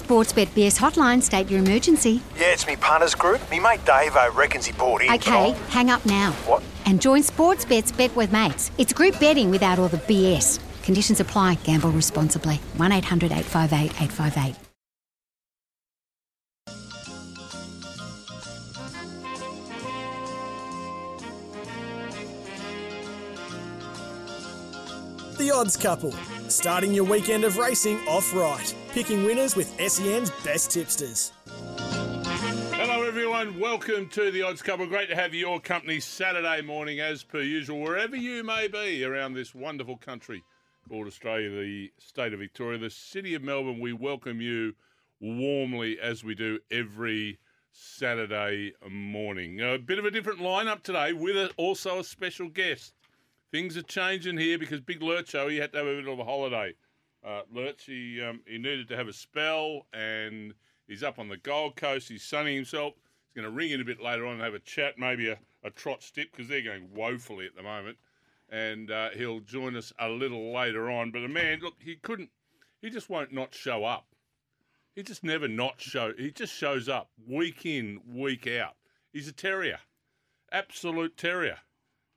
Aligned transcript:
Sportsbet 0.00 0.48
BS 0.48 0.78
hotline, 0.78 1.22
state 1.22 1.50
your 1.50 1.60
emergency. 1.60 2.22
Yeah, 2.36 2.52
it's 2.52 2.66
me 2.66 2.76
punters 2.76 3.14
group. 3.14 3.40
Me 3.50 3.60
mate 3.60 3.84
Dave 3.84 4.16
I 4.16 4.28
reckons 4.28 4.66
he 4.66 4.72
bought 4.72 5.02
in. 5.02 5.12
Okay, 5.12 5.52
hang 5.68 5.90
up 5.90 6.04
now. 6.04 6.32
What? 6.46 6.62
And 6.86 7.00
join 7.00 7.22
Sportsbet's 7.22 7.92
Bet 7.92 8.14
with 8.16 8.32
Mates. 8.32 8.70
It's 8.78 8.92
group 8.92 9.18
betting 9.20 9.50
without 9.50 9.78
all 9.78 9.88
the 9.88 9.98
BS. 9.98 10.58
Conditions 10.82 11.20
apply. 11.20 11.54
Gamble 11.64 11.90
responsibly. 11.90 12.56
1 12.76 12.92
800 12.92 13.32
858 13.32 13.90
858. 14.02 14.56
The 25.36 25.50
Odds 25.50 25.76
Couple, 25.76 26.14
starting 26.54 26.94
your 26.94 27.04
weekend 27.04 27.42
of 27.42 27.58
racing 27.58 27.98
off 28.06 28.32
right, 28.32 28.74
picking 28.92 29.24
winners 29.24 29.56
with 29.56 29.68
SEN's 29.90 30.30
best 30.44 30.70
tipsters. 30.70 31.32
Hello, 31.46 33.02
everyone. 33.02 33.58
Welcome 33.58 34.08
to 34.10 34.30
the 34.30 34.42
Odds 34.42 34.62
Couple. 34.62 34.86
Great 34.86 35.08
to 35.08 35.16
have 35.16 35.34
your 35.34 35.58
company 35.58 35.98
Saturday 35.98 36.62
morning, 36.62 37.00
as 37.00 37.24
per 37.24 37.40
usual, 37.40 37.80
wherever 37.80 38.14
you 38.14 38.44
may 38.44 38.68
be 38.68 39.04
around 39.04 39.34
this 39.34 39.52
wonderful 39.52 39.96
country 39.96 40.44
called 40.88 41.08
Australia, 41.08 41.50
the 41.50 41.90
state 41.98 42.32
of 42.32 42.38
Victoria, 42.38 42.78
the 42.78 42.88
city 42.88 43.34
of 43.34 43.42
Melbourne. 43.42 43.80
We 43.80 43.92
welcome 43.92 44.40
you 44.40 44.74
warmly 45.20 45.98
as 46.00 46.22
we 46.22 46.36
do 46.36 46.60
every 46.70 47.40
Saturday 47.72 48.74
morning. 48.88 49.60
A 49.60 49.76
bit 49.76 49.98
of 49.98 50.04
a 50.04 50.10
different 50.12 50.38
lineup 50.38 50.84
today 50.84 51.12
with 51.12 51.50
also 51.56 51.98
a 51.98 52.04
special 52.04 52.48
guest. 52.48 52.93
Things 53.54 53.76
are 53.76 53.82
changing 53.82 54.36
here 54.36 54.58
because 54.58 54.80
Big 54.80 54.98
Lurcho, 54.98 55.48
he 55.48 55.58
had 55.58 55.70
to 55.70 55.78
have 55.78 55.86
a 55.86 55.94
bit 55.94 56.08
of 56.08 56.18
a 56.18 56.24
holiday. 56.24 56.74
Uh, 57.24 57.42
Lurch, 57.52 57.84
he, 57.84 58.20
um, 58.20 58.40
he 58.48 58.58
needed 58.58 58.88
to 58.88 58.96
have 58.96 59.06
a 59.06 59.12
spell 59.12 59.86
and 59.92 60.54
he's 60.88 61.04
up 61.04 61.20
on 61.20 61.28
the 61.28 61.36
Gold 61.36 61.76
Coast. 61.76 62.08
He's 62.08 62.24
sunning 62.24 62.56
himself. 62.56 62.94
He's 63.28 63.40
going 63.40 63.48
to 63.48 63.56
ring 63.56 63.70
in 63.70 63.80
a 63.80 63.84
bit 63.84 64.02
later 64.02 64.26
on 64.26 64.32
and 64.32 64.42
have 64.42 64.54
a 64.54 64.58
chat, 64.58 64.98
maybe 64.98 65.28
a, 65.28 65.38
a 65.62 65.70
trot 65.70 66.02
stip 66.02 66.32
because 66.32 66.48
they're 66.48 66.62
going 66.62 66.92
woefully 66.92 67.46
at 67.46 67.54
the 67.54 67.62
moment. 67.62 67.96
And 68.50 68.90
uh, 68.90 69.10
he'll 69.10 69.38
join 69.38 69.76
us 69.76 69.92
a 70.00 70.08
little 70.08 70.52
later 70.52 70.90
on. 70.90 71.12
But 71.12 71.20
the 71.20 71.28
man, 71.28 71.60
look, 71.62 71.76
he 71.78 71.94
couldn't, 71.94 72.30
he 72.82 72.90
just 72.90 73.08
won't 73.08 73.32
not 73.32 73.54
show 73.54 73.84
up. 73.84 74.06
He 74.96 75.04
just 75.04 75.22
never 75.22 75.46
not 75.46 75.80
show. 75.80 76.12
He 76.18 76.32
just 76.32 76.52
shows 76.52 76.88
up 76.88 77.10
week 77.24 77.64
in, 77.64 78.00
week 78.04 78.48
out. 78.48 78.74
He's 79.12 79.28
a 79.28 79.32
terrier, 79.32 79.78
absolute 80.50 81.16
terrier. 81.16 81.58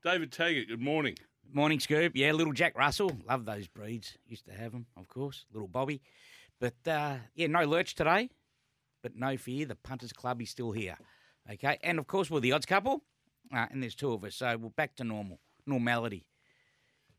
David 0.03 0.31
Taggart, 0.31 0.69
good 0.69 0.81
morning. 0.81 1.15
Morning, 1.53 1.79
Scoop. 1.79 2.13
Yeah, 2.15 2.33
little 2.33 2.53
Jack 2.53 2.77
Russell. 2.77 3.11
Love 3.27 3.45
those 3.45 3.67
breeds. 3.67 4.17
Used 4.27 4.45
to 4.45 4.51
have 4.53 4.71
them, 4.73 4.85
of 4.97 5.07
course. 5.07 5.45
Little 5.53 5.67
Bobby. 5.67 6.01
But 6.59 6.75
uh, 6.87 7.15
yeah, 7.35 7.47
no 7.47 7.63
lurch 7.63 7.95
today. 7.95 8.29
But 9.03 9.15
no 9.15 9.37
fear, 9.37 9.65
the 9.65 9.75
Punters 9.75 10.11
Club 10.11 10.41
is 10.41 10.49
still 10.49 10.71
here. 10.71 10.97
Okay, 11.51 11.77
and 11.83 11.97
of 11.99 12.07
course 12.07 12.29
we're 12.29 12.41
the 12.41 12.51
odds 12.51 12.65
couple, 12.65 13.01
uh, 13.55 13.67
and 13.71 13.81
there's 13.81 13.95
two 13.95 14.11
of 14.11 14.21
us, 14.25 14.35
so 14.35 14.57
we're 14.57 14.69
back 14.71 14.97
to 14.97 15.05
normal, 15.05 15.39
normality. 15.65 16.25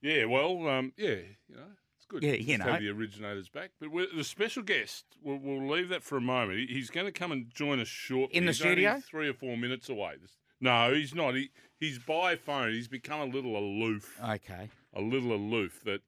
Yeah, 0.03 0.27
well, 0.27 0.69
um, 0.69 0.93
yeah, 0.99 1.15
you 1.49 1.57
know, 1.57 1.63
it's 1.97 2.05
good. 2.07 2.23
Yeah, 2.23 2.33
you 2.35 2.59
to 2.59 2.65
know. 2.65 2.73
have 2.73 2.83
the 2.83 2.91
originators 2.91 3.49
back. 3.49 3.71
But 3.81 3.91
we're, 3.91 4.07
the 4.15 4.25
special 4.25 4.63
guest, 4.63 5.07
we'll, 5.23 5.39
we'll 5.39 5.67
leave 5.71 5.89
that 5.89 6.03
for 6.03 6.19
a 6.19 6.21
moment. 6.21 6.59
He- 6.59 6.75
He's 6.75 6.91
going 6.91 7.07
to 7.07 7.13
come 7.13 7.33
and 7.33 7.49
join 7.55 7.81
us 7.81 7.89
shortly. 7.89 8.37
In 8.37 8.45
the 8.45 8.53
He's 8.53 8.61
only 8.61 8.75
studio? 8.75 9.01
three 9.09 9.29
or 9.31 9.35
four 9.35 9.57
minutes 9.57 9.89
away. 9.89 10.15
This- 10.21 10.37
No, 10.61 10.93
he's 10.95 11.15
not. 11.15 11.35
He 11.35 11.51
he's 11.79 11.99
by 11.99 12.37
phone. 12.37 12.73
He's 12.73 12.89
become 12.89 13.21
a 13.21 13.25
little 13.27 13.57
aloof, 13.57 14.19
Okay, 14.23 14.69
a 14.95 15.01
little 15.01 15.33
aloof 15.33 15.81
that 15.85 16.01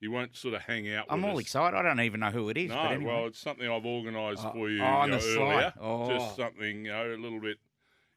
he 0.00 0.08
won't 0.08 0.36
sort 0.36 0.54
of 0.54 0.62
hang 0.62 0.92
out. 0.92 1.06
With. 1.06 1.12
I'm 1.12 1.22
with 1.22 1.30
all 1.30 1.36
us. 1.36 1.42
excited. 1.42 1.76
I 1.76 1.82
don't 1.82 2.00
even 2.00 2.20
know 2.20 2.30
who 2.30 2.48
it 2.48 2.56
is. 2.56 2.70
No, 2.70 2.76
but 2.76 2.92
anyway. 2.92 3.12
well, 3.12 3.26
it's 3.26 3.38
something 3.38 3.68
I've 3.68 3.84
organised 3.84 4.44
Oh, 4.46 4.52
for 4.52 4.70
you, 4.70 4.82
oh, 4.82 4.86
on 4.86 5.10
you 5.12 5.18
the 5.18 5.26
know, 5.26 5.34
slide. 5.34 5.52
earlier. 5.54 5.72
Oh. 5.80 6.08
Just 6.18 6.36
something, 6.36 6.84
you 6.84 6.90
know, 6.92 7.14
a 7.14 7.16
little 7.16 7.40
bit 7.40 7.58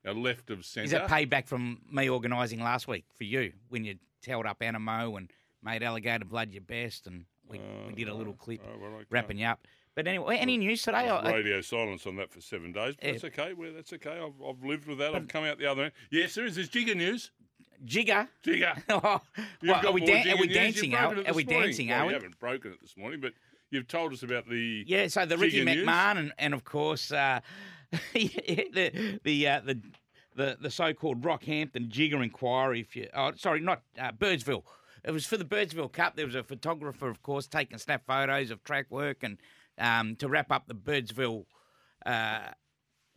you 0.05 0.13
know, 0.13 0.19
left 0.19 0.49
of 0.51 0.63
centre. 0.65 0.85
is 0.85 0.91
that 0.91 1.07
payback 1.09 1.47
from 1.47 1.81
me 1.91 2.09
organising 2.09 2.59
last 2.61 2.87
week 2.87 3.05
for 3.15 3.23
you 3.23 3.51
when 3.69 3.83
you 3.83 3.95
held 4.25 4.45
up 4.45 4.59
Anamoe 4.59 5.17
and 5.17 5.31
made 5.63 5.83
Alligator 5.83 6.25
Blood 6.25 6.51
your 6.51 6.61
best, 6.61 7.07
and 7.07 7.25
we, 7.49 7.59
we 7.87 7.93
did 7.95 8.07
a 8.07 8.13
little 8.13 8.33
clip 8.33 8.61
Oh, 8.65 8.79
well, 8.79 9.01
wrapping 9.09 9.39
you 9.39 9.45
up. 9.47 9.67
But 9.95 10.07
anyway, 10.07 10.37
any 10.37 10.57
news 10.57 10.81
today? 10.83 11.01
There's 11.07 11.11
I- 11.11 11.29
I- 11.29 11.33
radio 11.35 11.61
silence 11.61 12.07
on 12.07 12.15
that 12.17 12.31
for 12.31 12.39
seven 12.41 12.71
days, 12.71 12.95
but 12.95 13.05
Yeah. 13.05 13.11
that's 13.13 13.23
okay. 13.25 13.53
Well, 13.53 13.73
that's 13.73 13.91
okay. 13.93 14.19
I've, 14.19 14.41
I've 14.45 14.63
lived 14.63 14.87
with 14.87 14.99
that. 14.99 15.13
I've 15.15 15.27
come 15.27 15.43
out 15.43 15.57
the 15.59 15.65
other 15.65 15.83
end. 15.83 15.91
Yes, 16.09 16.35
there 16.35 16.45
is. 16.45 16.55
There's 16.55 16.69
Jigger 16.69 16.95
news. 16.95 17.31
Jigger. 17.83 18.27
Jigger. 18.43 18.75
well, 18.89 19.21
are 19.67 19.91
we, 19.91 20.01
dan- 20.05 20.29
are 20.29 20.37
we 20.37 20.47
dancing? 20.47 20.91
You've 20.91 20.99
Are, 20.99 21.07
broken 21.07 21.25
it 21.25 21.29
are 21.29 21.33
we 21.33 21.43
morning. 21.43 21.63
dancing? 21.69 21.87
Well, 21.89 22.03
Are 22.03 22.07
we? 22.07 22.13
haven't 22.13 22.39
broken 22.39 22.71
it 22.73 22.81
this 22.81 22.95
morning, 22.95 23.19
but 23.19 23.33
you've 23.71 23.87
told 23.87 24.13
us 24.13 24.21
about 24.23 24.47
the 24.47 24.83
Yeah, 24.87 25.07
so 25.07 25.25
the 25.25 25.37
Ricky 25.37 25.63
Jigger. 25.65 25.83
McMahon 25.83 26.17
and, 26.17 26.33
and 26.37 26.53
of 26.53 26.63
course 26.63 27.11
uh, 27.11 27.39
the 28.13 29.19
the 29.23 29.47
uh, 29.47 29.61
the 29.65 29.79
the 30.35 30.57
the 30.61 30.69
so-called 30.69 31.21
Rockhampton 31.21 31.89
Jigger 31.89 32.21
inquiry. 32.23 32.79
If 32.81 32.95
you, 32.95 33.07
oh, 33.13 33.31
sorry, 33.35 33.59
not 33.59 33.81
uh, 33.99 34.11
Birdsville. 34.11 34.63
It 35.03 35.11
was 35.11 35.25
for 35.25 35.35
the 35.37 35.45
Birdsville 35.45 35.91
Cup. 35.91 36.15
There 36.15 36.27
was 36.27 36.35
a 36.35 36.43
photographer, 36.43 37.09
of 37.09 37.23
course, 37.23 37.47
taking 37.47 37.77
snap 37.79 38.05
photos 38.05 38.51
of 38.51 38.63
track 38.63 38.85
work 38.91 39.23
and 39.23 39.37
um, 39.81 40.15
to 40.17 40.29
wrap 40.29 40.51
up 40.51 40.67
the 40.67 40.75
Birdsville 40.75 41.45
uh, 42.05 42.39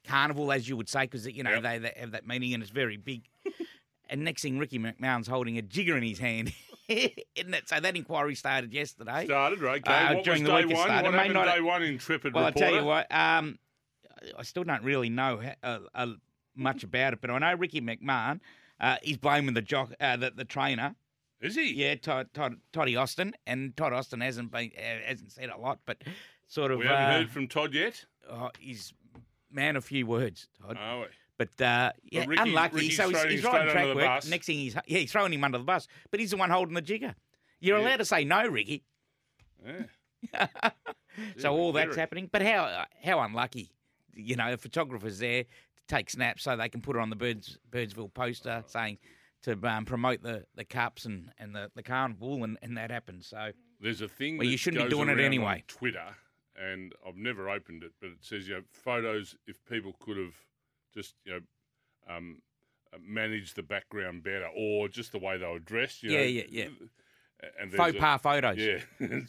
carnival, 0.06 0.50
as 0.52 0.68
you 0.68 0.76
would 0.76 0.88
say, 0.88 1.02
because 1.02 1.26
you 1.26 1.42
know 1.42 1.50
Yep. 1.52 1.62
they, 1.62 1.78
they 1.78 1.92
have 2.00 2.10
that 2.12 2.26
meaning 2.26 2.54
and 2.54 2.62
it's 2.62 2.72
very 2.72 2.96
big. 2.96 3.22
and 4.10 4.22
next 4.24 4.42
thing, 4.42 4.58
Ricky 4.58 4.78
McMahon's 4.78 5.28
holding 5.28 5.58
a 5.58 5.62
jigger 5.62 5.96
in 5.96 6.02
his 6.02 6.18
hand. 6.18 6.52
Isn't 6.88 7.54
it? 7.54 7.68
So 7.68 7.80
that 7.80 7.96
inquiry 7.96 8.34
started 8.34 8.72
yesterday. 8.72 9.24
started. 9.26 9.62
Okay, 9.62 9.90
Uh, 9.90 10.14
what 10.16 10.24
during 10.24 10.42
was 10.42 10.50
the 10.50 10.56
day 10.58 10.64
week 10.66 10.76
one? 10.76 10.86
started. 10.86 11.04
What 11.06 11.14
happened 11.14 11.34
not- 11.34 11.54
day 11.54 11.60
one? 11.60 11.82
Intrepid 11.82 12.34
Well, 12.34 12.46
reporter. 12.46 12.64
I 12.66 12.70
tell 12.70 12.80
you 12.80 12.84
what, 12.86 13.06
um, 13.14 13.58
I 14.38 14.42
still 14.42 14.64
don't 14.64 14.82
really 14.84 15.08
know 15.10 15.40
uh, 15.62 15.78
uh, 15.94 16.06
much 16.54 16.82
about 16.84 17.14
it, 17.14 17.20
but 17.20 17.30
I 17.30 17.38
know 17.38 17.54
Ricky 17.54 17.80
McMahon. 17.80 18.40
Uh, 18.80 18.96
he's 19.02 19.16
blaming 19.16 19.54
the 19.54 19.62
jock, 19.62 19.92
uh, 20.00 20.16
the, 20.16 20.30
the 20.34 20.44
trainer. 20.44 20.94
Is 21.40 21.54
he? 21.56 21.72
Yeah, 21.74 21.94
Todd, 21.96 22.28
Todd, 22.34 22.56
Toddy 22.72 22.96
Austin, 22.96 23.34
and 23.46 23.76
Todd 23.76 23.92
Austin 23.92 24.20
hasn't 24.20 24.50
been 24.50 24.70
uh, 24.76 25.06
hasn't 25.08 25.32
said 25.32 25.48
a 25.50 25.58
lot, 25.58 25.78
but 25.86 26.02
sort 26.54 26.70
of 26.70 26.78
We 26.78 26.86
haven't 26.86 27.02
uh, 27.04 27.12
heard 27.18 27.30
from 27.30 27.48
Todd 27.48 27.74
yet. 27.74 28.04
oh, 28.30 28.50
he's 28.58 28.92
man 29.50 29.76
of 29.76 29.84
few 29.84 30.06
words, 30.06 30.48
Todd. 30.60 30.78
Oh, 30.80 31.00
we? 31.00 31.06
But 31.36 31.60
uh, 31.60 31.92
yeah, 32.10 32.24
Ricky's- 32.26 32.46
unlucky. 32.48 32.76
Ricky's 32.76 32.96
so 32.96 33.08
he's, 33.08 33.22
he's 33.24 33.44
riding 33.44 33.68
track 33.72 33.76
under 33.82 33.88
the 33.88 33.94
work. 33.96 34.04
bus. 34.06 34.28
Next 34.28 34.46
thing 34.46 34.56
he's 34.58 34.74
yeah, 34.74 34.98
he's 34.98 35.10
throwing 35.12 35.32
him 35.32 35.42
under 35.44 35.58
the 35.58 35.64
bus, 35.64 35.88
but 36.10 36.20
he's 36.20 36.30
the 36.30 36.36
one 36.36 36.50
holding 36.50 36.74
the 36.74 36.82
jigger. 36.82 37.14
You're 37.60 37.78
Yeah. 37.78 37.84
allowed 37.88 37.96
to 37.96 38.04
say 38.04 38.24
no, 38.24 38.46
Ricky. 38.46 38.84
yeah. 39.66 40.46
So 41.38 41.52
all 41.56 41.72
that's 41.72 41.94
happening, 41.96 42.28
but 42.32 42.42
how 42.42 42.86
how 43.02 43.20
unlucky, 43.20 43.70
you 44.14 44.34
know, 44.36 44.52
A 44.52 44.56
photographer's 44.56 45.18
there 45.20 45.44
to 45.44 45.48
take 45.86 46.10
snaps 46.10 46.42
so 46.42 46.56
they 46.56 46.68
can 46.68 46.80
put 46.80 46.96
it 46.96 46.98
on 47.02 47.08
the 47.10 47.14
Birds 47.16 47.56
Birdsville 47.70 48.12
poster 48.12 48.64
saying 48.66 48.98
to 49.42 49.56
um, 49.68 49.84
promote 49.84 50.22
the, 50.22 50.44
the 50.56 50.64
cups 50.64 51.04
and, 51.04 51.30
and 51.38 51.54
the, 51.54 51.70
the 51.76 51.82
carnival, 51.84 52.42
and, 52.42 52.58
and 52.62 52.76
that 52.78 52.90
happens. 52.90 53.28
So 53.28 53.50
There's 53.80 54.00
a 54.00 54.08
thing. 54.08 54.38
Well, 54.38 54.46
you 54.48 54.56
shouldn't 54.56 54.84
be 54.84 54.90
doing 54.90 55.08
it 55.08 55.20
anyway. 55.20 55.62
Twitter, 55.68 56.16
and 56.60 56.92
I've 57.06 57.16
never 57.16 57.48
opened 57.50 57.82
it, 57.82 57.92
but 58.00 58.10
it 58.10 58.18
says 58.22 58.48
you 58.48 58.54
know 58.54 58.62
photos. 58.70 59.36
If 59.46 59.64
people 59.66 59.94
could 60.00 60.16
have 60.16 60.34
just 60.94 61.14
you 61.24 61.32
know 61.32 61.40
um, 62.16 62.42
uh, 62.92 62.98
managed 63.02 63.56
the 63.56 63.62
background 63.62 64.22
better, 64.22 64.48
or 64.56 64.88
just 64.88 65.12
the 65.12 65.18
way 65.18 65.36
they 65.38 65.46
were 65.46 65.58
dressed. 65.58 66.02
You 66.02 66.10
Yeah, 66.12 66.18
know, 66.18 66.24
yeah, 66.24 66.42
yeah. 66.50 66.68
And 67.60 67.72
faux 67.72 67.94
a- 67.94 67.98
pas 67.98 68.20
photos. 68.20 68.56
Yeah. 68.58 68.80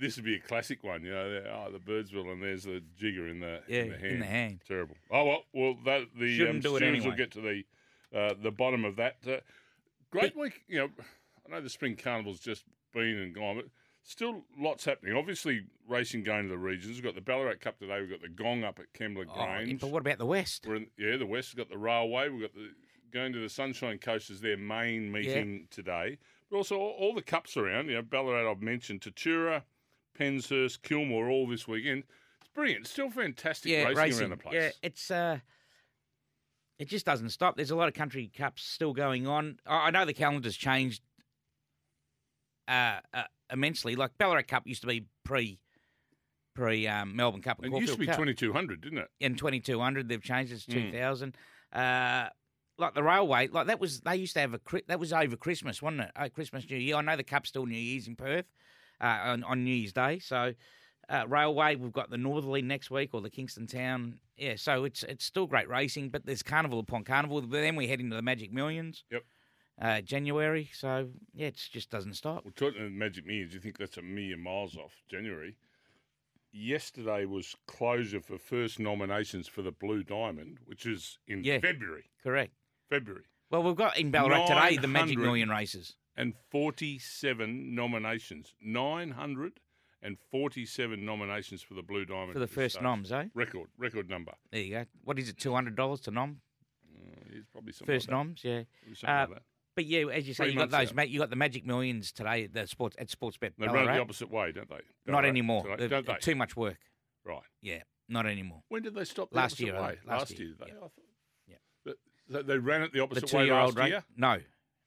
This 0.00 0.16
would 0.16 0.24
be 0.24 0.36
a 0.36 0.40
classic 0.40 0.82
one, 0.82 1.02
you 1.04 1.10
know. 1.10 1.30
there- 1.30 1.52
Oh, 1.52 1.70
the 1.70 1.78
Birdsville, 1.78 2.32
and 2.32 2.42
there's 2.42 2.64
the 2.64 2.82
jigger 2.96 3.28
in 3.28 3.40
the 3.40 3.60
Yeah, 3.68 3.82
in 3.82 3.88
the 3.90 3.98
hand. 3.98 4.12
in 4.14 4.20
the 4.20 4.26
hand. 4.26 4.60
Terrible. 4.66 4.96
Oh 5.10 5.24
well, 5.26 5.42
well 5.52 5.74
that 5.84 6.06
the 6.18 6.36
Shouldn't 6.38 6.56
um, 6.56 6.60
do 6.62 6.76
it 6.76 6.78
students 6.78 7.04
will 7.04 7.12
get 7.12 7.30
to 7.32 7.40
the 7.42 7.64
uh, 8.18 8.34
the 8.42 8.50
bottom 8.50 8.86
of 8.86 8.96
that. 8.96 9.16
Uh, 9.26 9.36
great 10.10 10.34
week, 10.34 10.62
you 10.68 10.78
know. 10.78 10.88
I 11.46 11.50
know 11.50 11.60
the 11.60 11.68
spring 11.68 11.96
carnival's 11.96 12.40
just 12.40 12.64
been 12.94 13.18
and 13.18 13.34
gone, 13.34 13.56
but 13.56 13.66
still 14.02 14.42
lots 14.58 14.84
happening. 14.84 15.16
Obviously, 15.16 15.62
racing 15.88 16.22
going 16.24 16.44
to 16.44 16.48
the 16.50 16.58
regions. 16.58 16.94
We've 16.96 17.04
got 17.04 17.14
the 17.14 17.20
Ballarat 17.20 17.56
Cup 17.60 17.78
today. 17.78 18.00
We've 18.00 18.10
got 18.10 18.22
the 18.22 18.28
Gong 18.28 18.64
up 18.64 18.78
at 18.78 18.92
Kembla 18.92 19.26
Oh, 19.30 19.34
Grange. 19.34 19.80
but 19.80 19.90
what 19.90 20.00
about 20.00 20.18
the 20.18 20.26
West? 20.26 20.64
We're 20.66 20.76
in, 20.76 20.86
yeah, 20.98 21.16
the 21.16 21.26
West 21.26 21.48
has 21.50 21.54
got 21.54 21.68
the 21.68 21.78
railway. 21.78 22.28
We've 22.28 22.42
got 22.42 22.54
the 22.54 22.70
going 23.12 23.32
to 23.32 23.40
the 23.40 23.48
Sunshine 23.48 23.98
Coast 23.98 24.30
as 24.30 24.40
their 24.40 24.56
main 24.56 25.10
meeting 25.10 25.66
today. 25.70 26.18
But 26.48 26.58
also 26.58 26.76
all, 26.76 26.96
all 26.98 27.14
the 27.14 27.22
cups 27.22 27.56
around. 27.56 27.88
You 27.88 27.94
know, 27.96 28.02
Ballarat 28.02 28.48
I've 28.50 28.62
mentioned, 28.62 29.00
Tatura, 29.00 29.62
Penshurst, 30.18 30.82
Kilmore, 30.82 31.28
all 31.28 31.46
this 31.48 31.66
weekend. 31.66 32.04
It's 32.40 32.50
brilliant. 32.54 32.82
It's 32.82 32.90
still 32.90 33.10
fantastic 33.10 33.70
Yeah, 33.72 33.84
racing, 33.84 33.96
racing. 33.96 34.20
around 34.22 34.30
the 34.30 34.36
place. 34.36 34.54
Yeah, 34.54 34.70
it's 34.82 35.10
uh, 35.10 35.38
it 36.78 36.88
just 36.88 37.04
doesn't 37.04 37.30
stop. 37.30 37.56
There's 37.56 37.70
a 37.70 37.76
lot 37.76 37.88
of 37.88 37.94
country 37.94 38.30
cups 38.36 38.62
still 38.62 38.92
going 38.94 39.26
on. 39.26 39.58
I 39.66 39.90
know 39.90 40.04
the 40.04 40.14
calendar's 40.14 40.56
changed 40.56 41.02
uh, 42.70 43.00
uh, 43.12 43.22
immensely. 43.52 43.96
Like 43.96 44.12
Ballarat 44.18 44.44
Cup 44.44 44.66
used 44.66 44.80
to 44.82 44.86
be 44.86 45.06
pre 45.24 45.58
pre 46.54 46.86
um, 46.86 47.14
Melbourne 47.16 47.42
Cup 47.42 47.58
and 47.62 47.74
it 47.74 47.80
used 47.80 47.92
to 47.94 47.98
be 47.98 48.06
2200, 48.06 48.80
didn't 48.80 48.98
it? 48.98 49.08
in 49.20 49.34
2200 49.36 50.08
they've 50.08 50.22
changed 50.22 50.52
it 50.52 50.60
to 50.60 50.70
Mm. 50.76 50.90
2000 50.92 51.36
uh 51.72 52.28
like 52.76 52.94
the 52.94 53.02
railway 53.02 53.46
like 53.46 53.68
that 53.68 53.78
was 53.78 54.00
they 54.00 54.16
used 54.16 54.34
to 54.34 54.40
have 54.40 54.52
a 54.54 54.60
that 54.88 54.98
was 54.98 55.12
over 55.12 55.36
christmas 55.36 55.80
wasn't 55.80 56.00
it 56.00 56.10
oh, 56.18 56.28
christmas 56.28 56.68
new 56.68 56.76
year 56.76 56.96
i 56.96 57.00
know 57.00 57.14
the 57.14 57.22
cup's 57.22 57.50
still 57.50 57.66
new 57.66 57.78
year's 57.78 58.08
in 58.08 58.16
perth 58.16 58.46
uh, 59.00 59.18
on, 59.22 59.44
on 59.44 59.62
new 59.62 59.72
year's 59.72 59.92
day 59.92 60.18
so 60.18 60.52
uh, 61.08 61.24
Railway. 61.28 61.74
We've 61.74 61.92
got 61.92 62.08
the 62.08 62.16
Northerly 62.16 62.62
next 62.62 62.88
week 62.88 63.10
or 63.14 63.20
the 63.20 63.30
Kingston 63.30 63.66
Town. 63.66 64.20
Yeah, 64.36 64.54
so 64.56 64.84
it's 64.84 65.02
it's 65.02 65.24
still 65.24 65.48
great 65.48 65.68
racing, 65.68 66.10
but 66.10 66.24
there's 66.24 66.40
carnival 66.42 66.78
upon 66.78 67.02
carnival. 67.02 67.40
But 67.40 67.50
then 67.62 67.74
we 67.74 67.88
head 67.88 67.98
into 67.98 68.14
the 68.14 68.22
Magic 68.22 68.52
Millions. 68.52 69.02
Yep. 69.10 69.24
Uh, 69.80 70.00
January. 70.02 70.68
So 70.74 71.08
yeah, 71.32 71.46
it 71.48 71.56
just 71.72 71.88
doesn't 71.90 72.14
stop. 72.14 72.44
Well, 72.44 72.52
talking 72.54 72.84
of 72.84 72.92
Magic 72.92 73.24
Millions, 73.26 73.54
you 73.54 73.60
think 73.60 73.78
that's 73.78 73.96
a 73.96 74.02
million 74.02 74.40
miles 74.40 74.76
off 74.76 74.92
January? 75.10 75.56
Yesterday 76.52 77.24
was 77.26 77.54
closure 77.66 78.20
for 78.20 78.36
first 78.36 78.78
nominations 78.80 79.46
for 79.48 79.62
the 79.62 79.70
Blue 79.72 80.02
Diamond, 80.02 80.58
which 80.66 80.84
is 80.84 81.18
in 81.28 81.44
Yeah. 81.44 81.60
February. 81.60 82.10
Correct. 82.22 82.52
February. 82.88 83.24
Well, 83.50 83.62
we've 83.62 83.76
got 83.76 83.96
in 83.98 84.10
Ballarat 84.10 84.46
today 84.46 84.76
the 84.76 84.88
Magic 84.88 85.16
Million 85.18 85.48
races. 85.48 85.96
and 86.16 86.34
47 86.50 87.74
nominations. 87.74 88.52
947 88.60 91.04
nominations 91.04 91.62
for 91.62 91.74
the 91.74 91.82
Blue 91.82 92.04
Diamond. 92.04 92.32
For 92.32 92.38
the 92.40 92.46
first 92.48 92.74
stage. 92.74 92.82
noms, 92.82 93.12
eh? 93.12 93.26
Record, 93.34 93.68
record 93.78 94.10
number. 94.10 94.32
There 94.50 94.60
you 94.60 94.70
go. 94.72 94.84
What 95.04 95.18
is 95.18 95.28
it? 95.28 95.38
Two 95.38 95.54
hundred 95.54 95.76
dollars 95.76 96.00
to 96.02 96.10
nom? 96.10 96.40
Uh, 96.94 97.00
it's 97.30 97.46
probably 97.52 97.72
something 97.72 97.94
First 97.94 98.08
like 98.08 98.10
that. 98.10 98.16
noms, 98.16 98.44
yeah. 98.44 98.62
Uh, 99.08 99.26
like. 99.30 99.38
But 99.80 99.86
yeah, 99.86 100.04
as 100.08 100.28
you 100.28 100.34
say, 100.34 100.44
Three 100.44 100.52
you 100.52 100.58
got 100.58 100.70
those. 100.70 100.90
out. 100.90 100.94
Ma- 100.94 101.02
you 101.04 101.18
got 101.18 101.30
the 101.30 101.36
Magic 101.36 101.64
Millions 101.64 102.12
today. 102.12 102.46
The 102.46 102.66
sports 102.66 102.96
at 102.98 103.08
Sportsbet 103.08 103.52
They 103.56 103.66
run 103.66 103.86
the 103.86 103.98
opposite 103.98 104.30
way, 104.30 104.52
don't 104.52 104.68
they? 104.68 104.80
Not 105.10 105.24
anymore. 105.24 105.62
today, 105.62 105.76
They're- 105.78 105.88
don't 105.88 106.06
they? 106.06 106.16
Too 106.16 106.34
much 106.34 106.54
work. 106.54 106.76
Right. 107.24 107.40
Yeah, 107.62 107.82
not 108.06 108.26
anymore. 108.26 108.62
When 108.68 108.82
did 108.82 108.94
they 108.94 109.04
stop 109.04 109.30
the 109.30 109.36
Last 109.36 109.58
year, 109.58 109.80
way? 109.80 109.94
think. 109.96 110.06
Last 110.06 110.38
year, 110.38 110.48
year, 110.48 110.56
they? 110.60 110.66
yeah. 111.48 111.58
Yeah. 112.28 112.42
They 112.42 112.58
ran 112.58 112.82
it 112.82 112.92
the 112.92 112.98
The 112.98 113.02
opposite 113.04 113.32
way 113.32 113.40
two-year-old 113.44 113.74
last 113.78 113.88
year? 113.88 114.04
No, 114.18 114.42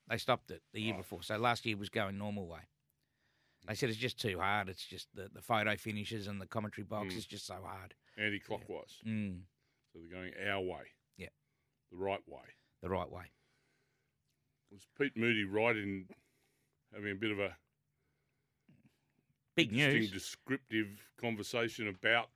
they 0.09 0.17
stopped 0.17 0.51
it 0.51 0.61
the 0.73 0.81
year 0.81 0.93
Oh. 0.93 0.97
before. 0.97 1.23
So 1.23 1.37
last 1.37 1.65
year 1.65 1.75
was 1.75 1.89
going 1.89 2.19
normal 2.19 2.47
way. 2.47 2.61
They 3.67 3.73
said 3.73 3.89
it's 3.89 3.97
just 3.97 4.19
too 4.21 4.37
hard. 4.39 4.69
It's 4.69 4.85
just 4.85 5.07
the, 5.15 5.27
the 5.33 5.41
photo 5.41 5.75
finishes 5.75 6.27
and 6.27 6.39
the 6.39 6.45
commentary 6.45 6.85
box 6.85 7.15
Mm. 7.15 7.17
is 7.17 7.25
just 7.25 7.47
so 7.47 7.55
hard. 7.63 7.95
Anti-clockwise. 8.15 8.99
Mm, 9.07 9.41
So 9.91 9.99
they're 9.99 10.19
going 10.21 10.33
our 10.47 10.61
way. 10.61 10.83
Yeah. 11.17 11.29
The 11.89 11.97
right 11.97 12.21
way. 12.27 12.43
the 12.81 12.89
right 12.89 13.09
way. 13.09 13.31
Was 14.73 14.87
Pete 14.97 15.15
Moody 15.15 15.43
right 15.43 15.75
in 15.77 16.05
having 16.91 17.11
a 17.11 17.15
bit 17.15 17.29
of 17.29 17.39
a 17.39 17.55
Big 19.55 19.71
interesting 19.71 19.99
news. 19.99 20.11
descriptive 20.11 20.87
conversation 21.21 21.87
about 21.87 22.29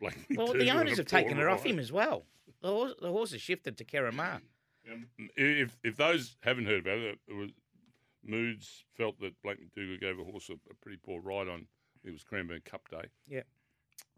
Blake 0.00 0.16
Well, 0.34 0.52
the 0.52 0.68
owners 0.70 0.96
have 0.96 1.06
taken 1.06 1.38
it 1.38 1.46
off 1.46 1.64
him 1.64 1.78
as 1.78 1.92
well. 1.92 2.24
The 2.60 2.68
horse, 2.68 2.94
the 3.00 3.12
horse 3.12 3.30
has 3.30 3.40
shifted 3.40 3.78
to 3.78 3.84
Ciaron 3.84 4.14
Maher. 4.14 4.40
Um, 4.92 5.06
if 5.36 5.76
if 5.84 5.96
those 5.96 6.36
haven't 6.40 6.66
heard 6.66 6.80
about 6.80 6.98
it, 6.98 7.20
it 7.28 7.34
was 7.34 7.50
Moods 8.24 8.84
felt 8.96 9.20
that 9.20 9.40
Blake 9.42 9.58
McDougall 9.60 10.00
gave 10.00 10.18
a 10.18 10.24
horse 10.24 10.48
a, 10.48 10.54
a 10.54 10.74
pretty 10.82 10.98
poor 11.04 11.20
ride 11.20 11.46
on. 11.46 11.68
It 12.02 12.10
was 12.10 12.24
Cranbourne 12.24 12.62
Cup 12.64 12.82
Day. 12.90 13.08
Yeah. 13.28 13.42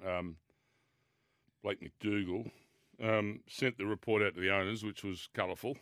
Um, 0.07 0.37
Blake 1.63 1.81
McDougall 1.83 2.51
um, 3.03 3.41
sent 3.47 3.77
the 3.77 3.85
report 3.85 4.23
out 4.23 4.35
to 4.37 4.41
the 4.41 4.51
owners, 4.51 4.85
which 4.85 5.05
was 5.05 5.29
colourful 5.35 5.77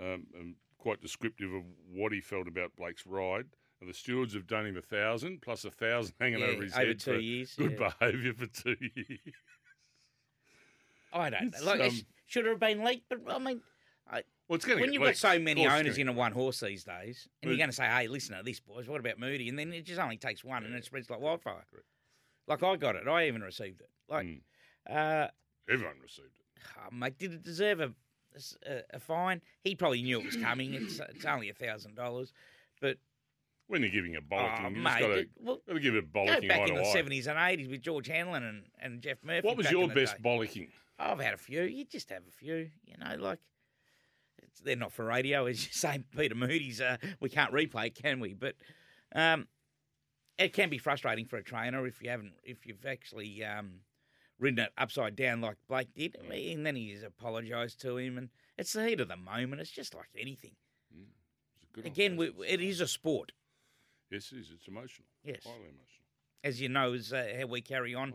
um, 0.00 0.26
and 0.38 0.54
quite 0.82 1.00
descriptive 1.00 1.52
of 1.54 1.62
what 1.92 2.12
he 2.12 2.20
felt 2.20 2.48
about 2.48 2.74
Blake's 2.76 3.06
ride. 3.06 3.46
And 3.80 3.88
the 3.88 3.94
stewards 3.94 4.34
have 4.34 4.46
done 4.46 4.66
him 4.66 4.76
a 4.76 4.82
thousand 4.82 5.42
plus 5.42 5.64
a 5.64 5.70
thousand 5.70 6.14
hanging 6.20 6.40
Yeah, 6.40 6.46
over 6.46 6.62
his 6.62 6.72
over 6.74 6.86
head 6.86 7.00
two 7.00 7.14
for 7.14 7.18
years, 7.20 7.54
good 7.56 7.78
yeah. 7.80 7.92
behaviour 8.00 8.32
for 8.34 8.46
two 8.46 8.76
years. 8.80 9.20
I 11.12 11.30
don't 11.30 11.52
know. 11.52 11.64
Like, 11.64 11.80
um, 11.80 11.90
sh- 11.90 12.02
should 12.26 12.46
it 12.46 12.50
have 12.50 12.60
been 12.60 12.84
leaked? 12.84 13.08
But 13.08 13.20
I 13.28 13.38
mean, 13.38 13.60
I, 14.10 14.22
Well, 14.48 14.56
it's 14.56 14.66
when 14.66 14.92
you've 14.92 15.02
got 15.02 15.16
so 15.16 15.38
many 15.38 15.66
owners 15.66 15.98
in 15.98 16.08
a 16.08 16.12
one 16.12 16.32
horse 16.32 16.60
these 16.60 16.84
days, 16.84 17.28
and 17.42 17.48
But- 17.48 17.48
you're 17.50 17.58
going 17.58 17.70
to 17.70 17.76
say, 17.76 17.86
"Hey, 17.86 18.08
listen 18.08 18.36
to 18.36 18.42
this, 18.42 18.60
boys. 18.60 18.88
What 18.88 19.00
about 19.00 19.18
Moody?" 19.18 19.48
And 19.48 19.58
then 19.58 19.72
it 19.72 19.82
just 19.82 20.00
only 20.00 20.16
takes 20.16 20.42
one, 20.44 20.64
and 20.64 20.74
it 20.74 20.84
spreads 20.84 21.10
like 21.10 21.20
wildfire. 21.20 21.64
Correct. 21.70 21.86
Like 22.46 22.62
I 22.62 22.76
got 22.76 22.96
it. 22.96 23.06
I 23.06 23.26
even 23.28 23.42
received 23.42 23.80
it. 23.80 23.90
Like, 24.08 24.26
Mm. 24.26 24.40
uh, 24.88 25.28
Everyone 25.68 26.00
received 26.00 26.38
it. 26.38 26.62
oh, 26.78 26.88
mate, 26.94 27.18
did 27.18 27.32
it 27.32 27.42
deserve 27.42 27.80
a, 27.80 27.92
a, 28.66 28.82
a 28.96 29.00
fine? 29.00 29.40
He 29.64 29.74
probably 29.74 30.02
knew 30.02 30.18
it 30.20 30.26
was 30.26 30.36
coming. 30.36 30.74
It's 30.74 31.00
it's 31.00 31.24
only 31.24 31.48
a 31.48 31.54
thousand 31.54 31.94
dollars, 31.96 32.32
but 32.80 32.98
When 33.66 33.82
you're 33.82 33.90
giving 33.90 34.16
a 34.16 34.18
oh, 34.18 34.22
bollocking, 34.34 34.76
you 34.76 34.82
mate, 34.82 34.90
just 34.90 35.00
got 35.00 35.06
to 35.06 35.18
it- 35.18 35.30
well, 35.40 35.60
give 35.80 35.94
it 35.94 35.98
a 35.98 36.02
go 36.02 36.20
bollocking 36.20 36.48
back 36.48 36.68
in 36.68 36.74
the 36.74 36.84
seventies 36.84 37.26
and 37.26 37.38
eighties 37.38 37.68
with 37.68 37.82
George 37.82 38.08
Hanlon 38.08 38.42
and, 38.42 38.62
and 38.80 39.00
Geoff 39.00 39.18
Murphy. 39.24 39.46
What 39.46 39.56
was 39.56 39.70
your 39.70 39.88
best 39.88 40.16
day. 40.16 40.22
bollocking? 40.22 40.68
I've 40.98 41.20
had 41.20 41.34
a 41.34 41.38
few. 41.38 41.62
You 41.62 41.84
just 41.84 42.10
have 42.10 42.22
a 42.28 42.30
few, 42.30 42.70
you 42.84 42.94
know, 42.98 43.16
like 43.18 43.40
it's, 44.42 44.60
they're 44.60 44.76
not 44.76 44.92
for 44.92 45.04
radio, 45.04 45.46
as 45.46 45.64
you 45.64 45.72
say. 45.72 46.02
Peter 46.16 46.34
Moody's, 46.34 46.80
uh, 46.80 46.96
we 47.20 47.28
can't 47.28 47.52
replay, 47.52 47.94
can 47.94 48.20
we? 48.20 48.34
But 48.34 48.54
um, 49.14 49.48
it 50.38 50.52
can 50.52 50.70
be 50.70 50.78
frustrating 50.78 51.26
for 51.26 51.36
a 51.36 51.42
trainer 51.42 51.86
if 51.86 52.02
you 52.02 52.10
haven't, 52.10 52.34
if 52.44 52.66
you've 52.66 52.86
actually 52.86 53.44
um, 53.44 53.80
ridden 54.42 54.58
it 54.58 54.72
upside 54.76 55.16
down 55.16 55.40
like 55.40 55.56
Blake 55.68 55.94
did, 55.94 56.16
and 56.30 56.66
then 56.66 56.76
he's 56.76 57.02
apologised 57.02 57.80
to 57.82 57.96
him, 57.96 58.18
and 58.18 58.28
it's 58.58 58.72
the 58.72 58.86
heat 58.86 59.00
of 59.00 59.08
the 59.08 59.16
moment. 59.16 59.60
It's 59.60 59.70
just 59.70 59.94
like 59.94 60.08
anything. 60.18 60.52
Good 61.72 61.86
Again, 61.86 62.16
we, 62.18 62.30
it 62.46 62.60
is 62.60 62.82
a 62.82 62.86
sport, 62.86 63.32
Yes, 64.10 64.30
it 64.30 64.40
is. 64.40 64.50
It's 64.54 64.68
emotional. 64.68 65.06
Yes. 65.24 65.42
Highly 65.42 65.56
emotional. 65.60 66.04
as 66.44 66.60
you 66.60 66.68
know, 66.68 66.92
is 66.92 67.14
uh, 67.14 67.32
how 67.38 67.46
we 67.46 67.62
carry 67.62 67.94
on 67.94 68.12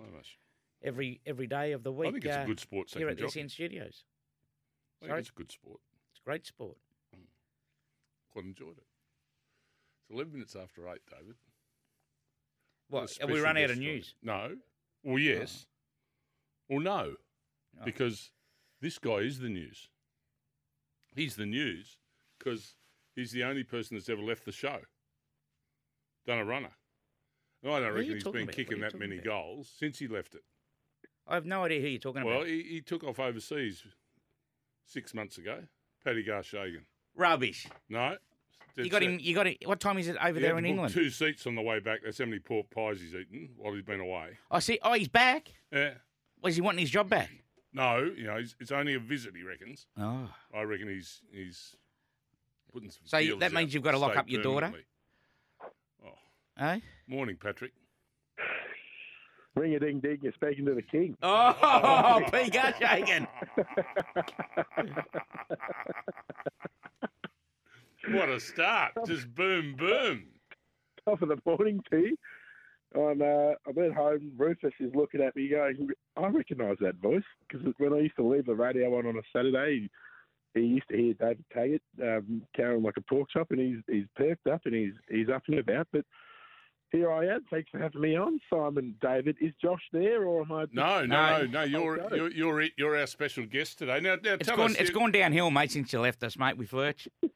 every 0.84 1.22
every 1.26 1.48
day 1.48 1.72
of 1.72 1.82
the 1.82 1.92
week. 1.92 2.10
I 2.10 2.12
think 2.12 2.26
it's 2.26 2.38
uh, 2.38 2.42
a 2.42 2.46
good 2.46 2.60
sport. 2.60 2.92
here 2.96 3.10
at 3.10 3.18
the. 3.18 3.28
SEN 3.28 3.50
Studios. 3.50 4.04
I 5.04 5.08
Sorry? 5.08 5.20
it's 5.20 5.30
a 5.30 5.34
good 5.34 5.52
sport. 5.52 5.80
It's 6.12 6.20
a 6.20 6.24
great 6.24 6.46
sport. 6.46 6.78
Quite 8.32 8.46
enjoyed 8.46 8.78
it. 8.78 8.84
It's 10.04 10.14
11 10.14 10.34
minutes 10.34 10.56
after 10.56 10.88
8, 10.88 11.00
David. 11.10 11.36
What? 12.90 13.18
Have 13.20 13.32
we 13.32 13.40
run 13.40 13.58
out 13.58 13.72
of 13.72 13.78
news? 13.80 14.14
No. 14.22 14.56
Well, 15.04 15.18
yes. 15.18 15.66
Well, 16.70 16.80
no. 16.80 17.14
Oh. 17.80 17.86
Because 17.86 18.32
this 18.82 18.98
guy 19.00 19.18
is 19.18 19.40
the 19.40 19.50
news. 19.50 19.90
He's 21.16 21.36
the 21.36 21.46
news 21.46 21.98
because 22.38 22.76
he's 23.16 23.32
the 23.32 23.44
only 23.44 23.64
person 23.64 23.98
that's 23.98 24.10
ever 24.10 24.22
left 24.22 24.46
the 24.46 24.52
show. 24.52 24.80
Done 26.26 26.40
a 26.40 26.46
runner. 26.46 26.72
And 27.64 27.72
I 27.74 27.80
don't 27.80 27.90
Who 27.92 27.96
reckon 27.98 28.14
he's 28.14 28.24
been 28.24 28.44
about? 28.44 28.56
Kicking 28.56 28.80
that 28.82 28.98
many 29.00 29.16
about? 29.16 29.26
goals 29.26 29.74
since 29.78 29.98
he 29.98 30.08
left 30.08 30.36
it. 30.36 30.44
I 31.28 31.34
have 31.36 31.46
no 31.46 31.64
idea 31.64 31.82
who 31.82 31.88
you're 31.88 32.00
talking 32.00 32.24
Well, 32.24 32.36
about. 32.36 32.46
Well, 32.46 32.50
he, 32.54 32.64
he 32.64 32.82
took 32.82 33.04
off 33.04 33.20
overseas 33.20 33.84
six 34.86 35.14
months 35.14 35.38
ago. 35.38 35.60
Paddy 36.04 36.24
Garshagan. 36.24 36.84
Rubbish. 37.16 37.68
No. 37.90 38.16
You 38.76 38.90
got 38.90 39.02
set. 39.02 39.10
him. 39.10 39.18
You 39.20 39.34
got 39.34 39.48
it. 39.48 39.58
What 39.68 39.80
time 39.80 39.98
is 39.98 40.08
it 40.08 40.18
over 40.24 40.36
He 40.40 40.46
there 40.46 40.58
in 40.58 40.66
England? 40.66 40.94
Two 40.94 41.10
seats 41.10 41.48
on 41.48 41.56
the 41.56 41.62
way 41.64 41.80
back. 41.80 42.02
That's 42.06 42.20
how 42.20 42.26
many 42.26 42.40
pork 42.40 42.70
pies 42.70 43.02
he's 43.02 43.16
eaten 43.16 43.50
while 43.58 43.74
he's 43.74 43.82
been 43.84 44.00
away. 44.00 44.38
I 44.52 44.60
see. 44.60 44.78
Oh, 44.84 44.94
he's 44.94 45.08
back. 45.08 45.52
Yeah. 45.72 45.96
Was 46.42 46.56
he 46.56 46.62
wanting 46.62 46.80
his 46.80 46.90
job 46.90 47.10
back? 47.10 47.30
No, 47.74 48.12
you 48.16 48.26
know, 48.26 48.38
he's, 48.38 48.56
it's 48.60 48.72
only 48.72 48.94
a 48.96 49.00
visit, 49.00 49.34
he 49.36 49.44
reckons. 49.44 49.88
Oh, 50.00 50.30
I 50.54 50.62
reckon 50.62 50.88
he's 50.88 51.22
he's 51.32 51.76
putting 52.72 52.90
some 52.90 53.02
So 53.06 53.18
feelers 53.18 53.40
that 53.40 53.54
means 53.54 53.70
out 53.70 53.74
you've 53.74 53.84
got 53.84 53.92
to 53.92 53.98
lock 53.98 54.12
stay 54.14 54.20
up 54.20 54.30
your 54.30 54.42
daughter? 54.42 54.68
permanently. 54.68 54.86
eh? 56.60 56.80
Morning, 57.08 57.38
Patrick. 57.42 57.72
Ring 59.56 59.74
a 59.76 59.80
ding 59.80 60.00
ding, 60.00 60.20
you're 60.22 60.34
speaking 60.34 60.66
to 60.66 60.76
the 60.76 60.82
king. 60.84 61.18
Oh, 61.24 62.22
P. 62.32 62.50
Shagan. 62.52 63.28
What 68.12 68.30
a 68.30 68.40
start. 68.40 68.94
Just 69.06 69.34
boom, 69.34 69.76
boom. 69.76 70.24
Top 71.06 71.22
of 71.22 71.30
the 71.30 71.38
morning 71.46 71.82
to 71.92 71.98
you. 71.98 72.18
I'm, 72.96 73.22
uh, 73.22 73.54
I'm 73.68 73.78
at 73.84 73.94
home. 73.94 74.32
Rufus 74.38 74.74
is 74.80 74.94
looking 74.96 75.22
at 75.22 75.36
me 75.36 75.50
going, 75.50 75.90
I 76.16 76.28
recognise 76.28 76.78
that 76.82 76.96
voice 76.96 77.24
because 77.48 77.66
when 77.78 77.94
I 77.94 78.00
used 78.00 78.16
to 78.16 78.28
leave 78.28 78.46
the 78.46 78.56
radio 78.56 78.98
on 78.98 79.06
on 79.06 79.18
a 79.18 79.22
Saturday, 79.36 79.90
he 80.54 80.62
used 80.62 80.88
to 80.90 80.98
hear 80.98 81.14
David 81.14 81.46
Taggart 81.54 81.82
um, 82.02 82.42
carrying 82.56 82.82
like 82.84 82.98
a 82.98 83.02
pork 83.02 83.30
chop, 83.32 83.52
and 83.52 83.60
he's 83.60 83.78
he's 83.88 84.06
perked 84.16 84.48
up 84.48 84.62
and 84.66 84.74
he's 84.74 84.94
he's 85.10 85.30
up 85.30 85.44
and 85.48 85.60
about. 85.60 85.88
But 85.92 86.06
here 86.92 87.12
I 87.12 87.26
am. 87.28 87.44
Thanks 87.52 87.70
for 87.70 87.80
having 87.80 88.00
me 88.02 88.16
on, 88.16 88.40
Simon. 88.50 88.96
David, 89.02 89.36
is 89.42 89.52
Josh 89.62 89.82
there 89.92 90.24
or 90.24 90.42
am 90.44 90.52
I? 90.54 90.66
No, 90.72 91.06
no, 91.06 91.06
No. 91.06 91.46
no, 91.46 91.46
no. 91.46 91.64
You're 91.64 92.16
you're 92.16 92.32
you're, 92.32 92.62
it- 92.62 92.72
you're 92.78 92.98
our 92.98 93.06
special 93.08 93.46
guest 93.46 93.78
today. 93.78 94.00
Now, 94.00 94.16
now 94.24 94.34
It's 94.36 94.48
tell 94.48 94.56
gone. 94.56 94.72
us, 94.72 94.78
It's 94.78 94.90
you, 94.90 94.96
gone 94.96 95.12
downhill, 95.12 95.52
mate, 95.52 95.72
since 95.72 95.92
you 95.92 96.00
left 96.00 96.24
us, 96.24 96.38
mate. 96.38 96.58
With 96.58 96.70
Fletch. 96.70 97.08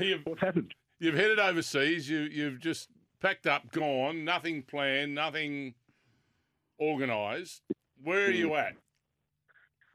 You've, 0.00 0.22
What's 0.24 0.40
happened? 0.40 0.72
you've 1.00 1.14
headed 1.16 1.38
overseas. 1.38 2.08
You 2.08 2.20
you've 2.20 2.60
just 2.60 2.88
packed 3.24 3.46
up, 3.46 3.70
gone. 3.72 4.24
Nothing 4.24 4.62
planned. 4.62 5.14
Nothing 5.14 5.74
organised. 6.78 7.62
Where 8.02 8.26
are 8.26 8.30
Hmm. 8.30 8.36
you 8.36 8.54
at? 8.56 8.76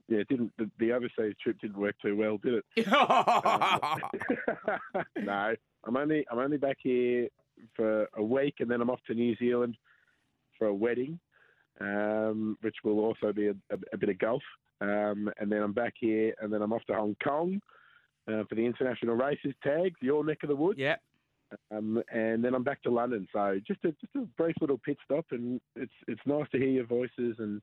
Yeah, 0.08 0.20
it 0.20 0.28
didn't 0.28 0.52
the, 0.58 0.70
the 0.80 0.92
overseas 0.92 1.36
trip 1.40 1.60
didn't 1.62 1.78
work 1.78 1.96
too 2.02 2.16
well, 2.16 2.40
did 2.40 2.56
it? 2.56 2.66
no, 5.18 5.56
I'm 5.84 5.98
only 5.98 6.26
I'm 6.32 6.40
only 6.40 6.58
back 6.58 6.78
here 6.82 7.28
for 7.76 8.10
a 8.16 8.24
week, 8.24 8.56
and 8.60 8.72
then 8.72 8.82
I'm 8.82 8.90
off 8.90 9.02
to 9.06 9.14
New 9.14 9.36
Zealand 9.36 9.78
for 10.58 10.66
a 10.68 10.74
wedding, 10.74 11.20
um, 11.80 12.58
which 12.62 12.78
will 12.84 13.00
also 13.00 13.32
be 13.32 13.50
a, 13.50 13.56
a, 13.70 13.78
a 13.94 13.98
bit 13.98 14.10
of 14.10 14.18
golf, 14.18 14.42
um, 14.82 15.30
and 15.40 15.52
then 15.52 15.62
I'm 15.62 15.74
back 15.74 15.94
here, 16.00 16.34
and 16.42 16.52
then 16.52 16.64
I'm 16.64 16.74
off 16.74 16.86
to 16.88 16.96
Hong 16.96 17.16
Kong 17.24 17.62
uh, 18.28 18.44
for 18.50 18.56
the 18.56 18.66
international 18.66 19.14
races 19.16 19.54
tags, 19.64 20.00
your 20.02 20.26
neck 20.26 20.40
of 20.42 20.50
the 20.50 20.56
woods, 20.56 20.80
yeah. 20.80 20.96
Um, 21.72 22.02
and 22.12 22.44
then 22.44 22.54
I'm 22.54 22.64
back 22.64 22.82
to 22.84 22.92
London. 22.92 23.28
So 23.34 23.60
just 23.66 23.84
a 23.84 23.92
just 23.92 24.16
a 24.16 24.22
brief 24.38 24.56
little 24.62 24.78
pit 24.78 24.98
stop, 25.04 25.26
and 25.32 25.60
it's 25.76 25.92
it's 26.08 26.22
nice 26.26 26.48
to 26.52 26.58
hear 26.58 26.70
your 26.70 26.86
voices. 26.86 27.36
And 27.40 27.62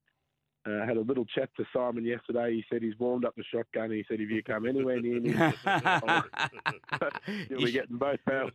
uh, 0.66 0.84
had 0.84 0.96
a 0.96 1.00
little 1.00 1.24
chat 1.24 1.48
to 1.56 1.64
Simon 1.72 2.04
yesterday. 2.04 2.54
He 2.54 2.64
said 2.70 2.82
he's 2.82 2.98
warmed 2.98 3.24
up 3.24 3.34
the 3.36 3.44
shotgun. 3.44 3.90
He 3.90 4.04
said 4.08 4.20
if 4.20 4.30
you 4.30 4.42
come 4.42 4.66
anywhere 4.66 5.00
near 5.00 5.20
me, 5.20 5.30
you'll 7.48 7.64
be 7.64 7.72
getting 7.72 7.96
both 7.96 8.18
barrels 8.26 8.52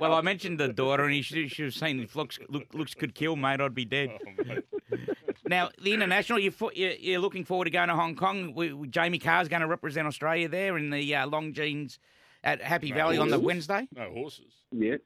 well, 0.00 0.14
I 0.14 0.20
mentioned 0.20 0.60
the 0.60 0.68
daughter, 0.68 1.04
and 1.04 1.14
he 1.14 1.22
should, 1.22 1.50
she 1.50 1.64
was 1.64 1.74
saying 1.74 2.00
if 2.00 2.14
looks 2.14 2.38
look, 2.48 2.72
looks 2.72 2.94
could 2.94 3.14
kill, 3.14 3.36
mate, 3.36 3.60
I'd 3.60 3.74
be 3.74 3.84
dead. 3.84 4.10
Oh. 4.40 4.54
Now, 5.46 5.70
the 5.82 5.94
international, 5.94 6.40
you're, 6.40 6.52
fo- 6.52 6.72
you're, 6.74 6.92
you're 6.92 7.20
looking 7.20 7.42
forward 7.42 7.64
to 7.64 7.70
going 7.70 7.88
to 7.88 7.94
Hong 7.94 8.16
Kong. 8.16 8.52
We, 8.54 8.70
we- 8.74 8.88
Jamie 8.88 9.18
Kah's 9.18 9.48
going 9.48 9.62
to 9.62 9.66
represent 9.66 10.06
Australia 10.06 10.46
there 10.46 10.76
in 10.76 10.90
the 10.90 11.14
uh, 11.14 11.26
Longines 11.26 11.98
at 12.44 12.60
Happy 12.62 12.90
No, 12.90 12.96
Valley 12.96 13.18
on 13.18 13.28
the. 13.28 13.38
Wednesday. 13.38 13.88
No 13.94 14.10
horses. 14.12 14.52
Yeah, 14.70 14.96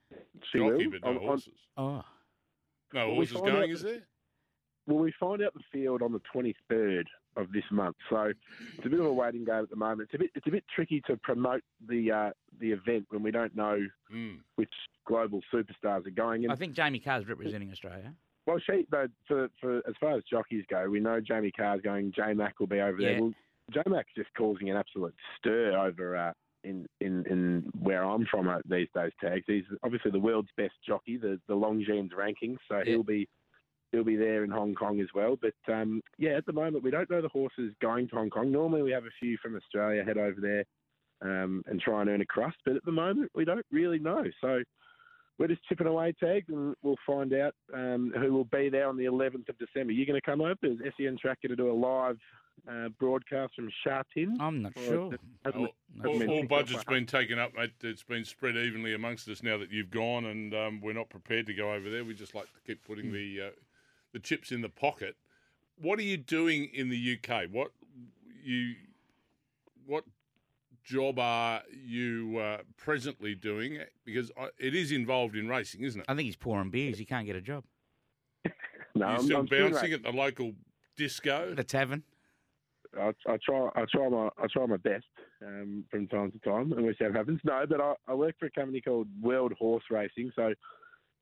she 0.50 0.58
Jockey, 0.58 0.86
will. 0.86 0.90
but 0.92 1.02
no 1.02 1.08
On- 1.10 1.16
on- 1.16 1.22
horses. 1.22 1.54
Oh, 1.76 2.04
No 2.92 3.08
we 3.10 3.14
horses 3.16 3.32
find 3.34 3.46
going, 3.46 3.62
out- 3.62 3.68
is 3.70 3.82
there? 3.82 4.02
Well, 4.86 4.98
we 4.98 5.12
find 5.12 5.42
out 5.42 5.54
the 5.54 5.62
field 5.72 6.02
on 6.02 6.12
the 6.12 6.20
23rd 6.34 7.04
of 7.36 7.52
this 7.52 7.62
month, 7.70 7.96
so 8.10 8.32
it's 8.76 8.84
a 8.84 8.88
bit 8.88 8.98
of 8.98 9.06
a 9.06 9.12
waiting 9.12 9.44
game 9.44 9.62
at 9.62 9.70
the 9.70 9.76
moment. 9.76 10.08
It's 10.12 10.14
a 10.14 10.18
bit 10.18 10.30
it's 10.34 10.46
a 10.46 10.50
bit 10.50 10.64
tricky 10.74 11.00
to 11.06 11.16
promote 11.18 11.62
the 11.88 12.10
uh, 12.10 12.30
the 12.60 12.72
event 12.72 13.06
when 13.10 13.22
we 13.22 13.30
don't 13.30 13.54
know 13.54 13.86
Mm. 14.12 14.40
which 14.56 14.72
global 15.06 15.40
superstars 15.52 16.06
are 16.06 16.10
going. 16.10 16.42
And 16.44 16.52
I 16.52 16.56
think 16.56 16.74
Jamie 16.74 16.98
Kah's 16.98 17.26
representing 17.26 17.70
Australia. 17.70 18.12
well, 18.44 18.58
she 18.58 18.84
though 18.90 19.06
for, 19.28 19.48
for 19.60 19.78
as 19.88 19.94
far 20.00 20.16
as 20.18 20.24
jockeys 20.24 20.64
go, 20.68 20.90
we 20.90 21.00
know 21.00 21.20
Jamie 21.20 21.52
Kah's 21.52 21.80
going. 21.80 22.12
J 22.12 22.34
Mac 22.34 22.58
will 22.60 22.66
be 22.66 22.80
over 22.80 23.00
Yeah. 23.00 23.12
there. 23.12 23.20
Well, 23.22 23.34
J 23.70 23.82
Mac's 23.86 24.12
just 24.16 24.34
causing 24.36 24.68
an 24.68 24.76
absolute 24.76 25.14
stir 25.38 25.78
over. 25.78 26.16
Uh, 26.16 26.32
in, 26.64 26.86
in, 27.00 27.24
in 27.26 27.70
where 27.80 28.04
I'm 28.04 28.26
from 28.30 28.46
these 28.68 28.88
days, 28.94 29.12
tags. 29.20 29.44
He's 29.46 29.64
obviously 29.82 30.10
the 30.10 30.18
world's 30.18 30.50
best 30.56 30.74
jockey, 30.86 31.16
the 31.16 31.40
the 31.48 31.54
Longines 31.54 32.14
ranking, 32.16 32.56
so 32.68 32.78
Yeah. 32.78 32.84
he'll 32.84 33.02
be 33.02 33.28
he'll 33.90 34.04
be 34.04 34.16
there 34.16 34.42
in 34.44 34.50
Hong 34.50 34.74
Kong 34.74 35.00
as 35.00 35.08
well. 35.14 35.36
But 35.40 35.72
um, 35.72 36.00
yeah, 36.18 36.30
at 36.30 36.46
the 36.46 36.52
moment 36.52 36.84
we 36.84 36.90
don't 36.90 37.10
know 37.10 37.20
the 37.22 37.28
horses 37.28 37.74
going 37.80 38.08
to 38.08 38.16
Hong 38.16 38.30
Kong. 38.30 38.50
Normally 38.50 38.82
we 38.82 38.92
have 38.92 39.04
a 39.04 39.10
few 39.20 39.36
from 39.42 39.56
Australia 39.56 40.04
head 40.04 40.18
over 40.18 40.40
there 40.40 40.64
um, 41.20 41.62
and 41.66 41.80
try 41.80 42.00
and 42.00 42.10
earn 42.10 42.20
a 42.22 42.26
crust, 42.26 42.56
but 42.64 42.76
at 42.76 42.84
the 42.84 42.92
moment 42.92 43.30
we 43.34 43.44
don't 43.44 43.66
really 43.70 43.98
know. 43.98 44.24
So 44.40 44.62
we're 45.38 45.48
just 45.48 45.64
chipping 45.64 45.86
away 45.86 46.12
tags, 46.12 46.48
and 46.48 46.74
we'll 46.82 46.96
find 47.06 47.32
out 47.34 47.54
um, 47.74 48.12
who 48.16 48.32
will 48.32 48.44
be 48.44 48.68
there 48.68 48.88
on 48.88 48.96
the 48.96 49.04
11th 49.06 49.48
of 49.48 49.58
December. 49.58 49.92
You're 49.92 50.06
going 50.06 50.20
to 50.20 50.24
come 50.24 50.40
over? 50.40 50.56
Is 50.62 50.78
SEN 50.96 51.18
Track 51.20 51.38
going 51.42 51.50
to 51.50 51.56
do 51.56 51.70
a 51.70 51.72
live 51.72 52.18
uh, 52.68 52.88
broadcast 52.98 53.54
from 53.54 53.70
Sha 53.84 54.02
Tin? 54.14 54.36
I'm 54.40 54.62
not 54.62 54.72
Or 54.76 54.82
sure. 54.82 55.10
hasn't 55.44 55.56
All, 55.56 55.64
it- 55.66 55.74
no. 55.94 56.02
hasn't 56.02 56.06
all, 56.06 56.18
been 56.18 56.28
all 56.30 56.36
picked 56.40 56.48
budget's 56.50 56.84
been 56.84 57.06
taken 57.06 57.38
up, 57.38 57.54
mate. 57.56 57.72
It's 57.82 58.02
been 58.02 58.24
spread 58.24 58.56
evenly 58.56 58.94
amongst 58.94 59.28
us 59.28 59.42
now 59.42 59.58
that 59.58 59.70
you've 59.70 59.90
gone, 59.90 60.24
and 60.26 60.54
um, 60.54 60.80
we're 60.80 60.92
not 60.92 61.08
prepared 61.10 61.46
to 61.46 61.54
go 61.54 61.72
over 61.72 61.90
there. 61.90 62.04
We 62.04 62.14
just 62.14 62.34
like 62.34 62.46
to 62.46 62.60
keep 62.66 62.84
putting 62.86 63.12
the 63.12 63.48
uh, 63.48 63.50
the 64.12 64.18
chips 64.20 64.52
in 64.52 64.60
the 64.60 64.68
pocket. 64.68 65.16
What 65.80 65.98
are 65.98 66.02
you 66.02 66.16
doing 66.16 66.70
in 66.72 66.88
the 66.88 67.18
UK? 67.18 67.44
What 67.50 67.72
you 68.44 68.74
what 69.86 70.04
job 70.84 71.18
are 71.18 71.62
you 71.72 72.38
uh, 72.38 72.58
presently 72.76 73.34
doing? 73.34 73.78
Because 74.04 74.30
it 74.58 74.74
is 74.74 74.92
involved 74.92 75.36
in 75.36 75.48
racing, 75.48 75.82
isn't 75.82 76.00
it? 76.00 76.06
I 76.08 76.14
think 76.14 76.26
he's 76.26 76.36
pouring 76.36 76.70
beers. 76.70 76.98
He 76.98 77.04
can't 77.04 77.26
get 77.26 77.36
a 77.36 77.40
job. 77.40 77.64
No, 78.94 79.06
You're 79.08 79.16
I'm, 79.16 79.22
still 79.24 79.38
I'm 79.38 79.46
doing 79.46 79.72
bouncing 79.72 79.92
at 79.94 80.02
the 80.02 80.10
local 80.10 80.52
disco. 80.98 81.54
The 81.54 81.64
tavern. 81.64 82.02
I, 82.98 83.12
I 83.26 83.36
try 83.44 83.68
I 83.74 83.84
try 83.90 84.08
my 84.08 84.28
I 84.38 84.46
try 84.52 84.66
my 84.66 84.76
best 84.76 85.06
um, 85.44 85.84
from 85.90 86.06
time 86.08 86.30
to 86.32 86.38
time, 86.40 86.72
and 86.72 86.84
we 86.86 86.94
see 86.98 87.04
what 87.04 87.14
happens. 87.16 87.40
No, 87.44 87.64
but 87.68 87.80
I, 87.80 87.94
I 88.08 88.14
work 88.14 88.34
for 88.38 88.46
a 88.46 88.50
company 88.50 88.80
called 88.80 89.08
World 89.20 89.52
Horse 89.58 89.84
Racing, 89.90 90.30
so 90.36 90.52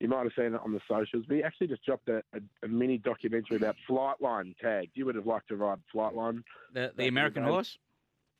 you 0.00 0.08
might 0.08 0.22
have 0.24 0.32
seen 0.36 0.54
it 0.54 0.60
on 0.64 0.72
the 0.72 0.80
socials. 0.88 1.24
We 1.28 1.42
actually 1.42 1.68
just 1.68 1.84
dropped 1.84 2.08
a, 2.08 2.22
a, 2.34 2.40
a 2.64 2.68
mini 2.68 2.98
documentary 2.98 3.56
about 3.56 3.76
Flightline 3.88 4.56
tags. 4.58 4.90
You 4.94 5.06
would 5.06 5.14
have 5.14 5.26
liked 5.26 5.48
to 5.48 5.56
ride 5.56 5.78
Flightline, 5.94 6.42
The, 6.74 6.92
the 6.96 7.06
American 7.06 7.44
the 7.44 7.50
horse. 7.50 7.78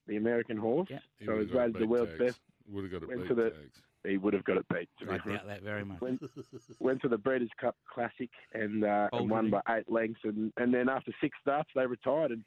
the 0.07 0.17
American 0.17 0.57
horse. 0.57 0.89
Yeah. 0.91 0.99
He 1.19 1.27
So 1.27 1.33
would've 1.33 1.47
he's 1.49 1.53
got 1.55 1.59
it 1.61 1.63
rated 1.67 1.83
the 1.83 1.87
world's 1.87 2.11
Tags. 2.13 2.25
best. 2.25 2.41
Would 2.71 2.85
have 2.85 2.93
got 2.93 3.03
it 3.03 3.09
Went 3.09 3.23
beat, 3.23 3.29
to 3.29 3.35
the- 3.35 3.51
Tags. 3.51 3.81
He 4.03 4.17
would 4.17 4.33
have 4.33 4.45
got 4.45 4.57
it 4.57 4.67
beat. 4.73 4.89
To 5.01 5.05
I 5.05 5.09
honest. 5.11 5.27
doubt 5.29 5.47
that 5.47 5.63
very 5.63 5.85
much. 5.85 6.01
Went, 6.01 6.23
went 6.79 7.03
to 7.03 7.09
the 7.09 7.19
Breeders' 7.19 7.51
Cup 7.61 7.77
Classic 7.93 8.31
and, 8.55 8.83
uh, 8.83 9.09
and 9.13 9.29
won 9.29 9.51
by 9.51 9.61
eight 9.69 9.93
lengths, 9.93 10.21
and, 10.25 10.51
and 10.57 10.73
then 10.73 10.89
after 10.89 11.13
six 11.21 11.37
starts 11.43 11.69
they 11.75 11.85
retired. 11.85 12.31
And 12.31 12.43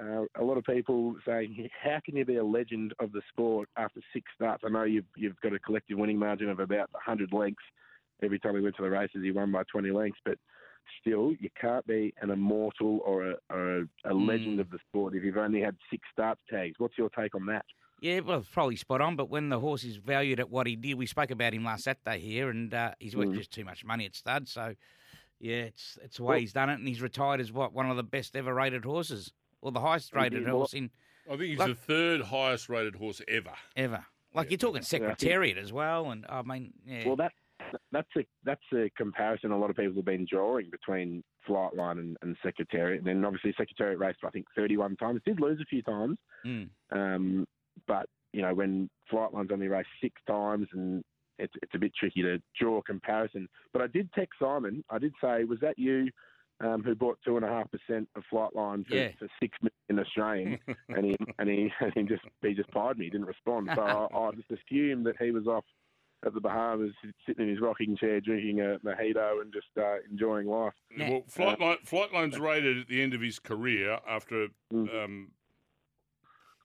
uh, 0.00 0.24
a 0.40 0.44
lot 0.44 0.56
of 0.56 0.64
people 0.64 1.16
saying, 1.26 1.68
"How 1.82 2.00
can 2.04 2.16
you 2.16 2.24
be 2.24 2.36
a 2.36 2.44
legend 2.44 2.94
of 2.98 3.12
the 3.12 3.22
sport 3.28 3.68
after 3.76 4.00
six 4.12 4.30
starts?" 4.34 4.62
I 4.66 4.70
know 4.70 4.84
you've 4.84 5.04
you've 5.16 5.40
got 5.42 5.52
a 5.52 5.58
collective 5.58 5.98
winning 5.98 6.18
margin 6.18 6.48
of 6.48 6.60
about 6.60 6.90
hundred 6.94 7.32
lengths. 7.32 7.62
Every 8.22 8.38
time 8.38 8.54
he 8.54 8.62
went 8.62 8.76
to 8.76 8.82
the 8.82 8.90
races, 8.90 9.22
he 9.22 9.30
won 9.32 9.52
by 9.52 9.62
twenty 9.70 9.90
lengths, 9.90 10.20
but 10.24 10.38
still, 11.00 11.32
you 11.38 11.48
can't 11.60 11.86
be 11.86 12.12
an 12.22 12.30
immortal 12.30 13.00
or 13.04 13.30
a, 13.30 13.34
or 13.50 13.78
a, 13.78 13.82
a 14.04 14.12
Mm. 14.12 14.26
legend 14.28 14.60
of 14.60 14.70
the 14.70 14.78
sport 14.88 15.14
if 15.14 15.22
you've 15.22 15.36
only 15.36 15.60
had 15.60 15.76
six 15.90 16.02
starts 16.12 16.40
tags. 16.50 16.74
What's 16.78 16.98
your 16.98 17.10
take 17.10 17.34
on 17.34 17.46
that? 17.46 17.64
Yeah, 18.00 18.18
well, 18.20 18.44
probably 18.52 18.74
spot 18.76 19.00
on. 19.00 19.14
But 19.14 19.30
when 19.30 19.48
the 19.48 19.60
horse 19.60 19.84
is 19.84 19.96
valued 19.96 20.40
at 20.40 20.50
what 20.50 20.66
he 20.66 20.74
did, 20.74 20.94
we 20.94 21.06
spoke 21.06 21.30
about 21.30 21.54
him 21.54 21.64
last 21.64 21.84
Saturday 21.84 22.18
here, 22.18 22.50
and 22.50 22.72
uh, 22.74 22.92
he's 22.98 23.14
worth 23.14 23.28
Mm. 23.28 23.36
just 23.36 23.52
too 23.52 23.64
much 23.64 23.84
money 23.84 24.06
at 24.06 24.16
stud. 24.16 24.48
So, 24.48 24.74
yeah, 25.38 25.62
it's 25.64 25.98
it's 26.02 26.16
the 26.16 26.24
way 26.24 26.28
Well- 26.34 26.40
he's 26.40 26.52
done 26.52 26.70
it, 26.70 26.74
and 26.80 26.88
he's 26.88 27.02
retired 27.02 27.40
as 27.40 27.52
what 27.52 27.72
one 27.72 27.90
of 27.90 27.96
the 27.96 28.02
best 28.02 28.34
ever 28.34 28.52
rated 28.54 28.84
horses, 28.84 29.32
or 29.62 29.72
the 29.72 29.80
highest 29.80 30.12
rated 30.14 30.46
horse 30.46 30.74
in 30.74 30.90
I 31.26 31.30
think 31.30 31.42
he's 31.42 31.58
Like- 31.58 31.68
the 31.68 31.74
third 31.76 32.20
highest 32.22 32.68
rated 32.68 32.96
horse 32.96 33.22
ever. 33.28 33.52
ever. 33.76 34.04
Like 34.34 34.50
you're 34.50 34.58
talking 34.58 34.82
Secretariat 34.82 35.56
as 35.56 35.72
well, 35.72 36.10
and 36.10 36.26
I 36.28 36.42
mean, 36.42 36.72
yeah, 36.84 37.06
Well, 37.06 37.16
that 37.16 37.32
that's 37.92 38.08
a 38.16 38.24
that's 38.44 38.64
a 38.74 38.90
comparison 38.96 39.52
a 39.52 39.58
lot 39.58 39.70
of 39.70 39.76
people 39.76 39.94
have 39.94 40.04
been 40.04 40.26
drawing 40.28 40.68
between 40.70 41.22
Flightline 41.48 41.98
and, 41.98 42.16
and 42.22 42.36
Secretariat. 42.42 42.98
And 42.98 43.06
then 43.06 43.24
obviously 43.24 43.54
Secretariat 43.56 43.98
raced 43.98 44.18
I 44.24 44.30
think 44.30 44.46
31 44.56 44.96
times, 44.96 45.20
did 45.24 45.40
lose 45.40 45.60
a 45.60 45.64
few 45.66 45.82
times, 45.82 46.18
Mm. 46.44 46.68
um, 46.90 47.46
but 47.86 48.08
you 48.32 48.42
know 48.42 48.52
when 48.54 48.90
Flightline's 49.10 49.52
only 49.52 49.68
raced 49.68 49.90
six 50.00 50.20
times 50.26 50.66
and 50.72 51.04
it's 51.38 51.52
it's 51.62 51.74
a 51.74 51.78
bit 51.78 51.94
tricky 51.94 52.22
to 52.22 52.42
draw 52.58 52.78
a 52.78 52.82
comparison. 52.82 53.48
But 53.72 53.82
I 53.82 53.86
did 53.86 54.10
text 54.12 54.38
Simon. 54.40 54.82
I 54.90 54.98
did 54.98 55.12
say, 55.20 55.44
was 55.44 55.60
that 55.60 55.78
you? 55.78 56.10
Um, 56.62 56.82
who 56.84 56.94
bought 56.94 57.18
two 57.24 57.34
and 57.36 57.44
a 57.44 57.48
half 57.48 57.66
percent 57.72 58.08
of 58.14 58.22
Flightline 58.32 58.86
for, 58.86 58.94
Yeah. 58.94 59.08
for 59.18 59.26
six 59.40 59.58
million 59.88 60.06
Australian, 60.06 60.58
and 60.90 61.04
he 61.06 61.16
and 61.40 61.48
he 61.48 61.72
and 61.80 61.92
he 61.94 62.02
just 62.04 62.22
he 62.40 62.54
just 62.54 62.70
pied 62.70 62.96
me, 62.98 63.06
he 63.06 63.10
didn't 63.10 63.26
respond. 63.26 63.68
So 63.74 63.80
I, 63.82 64.06
I 64.16 64.30
just 64.32 64.48
assumed 64.50 65.04
that 65.06 65.16
he 65.20 65.32
was 65.32 65.46
off 65.48 65.64
at 66.24 66.34
the 66.34 66.40
Bahamas, 66.40 66.92
sitting 67.26 67.44
in 67.46 67.50
his 67.50 67.60
rocking 67.60 67.96
chair, 67.96 68.20
drinking 68.20 68.60
a 68.60 68.78
mojito 68.84 69.40
and 69.40 69.52
just 69.52 69.66
uh, 69.76 69.96
enjoying 70.08 70.46
life. 70.46 70.72
Yeah. 70.96 71.10
Well, 71.10 71.22
Flightline, 71.28 71.78
Flightline's 71.84 72.38
rated 72.38 72.78
at 72.78 72.86
the 72.86 73.02
end 73.02 73.12
of 73.12 73.20
his 73.20 73.40
career 73.40 73.98
after 74.08 74.46
Mm. 74.72 75.04
um, 75.04 75.32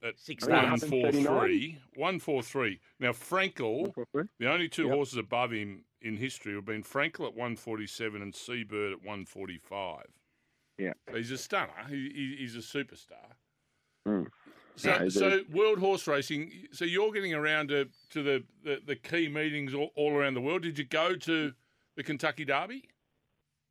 at 0.00 0.16
Six 0.16 0.46
one 0.46 0.78
starts. 0.78 0.84
four 0.88 1.10
three. 1.10 1.80
One 1.96 2.20
four 2.20 2.42
three. 2.44 2.78
Now 3.00 3.10
Frankel, 3.10 3.92
the 4.38 4.48
only 4.48 4.68
two 4.68 4.84
Yep. 4.86 4.94
horses 4.94 5.18
above 5.18 5.50
him 5.50 5.82
in 6.00 6.16
history 6.16 6.54
have 6.54 6.64
been 6.64 6.82
Frankel 6.82 7.26
at 7.26 7.34
one 7.34 7.56
forty 7.56 7.86
seven 7.86 8.22
and 8.22 8.34
Seabird 8.34 8.92
at 8.92 9.04
one 9.04 9.24
forty 9.24 9.58
five. 9.58 10.06
Yeah. 10.78 10.92
he's 11.12 11.32
a 11.32 11.38
stunner. 11.38 11.72
He, 11.88 12.08
he, 12.14 12.36
he's 12.38 12.54
a 12.54 12.58
superstar. 12.60 13.34
Mm. 14.06 14.26
So, 14.76 14.90
Yeah, 14.90 15.08
so 15.08 15.40
world 15.52 15.80
horse 15.80 16.06
racing. 16.06 16.52
So 16.72 16.84
you're 16.84 17.10
getting 17.10 17.34
around 17.34 17.70
to, 17.70 17.88
to 18.10 18.22
the, 18.22 18.44
the, 18.62 18.78
the 18.86 18.94
key 18.94 19.28
meetings 19.28 19.74
all, 19.74 19.90
all 19.96 20.12
around 20.12 20.34
the 20.34 20.40
world. 20.40 20.62
Did 20.62 20.78
you 20.78 20.84
go 20.84 21.16
to 21.16 21.52
the 21.96 22.02
Kentucky 22.04 22.44
Derby? 22.44 22.84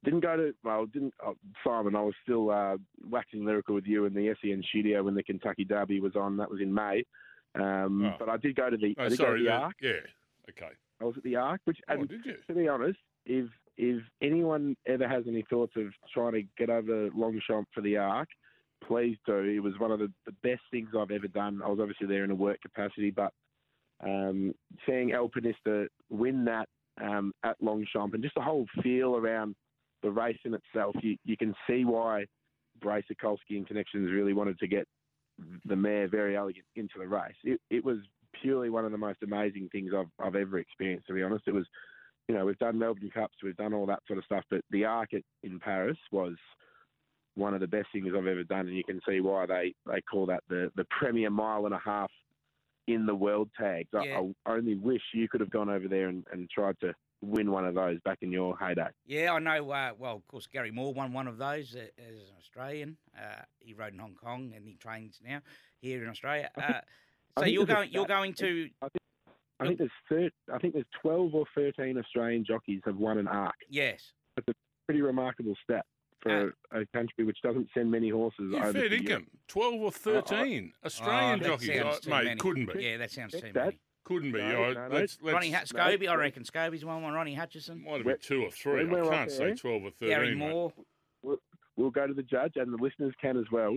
Didn't 0.04 0.20
go 0.20 0.36
to 0.36 0.54
well, 0.66 0.86
didn't 0.86 1.14
uh, 1.26 1.32
Simon. 1.64 1.96
I 1.96 2.02
was 2.02 2.14
still 2.24 2.52
uh, 2.52 2.76
waxing 3.10 3.46
lyrical 3.46 3.74
with 3.76 3.86
you 3.88 4.04
in 4.06 4.14
the 4.14 4.36
SEN 4.42 4.62
studio 4.70 5.02
when 5.04 5.16
the 5.16 5.24
Kentucky 5.24 5.64
Derby 5.64 6.02
was 6.02 6.16
on. 6.18 6.36
That 6.38 6.52
was 6.52 6.60
in 6.62 6.74
May. 6.74 7.04
Um, 7.56 8.04
Oh. 8.06 8.16
But 8.20 8.30
I 8.30 8.38
did 8.38 8.56
go 8.56 8.70
to 8.70 8.78
the. 8.78 8.94
I 9.00 9.06
Oh, 9.06 9.10
sorry. 9.10 9.44
go 9.46 9.70
to 9.70 9.72
the 9.80 9.88
yeah. 9.88 10.00
Okay. 10.50 10.74
I 11.02 11.06
was 11.06 11.16
at 11.18 11.24
the 11.24 11.36
Arc, 11.36 11.62
which 11.66 11.78
Oh, 11.90 11.94
and 11.94 12.10
did 12.10 12.26
you? 12.26 12.36
to 12.48 12.54
be 12.54 12.68
honest, 12.68 13.00
if 13.26 13.50
if 13.78 14.02
anyone 14.22 14.76
ever 14.88 15.08
has 15.08 15.26
any 15.28 15.46
thoughts 15.50 15.74
of 15.76 15.88
trying 16.12 16.34
to 16.34 16.44
get 16.58 16.70
over 16.70 17.10
Longchamp 17.16 17.68
for 17.74 17.82
the 17.82 17.98
Arc, 17.98 18.30
please 18.88 19.18
do. 19.26 19.38
It 19.40 19.60
was 19.60 19.74
one 19.78 19.92
of 19.92 20.00
the, 20.00 20.12
the 20.26 20.36
best 20.44 20.62
things 20.72 20.90
I've 20.98 21.12
ever 21.12 21.28
done. 21.28 21.62
I 21.64 21.70
was 21.70 21.80
obviously 21.80 22.08
there 22.08 22.24
in 22.24 22.32
a 22.32 22.36
work 22.36 22.60
capacity, 22.62 23.12
but 23.12 23.32
um, 24.04 24.54
seeing 24.86 25.10
Alpinista 25.10 25.88
win 26.10 26.46
that 26.46 26.68
um, 27.02 27.34
at 27.44 27.56
Longchamp 27.62 28.16
and 28.16 28.24
just 28.24 28.36
the 28.36 28.42
whole 28.42 28.66
feel 28.82 29.16
around 29.16 29.56
the 30.02 30.10
race 30.10 30.40
in 30.46 30.56
itself, 30.56 30.96
you, 31.02 31.16
you 31.26 31.38
can 31.38 31.54
see 31.68 31.86
why 31.86 32.26
Brae 32.82 33.04
Sokolski 33.04 33.58
and 33.58 33.68
Connections 33.68 34.12
really 34.12 34.34
wanted 34.34 34.58
to 34.60 34.68
get 34.68 34.88
the 35.66 35.76
mare 35.76 36.08
Verry 36.08 36.36
Elleegant 36.36 36.66
into 36.76 36.96
the 36.98 37.08
race. 37.08 37.36
It, 37.44 37.60
it 37.70 37.86
was 37.86 37.98
purely 38.42 38.70
one 38.70 38.86
of 38.86 38.92
the 38.92 38.98
most 38.98 39.20
amazing 39.24 39.70
things 39.72 39.92
I've, 39.96 40.10
I've 40.26 40.36
ever 40.36 40.58
experienced, 40.60 41.08
to 41.08 41.14
be 41.14 41.24
honest. 41.24 41.44
It 41.48 41.54
was, 41.54 41.66
you 42.28 42.36
know, 42.36 42.46
we've 42.46 42.58
done 42.60 42.78
Melbourne 42.80 43.12
Cups, 43.14 43.36
we've 43.44 43.56
done 43.56 43.74
all 43.74 43.86
that 43.88 44.00
sort 44.08 44.20
of 44.20 44.26
stuff, 44.26 44.44
but 44.50 44.62
the 44.72 44.86
Arc 44.86 45.14
at, 45.14 45.22
in 45.44 45.60
Paris 45.60 45.98
was 46.12 46.36
one 47.36 47.54
of 47.54 47.60
the 47.60 47.68
best 47.68 47.88
things 47.94 48.08
I've 48.10 48.28
ever 48.28 48.44
done, 48.44 48.68
and 48.68 48.76
you 48.76 48.84
can 48.84 49.00
see 49.08 49.22
why 49.22 49.46
they, 49.46 49.74
they 49.86 50.02
call 50.02 50.26
that 50.28 50.44
the, 50.50 50.72
the 50.76 50.86
premier 50.86 51.30
mile 51.30 51.66
and 51.66 51.74
a 51.74 51.80
half 51.84 52.12
in 52.88 53.06
the 53.06 53.16
world 53.16 53.50
tags. 53.60 53.90
I- 53.94 54.04
Yeah. 54.06 54.22
I, 54.46 54.52
only 54.54 54.76
wish 54.76 55.02
you 55.14 55.28
could 55.30 55.42
have 55.42 55.50
gone 55.52 55.70
over 55.70 55.88
there 55.88 56.08
and, 56.08 56.26
and 56.32 56.50
tried 56.50 56.80
to 56.82 56.94
win 57.22 57.52
one 57.52 57.66
of 57.66 57.76
those 57.76 58.00
back 58.06 58.20
in 58.22 58.32
your 58.32 58.58
heyday. 58.58 58.88
Yeah, 59.06 59.34
I 59.34 59.40
know. 59.40 59.70
Uh, 59.72 59.92
well, 59.98 60.16
of 60.16 60.28
course, 60.28 60.48
Gary 60.48 60.72
Moore 60.72 60.94
won 60.94 61.14
one 61.14 61.28
of 61.28 61.38
those 61.38 61.76
uh, 61.76 61.80
as 62.00 62.16
an 62.16 62.36
Australian. 62.40 62.98
Uh, 63.18 63.42
he 63.60 63.74
rode 63.74 63.94
in 63.94 64.00
Hong 64.00 64.16
Kong 64.16 64.54
and 64.56 64.68
he 64.68 64.76
trains 64.76 65.20
now 65.24 65.42
here 65.80 66.04
in 66.04 66.10
Australia. 66.10 66.50
Uh, 67.36 67.42
I 67.42 67.44
so 67.44 67.50
you're 67.50 67.66
going. 67.66 67.92
You're 67.92 68.06
going 68.06 68.34
to. 68.36 68.70
I 69.60 69.66
think 69.66 69.80
there's 69.80 69.92
thir- 70.08 70.54
I 70.54 70.60
think 70.60 70.74
there's 70.74 70.86
12 71.02 71.34
or 71.34 71.46
13 71.56 71.98
Australian 71.98 72.46
jockeys 72.46 72.82
have 72.86 72.98
won 72.98 73.18
an 73.18 73.28
arc. 73.28 73.56
Yes. 73.70 74.12
That's 74.36 74.48
a 74.50 74.54
pretty 74.86 75.02
remarkable 75.02 75.56
stat 75.64 75.84
for 76.22 76.54
a 76.72 76.86
country 76.96 77.24
which 77.26 77.38
doesn't 77.44 77.68
send 77.74 77.90
many 77.90 78.10
horses 78.10 78.52
You 78.52 78.58
over 78.58 78.74
fair 78.74 78.90
to 78.90 78.98
dinkum. 79.00 79.26
12 79.48 79.74
or 79.82 79.92
13 79.92 80.74
Australian 80.86 81.40
Oh, 81.40 81.44
that 81.44 81.46
jockeys. 81.48 81.68
sounds 81.68 81.96
Oh, 81.96 82.00
too 82.02 82.10
mate, 82.12 82.24
many. 82.26 82.36
couldn't 82.40 82.74
be. 82.74 82.84
Yeah, 82.84 82.98
that 82.98 83.12
sounds 83.12 83.34
too 83.34 83.42
that. 83.54 83.56
many. 83.56 83.80
Couldn't 84.04 84.32
be. 84.32 84.38
No, 84.40 84.56
All 84.58 84.62
right, 84.64 84.74
no, 84.76 84.88
no. 84.90 84.96
let's, 84.96 85.18
let's, 85.22 85.34
Ronnie 85.34 85.52
Hut- 85.52 85.68
Scobie, 85.68 86.08
I 86.08 86.16
reckon 86.16 86.44
Scobie's 86.44 86.86
won 86.86 87.02
one. 87.02 87.14
Ronnie 87.14 87.34
Hutchinson, 87.36 87.84
Might 87.84 87.98
have 87.98 88.06
been 88.06 88.18
two 88.22 88.44
or 88.44 88.52
three. 88.52 88.88
I 88.90 89.10
can't 89.10 89.32
say 89.32 89.54
12 89.56 89.84
or 89.84 89.90
13. 90.00 90.08
Gary 90.10 90.36
mate. 90.36 90.50
Moore. 90.50 90.72
We'll 91.76 91.92
go 91.92 92.08
to 92.08 92.14
the 92.14 92.24
judge, 92.24 92.54
and 92.56 92.72
the 92.74 92.78
listeners 92.82 93.14
can 93.22 93.38
as 93.38 93.46
well. 93.52 93.76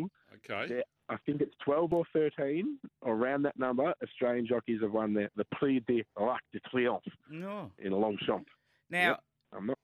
Okay. 0.50 0.74
Yeah, 0.76 0.80
I 1.10 1.16
think 1.26 1.40
it's 1.40 1.54
12 1.64 1.92
or 1.92 2.04
13, 2.12 2.78
around 3.04 3.42
that 3.42 3.58
number, 3.58 3.92
Australian 4.02 4.46
jockeys 4.46 4.80
have 4.82 4.92
won 4.92 5.12
the, 5.12 5.28
the 5.36 5.44
Prix 5.52 5.80
de 5.80 6.04
l'Arc 6.18 6.40
de 6.52 6.60
Triomphe 6.70 7.02
No. 7.28 7.70
in 7.78 7.92
Longchamp. 7.92 8.46
Now, 8.90 9.08
Yep. 9.10 9.20
I'm 9.52 9.66
not. 9.66 9.78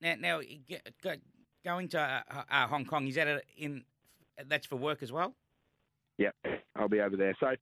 now, 0.00 0.14
now, 0.18 0.38
you 0.40 0.58
get- 0.68 0.92
go, 1.02 1.14
going 1.64 1.88
to 1.88 2.00
uh, 2.00 2.42
uh, 2.50 2.66
Hong 2.66 2.84
Kong. 2.84 3.06
Is 3.06 3.14
that 3.14 3.28
a, 3.28 3.40
in? 3.56 3.84
That's 4.48 4.66
for 4.66 4.76
work 4.76 5.02
as 5.02 5.12
well. 5.12 5.34
Yeah, 6.18 6.30
I'll 6.74 6.88
be 6.88 7.00
over 7.00 7.16
there. 7.16 7.36
So, 7.38 7.54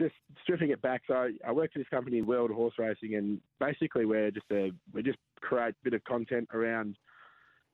just 0.00 0.14
stripping 0.42 0.70
it 0.70 0.80
back. 0.80 1.02
So, 1.06 1.28
I 1.46 1.52
work 1.52 1.72
for 1.72 1.80
this 1.80 1.88
company, 1.88 2.22
World 2.22 2.50
Horse 2.50 2.74
Racing, 2.78 3.16
and 3.16 3.40
basically 3.60 4.06
we're 4.06 4.30
just 4.30 4.46
a 4.52 4.70
we 4.94 5.02
just 5.02 5.18
create 5.40 5.70
a 5.74 5.84
bit 5.84 5.92
of 5.94 6.02
content 6.04 6.48
around 6.54 6.96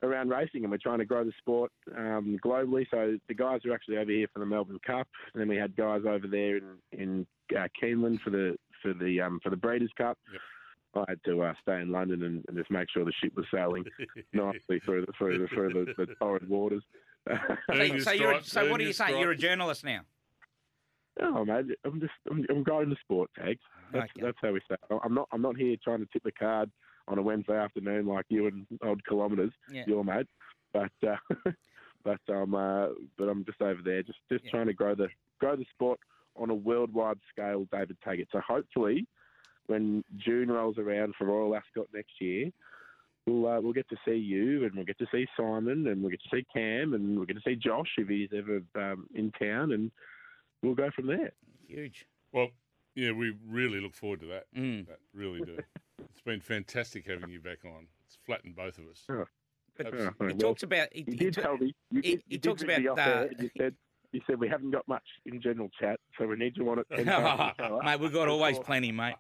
around 0.03 0.31
racing, 0.31 0.63
and 0.65 0.71
we're 0.71 0.79
trying 0.79 0.99
to 0.99 1.05
grow 1.05 1.25
the 1.25 1.33
sport 1.39 1.73
um, 1.97 2.39
globally. 2.45 2.87
So, 2.91 3.19
the 3.29 3.35
guys 3.35 3.61
are 3.65 3.75
actually 3.75 3.99
over 3.99 4.11
here 4.11 4.27
for 4.33 4.41
the 4.41 4.47
Melbourne 4.47 4.81
Cup, 4.87 5.09
and 5.33 5.41
then 5.41 5.49
we 5.49 5.57
had 5.57 5.77
guys 5.77 6.03
over 6.07 6.27
there 6.27 6.57
in 6.57 6.77
in 6.93 7.27
uh, 7.57 7.69
Keeneland 7.81 8.21
for 8.21 8.31
the 8.31 8.57
for 8.83 8.95
the 8.95 9.21
um, 9.21 9.41
for 9.43 9.51
the 9.51 9.57
Breeders' 9.57 9.93
Cup. 9.97 10.19
Yep. 10.33 10.41
I 10.95 11.05
had 11.09 11.23
to 11.25 11.43
uh, 11.43 11.53
stay 11.63 11.81
in 11.81 11.93
London 11.93 12.23
and, 12.23 12.45
and 12.49 12.57
just 12.57 12.71
make 12.71 12.89
sure 12.91 13.05
the 13.05 13.13
ship 13.23 13.33
was 13.37 13.47
sailing 13.53 13.85
nicely 14.33 14.81
through 14.85 15.07
the 15.07 15.13
through 15.19 15.39
the, 15.39 15.47
through 15.49 15.85
the, 15.87 16.07
the 16.07 16.15
torrid 16.15 16.49
waters. 16.49 16.83
So, 17.29 17.37
so, 17.99 18.13
you're, 18.13 18.43
so 18.43 18.71
what 18.71 18.81
are 18.81 18.83
your 18.83 18.89
you 18.89 18.93
saying? 18.93 19.19
You're 19.19 19.33
a 19.33 19.37
journalist 19.37 19.85
now. 19.85 20.01
Oh, 21.21 21.45
mate, 21.45 21.67
I'm 21.85 22.01
just 22.01 22.13
I'm, 22.31 22.45
I'm 22.49 22.63
growing 22.63 22.91
the 22.91 22.97
sport 23.03 23.31
tags. 23.37 23.61
That's 23.93 24.11
Okay. 24.17 24.27
that's 24.27 24.39
how 24.41 24.53
we 24.53 24.61
start. 24.65 24.81
I'm 25.05 25.15
not 25.15 25.29
I'm 25.33 25.43
not 25.43 25.57
here 25.57 25.77
trying 25.83 26.01
to 26.01 26.07
tip 26.13 26.23
the 26.23 26.33
card 26.33 26.71
on 27.09 27.19
a 27.19 27.23
Wednesday 27.23 27.57
afternoon 27.57 28.07
like 28.07 28.27
you 28.29 28.47
and 28.47 28.67
old 28.83 29.05
kilometres, 29.07 29.53
Yeah. 29.71 29.85
your 29.87 30.05
mate. 30.05 30.29
But 30.73 30.93
uh, 31.07 31.17
but 32.05 32.21
um 32.29 32.55
uh, 32.55 32.89
but 33.17 33.29
I'm 33.29 33.45
just 33.45 33.61
over 33.61 33.81
there, 33.83 34.03
just 34.03 34.19
just 34.31 34.45
Yeah. 34.45 34.51
trying 34.51 34.67
to 34.67 34.75
grow 34.75 34.95
the 34.95 35.09
grow 35.41 35.57
the 35.57 35.65
sport 35.75 35.99
on 36.37 36.51
a 36.51 36.55
worldwide 36.55 37.19
scale. 37.33 37.67
David 37.73 37.97
Taggart. 38.05 38.29
So 38.31 38.41
hopefully, 38.47 39.07
when 39.67 40.05
June 40.17 40.51
rolls 40.51 40.79
around 40.79 41.15
for 41.17 41.27
Royal 41.27 41.57
Ascot 41.57 41.89
next 41.93 42.21
year. 42.21 42.51
We'll, 43.27 43.47
uh, 43.47 43.61
we'll 43.61 43.75
get 43.75 43.87
to 43.91 43.97
see 44.07 44.15
you, 44.15 44.65
and 44.65 44.75
we'll 44.75 44.87
get 44.87 44.97
to 45.01 45.07
see 45.13 45.27
Simon, 45.37 45.87
and 45.89 46.01
we'll 46.01 46.11
get 46.11 46.23
to 46.23 46.29
see 46.35 46.47
Cam, 46.51 46.95
and 46.95 47.15
we'll 47.15 47.27
get 47.27 47.37
to 47.37 47.43
see 47.45 47.57
Josh 47.57 47.91
if 47.99 48.09
he's 48.09 48.31
ever 48.35 48.63
um, 48.75 49.07
in 49.15 49.31
town, 49.33 49.73
and 49.73 49.91
we'll 50.63 50.75
go 50.75 50.89
from 50.97 51.09
there. 51.09 51.33
Huge. 51.67 52.07
Well, 52.33 52.49
yeah, 52.95 53.13
we 53.13 53.37
really 53.47 53.83
look 53.83 53.95
forward 53.95 54.21
to 54.21 54.27
that. 54.29 54.45
Mm. 54.57 54.87
That 54.87 55.01
really 55.13 55.43
do. 55.43 55.59
It's 55.99 56.21
been 56.23 56.41
fantastic 56.41 57.07
having 57.07 57.31
you 57.31 57.41
back 57.41 57.65
on. 57.65 57.87
It's 58.07 58.19
flattened 58.25 58.57
both 58.57 58.79
of 58.79 58.85
us. 58.87 59.03
Oh. 59.11 59.25
But 59.77 59.95
Yeah, 59.95 60.11
he 60.19 60.25
well, 60.25 60.37
talks 60.37 60.63
about. 60.65 60.89
He, 60.93 61.01
You 61.01 61.05
he 61.13 61.17
did 61.17 61.35
ta- 61.35 61.43
tell 61.43 61.57
me. 61.57 61.75
You 61.91 62.01
he- 62.03 62.11
did, 62.11 62.23
he 62.27 62.35
you 62.35 62.39
talks 62.39 62.61
did 62.63 62.69
ring 62.69 62.83
me 62.83 62.87
about, 62.89 62.99
off 62.99 63.07
air 63.07 63.31
uh, 63.39 63.43
you 63.43 63.51
said 63.57 63.75
you 64.13 64.21
said 64.27 64.41
we 64.41 64.49
haven't 64.49 64.71
got 64.71 64.89
much 64.89 65.05
in 65.27 65.41
general 65.41 65.69
chat, 65.81 66.01
so 66.19 66.27
we 66.27 66.35
need 66.37 66.57
you 66.57 66.69
on 66.71 66.79
at 66.81 66.87
ten 66.91 67.05
times 67.05 67.55
an 67.59 67.65
hour. 67.65 67.83
mate, 67.85 68.01
we've 68.01 68.13
got 68.13 68.27
always 68.29 68.59
plenty, 68.59 68.93
mate. 68.93 69.15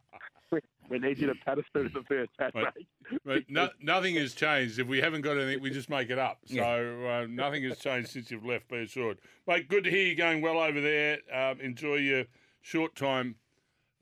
We 0.90 0.98
need 0.98 1.18
you 1.18 1.26
to 1.26 1.34
pat 1.44 1.58
us 1.58 1.64
through 1.74 1.90
the 1.90 2.02
first 2.08 2.30
chat, 2.40 2.54
Mate, 2.54 2.64
mate. 2.74 3.18
But 3.22 3.42
no, 3.50 3.68
nothing 3.82 4.14
has 4.14 4.32
changed. 4.32 4.78
If 4.78 4.86
we 4.86 5.02
haven't 5.02 5.20
got 5.20 5.36
anything, 5.36 5.62
we 5.62 5.68
just 5.68 5.90
make 5.90 6.08
it 6.08 6.18
up. 6.18 6.38
So 6.46 6.54
Yeah. 6.54 7.18
uh, 7.24 7.26
nothing 7.28 7.62
has 7.64 7.78
changed 7.78 8.08
since 8.08 8.30
you've 8.30 8.46
left, 8.46 8.68
be 8.68 8.78
assured. 8.78 9.18
Mate, 9.46 9.68
good 9.68 9.84
to 9.84 9.90
hear 9.90 10.06
you 10.06 10.14
going 10.14 10.40
well 10.40 10.58
over 10.58 10.80
there. 10.80 11.18
Um, 11.30 11.60
enjoy 11.60 11.96
your 11.96 12.24
short 12.62 12.94
time 12.96 13.34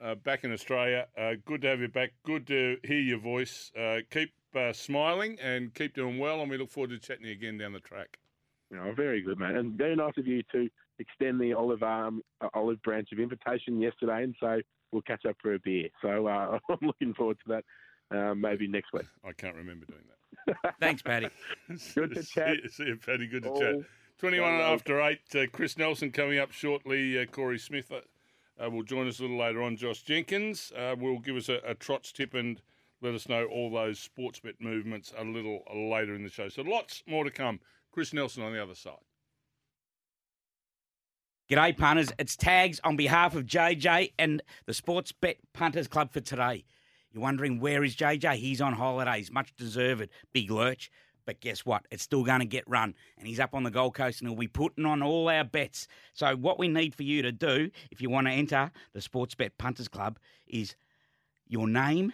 uh, 0.03 0.15
back 0.15 0.45
in 0.45 0.53
Australia. 0.53 1.07
Uh, 1.19 1.33
good 1.45 1.63
to 1.63 1.69
have 1.69 1.81
you 1.81 1.89
back. 1.89 2.13
Good 2.25 2.47
to 2.49 2.77
hear 2.85 3.01
your 3.01 3.19
voice. 3.19 3.71
Uh, 3.79 3.99
keep 4.11 4.33
uh, 4.55 4.73
smiling 4.73 5.39
and 5.41 5.75
keep 5.75 5.95
doing 5.95 6.19
well, 6.19 6.41
and 6.41 6.51
we 6.51 6.59
look 6.59 6.71
forward 6.71 6.91
to 6.91 6.99
chatting 6.99 7.23
to 7.25 7.29
you 7.29 7.35
again 7.35 7.59
down 7.59 7.73
the 7.73 7.81
track. 7.81 8.19
No, 8.71 8.93
very 8.93 9.23
good, 9.23 9.39
mate, 9.39 9.55
and 9.55 9.73
very 9.75 9.95
nice 9.95 10.15
of 10.19 10.27
you 10.27 10.43
to 10.53 10.69
extend 10.99 11.41
the 11.41 11.53
olive 11.53 11.83
arm, 11.83 12.23
uh, 12.41 12.49
olive 12.55 12.83
branch 12.83 13.11
of 13.13 13.21
invitation 13.21 13.81
yesterday, 13.81 14.25
and 14.25 14.35
so 14.41 14.61
we'll 14.93 15.03
catch 15.03 15.25
up 15.25 15.37
for 15.41 15.55
a 15.55 15.59
beer. 15.61 15.89
So 16.03 16.27
uh, 16.27 16.59
I'm 16.69 16.79
looking 16.83 17.15
forward 17.15 17.39
to 17.47 17.49
that. 17.55 17.65
Uh, 18.17 18.35
maybe 18.37 18.69
next 18.69 18.93
week. 18.93 19.07
I 19.25 19.33
can't 19.33 19.57
remember 19.57 19.85
doing 19.87 20.03
that. 20.07 20.75
Thanks, 20.81 21.03
Paddy. 21.03 21.29
Good 21.95 22.15
to 22.15 22.23
chat. 22.23 22.57
you- 22.63 22.69
See 22.71 22.85
you, 22.85 22.97
Paddy. 22.97 23.27
Good 23.27 23.43
to 23.43 23.49
All 23.51 23.61
chat. 23.61 23.75
21 24.19 24.49
after 24.55 25.01
8. 25.01 25.19
Uh, 25.35 25.47
Chris 25.53 25.77
Nelson 25.77 26.13
coming 26.13 26.39
up 26.39 26.53
shortly. 26.53 27.19
Uh, 27.21 27.27
Corey 27.27 27.59
Smith 27.59 27.91
uh, 28.63 28.71
will 28.71 28.83
join 28.83 29.09
us 29.09 29.19
a 29.19 29.23
little 29.23 29.39
later 29.39 29.63
on. 29.63 29.77
Josh 29.77 30.03
Jenkins 30.03 30.73
uh, 30.77 30.95
will 30.99 31.19
give 31.19 31.37
us 31.37 31.49
a, 31.49 31.61
a 31.65 31.75
trots 31.75 32.13
tip 32.13 32.35
and 32.35 32.61
let 33.03 33.15
us 33.15 33.29
know 33.29 33.45
all 33.45 33.71
those 33.71 33.99
sports 33.99 34.41
bet 34.41 34.55
movements 34.61 35.13
a 35.17 35.25
little 35.25 35.63
later 35.75 36.15
in 36.15 36.23
the 36.23 36.31
show. 36.31 36.49
So 36.49 36.63
lots 36.63 37.03
more 37.07 37.25
to 37.25 37.31
come. 37.31 37.61
Chris 37.93 38.13
Nelson 38.13 38.43
on 38.43 38.53
the 38.53 38.63
other 38.63 38.75
side. 38.75 38.95
G'day, 41.49 41.77
punters. 41.77 42.11
It's 42.19 42.35
Tags 42.35 42.81
on 42.83 42.97
behalf 42.97 43.37
of 43.37 43.47
JJ 43.47 44.13
and 44.19 44.43
the 44.67 44.73
Sportsbet 44.73 45.37
Punters 45.53 45.87
Club 45.87 46.13
for 46.13 46.21
today. 46.21 46.65
You're 47.13 47.23
wondering 47.23 47.61
where 47.61 47.85
is 47.85 47.95
JJ? 47.95 48.35
He's 48.35 48.61
on 48.61 48.73
holidays, 48.73 49.31
much 49.31 49.55
deserved. 49.55 50.09
Big 50.33 50.51
lurch. 50.51 50.91
But 51.27 51.41
guess 51.41 51.67
what? 51.67 51.85
It's 51.91 52.05
still 52.05 52.25
going 52.25 52.41
to 52.41 52.47
get 52.47 52.65
run. 52.67 52.95
And 53.19 53.27
he's 53.27 53.41
up 53.41 53.55
on 53.55 53.65
the 53.65 53.71
Gold 53.71 53.95
Coast 53.95 54.21
and 54.21 54.31
he'll 54.31 54.39
be 54.39 54.47
putting 54.47 54.87
on 54.87 55.03
all 55.03 55.29
our 55.29 55.45
bets. 55.45 55.89
So, 56.15 56.37
what 56.37 56.59
we 56.59 56.69
need 56.69 56.95
for 56.95 57.03
you 57.03 57.21
to 57.23 57.33
do, 57.33 57.71
if 57.91 58.01
you 58.01 58.09
want 58.09 58.29
to 58.29 58.33
enter 58.33 58.71
the 58.95 59.01
Sportsbet 59.01 59.51
Punters 59.59 59.89
Club, 59.89 60.19
is 60.47 60.77
your 61.49 61.69
name, 61.69 62.13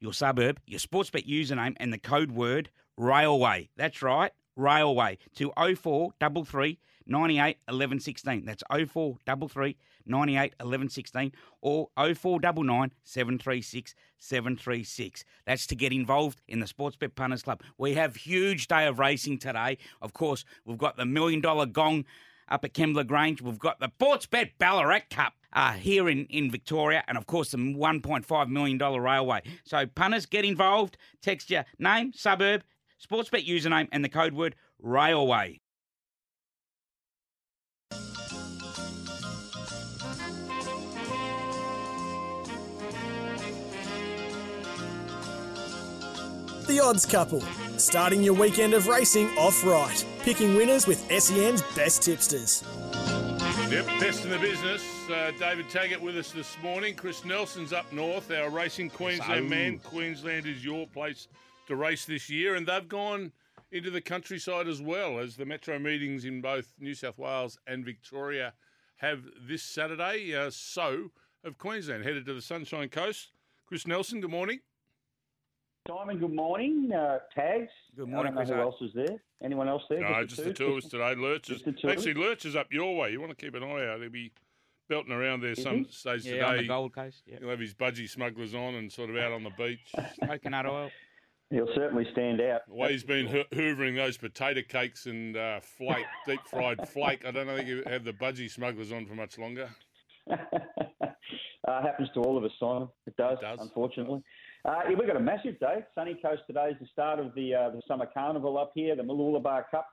your 0.00 0.14
suburb, 0.14 0.58
your 0.66 0.80
Sportsbet 0.80 1.28
username, 1.28 1.74
and 1.76 1.92
the 1.92 1.98
code 1.98 2.32
word 2.32 2.70
railway. 2.96 3.68
That's 3.76 4.02
right, 4.02 4.32
railway 4.56 5.18
to 5.36 5.52
0433 5.56 6.78
98 7.10 7.58
11 7.68 8.00
16. 8.00 8.44
That's 8.44 8.62
0433 8.70 9.76
98 10.06 10.54
11 10.60 10.88
16 10.88 11.32
or 11.60 11.88
0499 11.96 12.92
736 13.02 13.94
736. 14.18 15.24
That's 15.44 15.66
to 15.66 15.74
get 15.74 15.92
involved 15.92 16.40
in 16.48 16.60
the 16.60 16.66
Sportsbet 16.66 17.14
Punters 17.14 17.42
Club. 17.42 17.62
We 17.76 17.94
have 17.94 18.16
huge 18.16 18.68
day 18.68 18.86
of 18.86 18.98
racing 18.98 19.38
today. 19.38 19.78
Of 20.00 20.12
course, 20.12 20.44
we've 20.64 20.78
got 20.78 20.96
the 20.96 21.04
million 21.04 21.40
dollar 21.40 21.66
gong 21.66 22.04
up 22.48 22.64
at 22.64 22.74
Kembla 22.74 23.06
Grange. 23.06 23.42
We've 23.42 23.58
got 23.58 23.80
the 23.80 23.88
Sportsbet 23.88 24.52
Ballarat 24.58 25.02
Cup 25.10 25.34
uh, 25.52 25.72
here 25.72 26.08
in, 26.08 26.26
in 26.26 26.50
Victoria, 26.50 27.04
and 27.08 27.16
of 27.16 27.26
course 27.26 27.50
the 27.50 27.58
$1.5 27.58 28.48
million 28.48 28.78
railway. 28.78 29.42
So, 29.64 29.86
punters, 29.86 30.26
get 30.26 30.44
involved. 30.44 30.96
Text 31.22 31.50
your 31.50 31.64
name, 31.78 32.12
suburb, 32.12 32.62
Sportsbet 33.04 33.46
username, 33.46 33.88
and 33.92 34.04
the 34.04 34.08
code 34.08 34.34
word 34.34 34.56
railway. 34.80 35.60
The 46.70 46.78
Odds 46.78 47.04
Couple, 47.04 47.40
starting 47.78 48.22
your 48.22 48.34
weekend 48.34 48.74
of 48.74 48.86
racing 48.86 49.26
off 49.36 49.64
right, 49.64 50.04
picking 50.20 50.54
winners 50.54 50.86
with 50.86 51.00
SEN's 51.10 51.62
best 51.74 52.00
tipsters. 52.00 52.62
Yep, 53.68 53.86
best 53.98 54.24
in 54.24 54.30
the 54.30 54.38
business. 54.38 54.80
Uh, 55.10 55.32
David 55.36 55.68
Taggart 55.68 56.00
with 56.00 56.16
us 56.16 56.30
this 56.30 56.56
morning. 56.62 56.94
Chris 56.94 57.24
Nelson's 57.24 57.72
up 57.72 57.92
north, 57.92 58.30
our 58.30 58.50
racing 58.50 58.88
Queensland 58.88 59.46
So- 59.46 59.50
man. 59.50 59.78
Queensland 59.80 60.46
is 60.46 60.64
your 60.64 60.86
place 60.86 61.26
to 61.66 61.74
race 61.74 62.04
this 62.04 62.30
year, 62.30 62.54
and 62.54 62.64
they've 62.64 62.86
gone 62.86 63.32
into 63.72 63.90
the 63.90 64.00
countryside 64.00 64.68
as 64.68 64.80
well 64.80 65.18
as 65.18 65.34
the 65.34 65.44
metro 65.44 65.76
meetings 65.76 66.24
in 66.24 66.40
both 66.40 66.72
New 66.78 66.94
South 66.94 67.18
Wales 67.18 67.58
and 67.66 67.84
Victoria 67.84 68.54
have 68.98 69.24
this 69.40 69.64
Saturday. 69.64 70.36
Uh, 70.36 70.50
so 70.50 71.10
have 71.42 71.58
Queensland 71.58 72.04
headed 72.04 72.26
to 72.26 72.34
the 72.34 72.40
Sunshine 72.40 72.90
Coast. 72.90 73.32
Chris 73.66 73.88
Nelson, 73.88 74.20
good 74.20 74.30
morning. 74.30 74.60
Simon, 75.88 76.18
good 76.18 76.34
morning. 76.34 76.90
Uh, 76.94 77.18
tags. 77.34 77.70
Good 77.96 78.08
morning, 78.08 78.34
I 78.36 78.44
don't 78.44 78.56
know 78.58 78.64
Chris. 78.70 78.80
who 78.80 78.86
else 78.86 79.06
is 79.06 79.08
there. 79.08 79.22
Anyone 79.42 79.66
else 79.68 79.82
there? 79.88 80.00
No, 80.00 80.24
just 80.26 80.44
the 80.44 80.52
two 80.52 80.66
of 80.72 80.84
us 80.84 80.90
today. 80.90 81.14
Lurch 81.14 81.48
is 81.48 81.62
Just 81.62 81.64
the 81.64 81.72
two 81.72 81.88
of 81.88 81.92
us? 81.96 82.06
actually 82.06 82.22
Lurch 82.22 82.44
is 82.44 82.54
up 82.54 82.66
your 82.70 82.96
way. 82.96 83.10
You 83.12 83.20
want 83.20 83.30
to 83.36 83.44
keep 83.44 83.54
an 83.54 83.62
eye 83.62 83.86
out. 83.88 84.00
He'll 84.00 84.10
be 84.10 84.30
belting 84.90 85.12
around 85.12 85.40
there 85.40 85.52
Is 85.52 85.62
some 85.62 85.84
he? 85.84 85.90
stage 85.90 86.26
Yeah, 86.26 86.44
on 86.44 86.50
the 86.52 86.56
today. 86.58 86.68
Gold 86.68 86.94
Coast. 86.94 87.22
Yeah. 87.26 87.36
He'll 87.40 87.48
have 87.48 87.60
his 87.60 87.72
budgie 87.72 88.08
smugglers 88.10 88.54
on 88.54 88.74
and 88.74 88.92
sort 88.92 89.08
of 89.08 89.16
out 89.16 89.32
on 89.32 89.42
the 89.42 89.50
beach. 89.56 89.80
Coconut 90.26 90.66
oil. 90.66 90.90
He'll 91.48 91.68
certainly 91.74 92.06
stand 92.12 92.40
out. 92.42 92.60
The 92.68 92.74
way 92.74 92.92
he's 92.92 93.02
been 93.02 93.26
ho- 93.26 93.44
hoovering 93.52 93.96
those 93.96 94.18
potato 94.18 94.60
cakes 94.68 95.06
and 95.06 95.36
uh, 95.36 95.60
flake, 95.60 96.04
deep 96.26 96.40
fried 96.50 96.86
flake, 96.90 97.24
I 97.26 97.30
don't 97.30 97.46
think 97.46 97.66
you 97.66 97.82
have 97.86 98.04
the 98.04 98.12
budgie 98.12 98.50
smugglers 98.50 98.92
on 98.92 99.06
for 99.06 99.14
much 99.14 99.38
longer. 99.38 99.70
uh, 100.30 100.36
happens 101.66 102.10
to 102.14 102.20
all 102.20 102.36
of 102.36 102.44
us, 102.44 102.52
Simon. 102.60 102.88
It 103.06 103.16
does, 103.16 103.38
It 103.38 103.46
does. 103.46 103.60
unfortunately. 103.60 104.22
Uh, 104.64 104.80
yeah, 104.88 104.94
we've 104.98 105.06
got 105.06 105.16
a 105.16 105.20
massive 105.20 105.58
day. 105.58 105.84
Sunny 105.94 106.18
Coast 106.22 106.42
today 106.46 106.68
is 106.70 106.76
the 106.80 106.86
start 106.92 107.18
of 107.18 107.34
the 107.34 107.54
uh, 107.54 107.70
the 107.70 107.80
summer 107.88 108.06
carnival 108.12 108.58
up 108.58 108.72
here. 108.74 108.94
The 108.94 109.02
Mooloolaba 109.02 109.64
Cup 109.70 109.86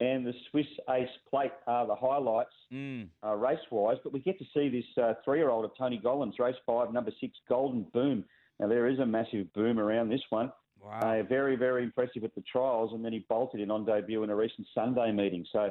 and 0.00 0.26
the 0.26 0.32
Swiss 0.50 0.66
Ace 0.90 1.08
Plate 1.30 1.52
are 1.66 1.86
the 1.86 1.94
highlights 1.94 2.50
Mm. 2.72 3.08
uh, 3.24 3.34
race 3.34 3.58
wise. 3.70 3.96
But 4.02 4.12
we 4.12 4.20
get 4.20 4.38
to 4.38 4.44
see 4.54 4.68
this 4.68 4.84
uh, 5.02 5.14
three 5.24 5.38
year 5.38 5.50
old 5.50 5.64
of 5.64 5.70
Tony 5.78 6.00
Gollan's, 6.02 6.38
race 6.38 6.56
five, 6.66 6.92
number 6.92 7.12
six, 7.20 7.36
Golden 7.48 7.84
Boom. 7.94 8.24
Now 8.58 8.66
there 8.68 8.88
is 8.88 8.98
a 8.98 9.06
massive 9.06 9.52
boom 9.54 9.78
around 9.78 10.08
this 10.08 10.22
one. 10.30 10.52
Wow. 10.82 11.00
Uh, 11.00 11.22
very, 11.24 11.56
very 11.56 11.82
impressive 11.84 12.24
at 12.24 12.34
the 12.34 12.42
trials, 12.42 12.92
and 12.92 13.04
then 13.04 13.12
he 13.12 13.24
bolted 13.28 13.60
in 13.60 13.70
on 13.70 13.84
debut 13.84 14.22
in 14.24 14.30
a 14.30 14.36
recent 14.36 14.66
Sunday 14.74 15.10
meeting. 15.12 15.44
So 15.52 15.58
I 15.60 15.70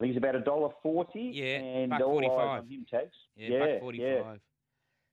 think 0.00 0.12
he's 0.12 0.16
about 0.16 0.34
a 0.36 0.40
dollar 0.40 0.70
forty. 0.82 1.30
Yeah, 1.34 1.56
and 1.58 1.90
buck 1.90 2.00
all 2.02 2.20
45. 2.20 2.68
him 2.68 2.86
tags. 2.90 3.14
yeah, 3.36 3.58
buck 3.58 3.80
45. 3.80 4.40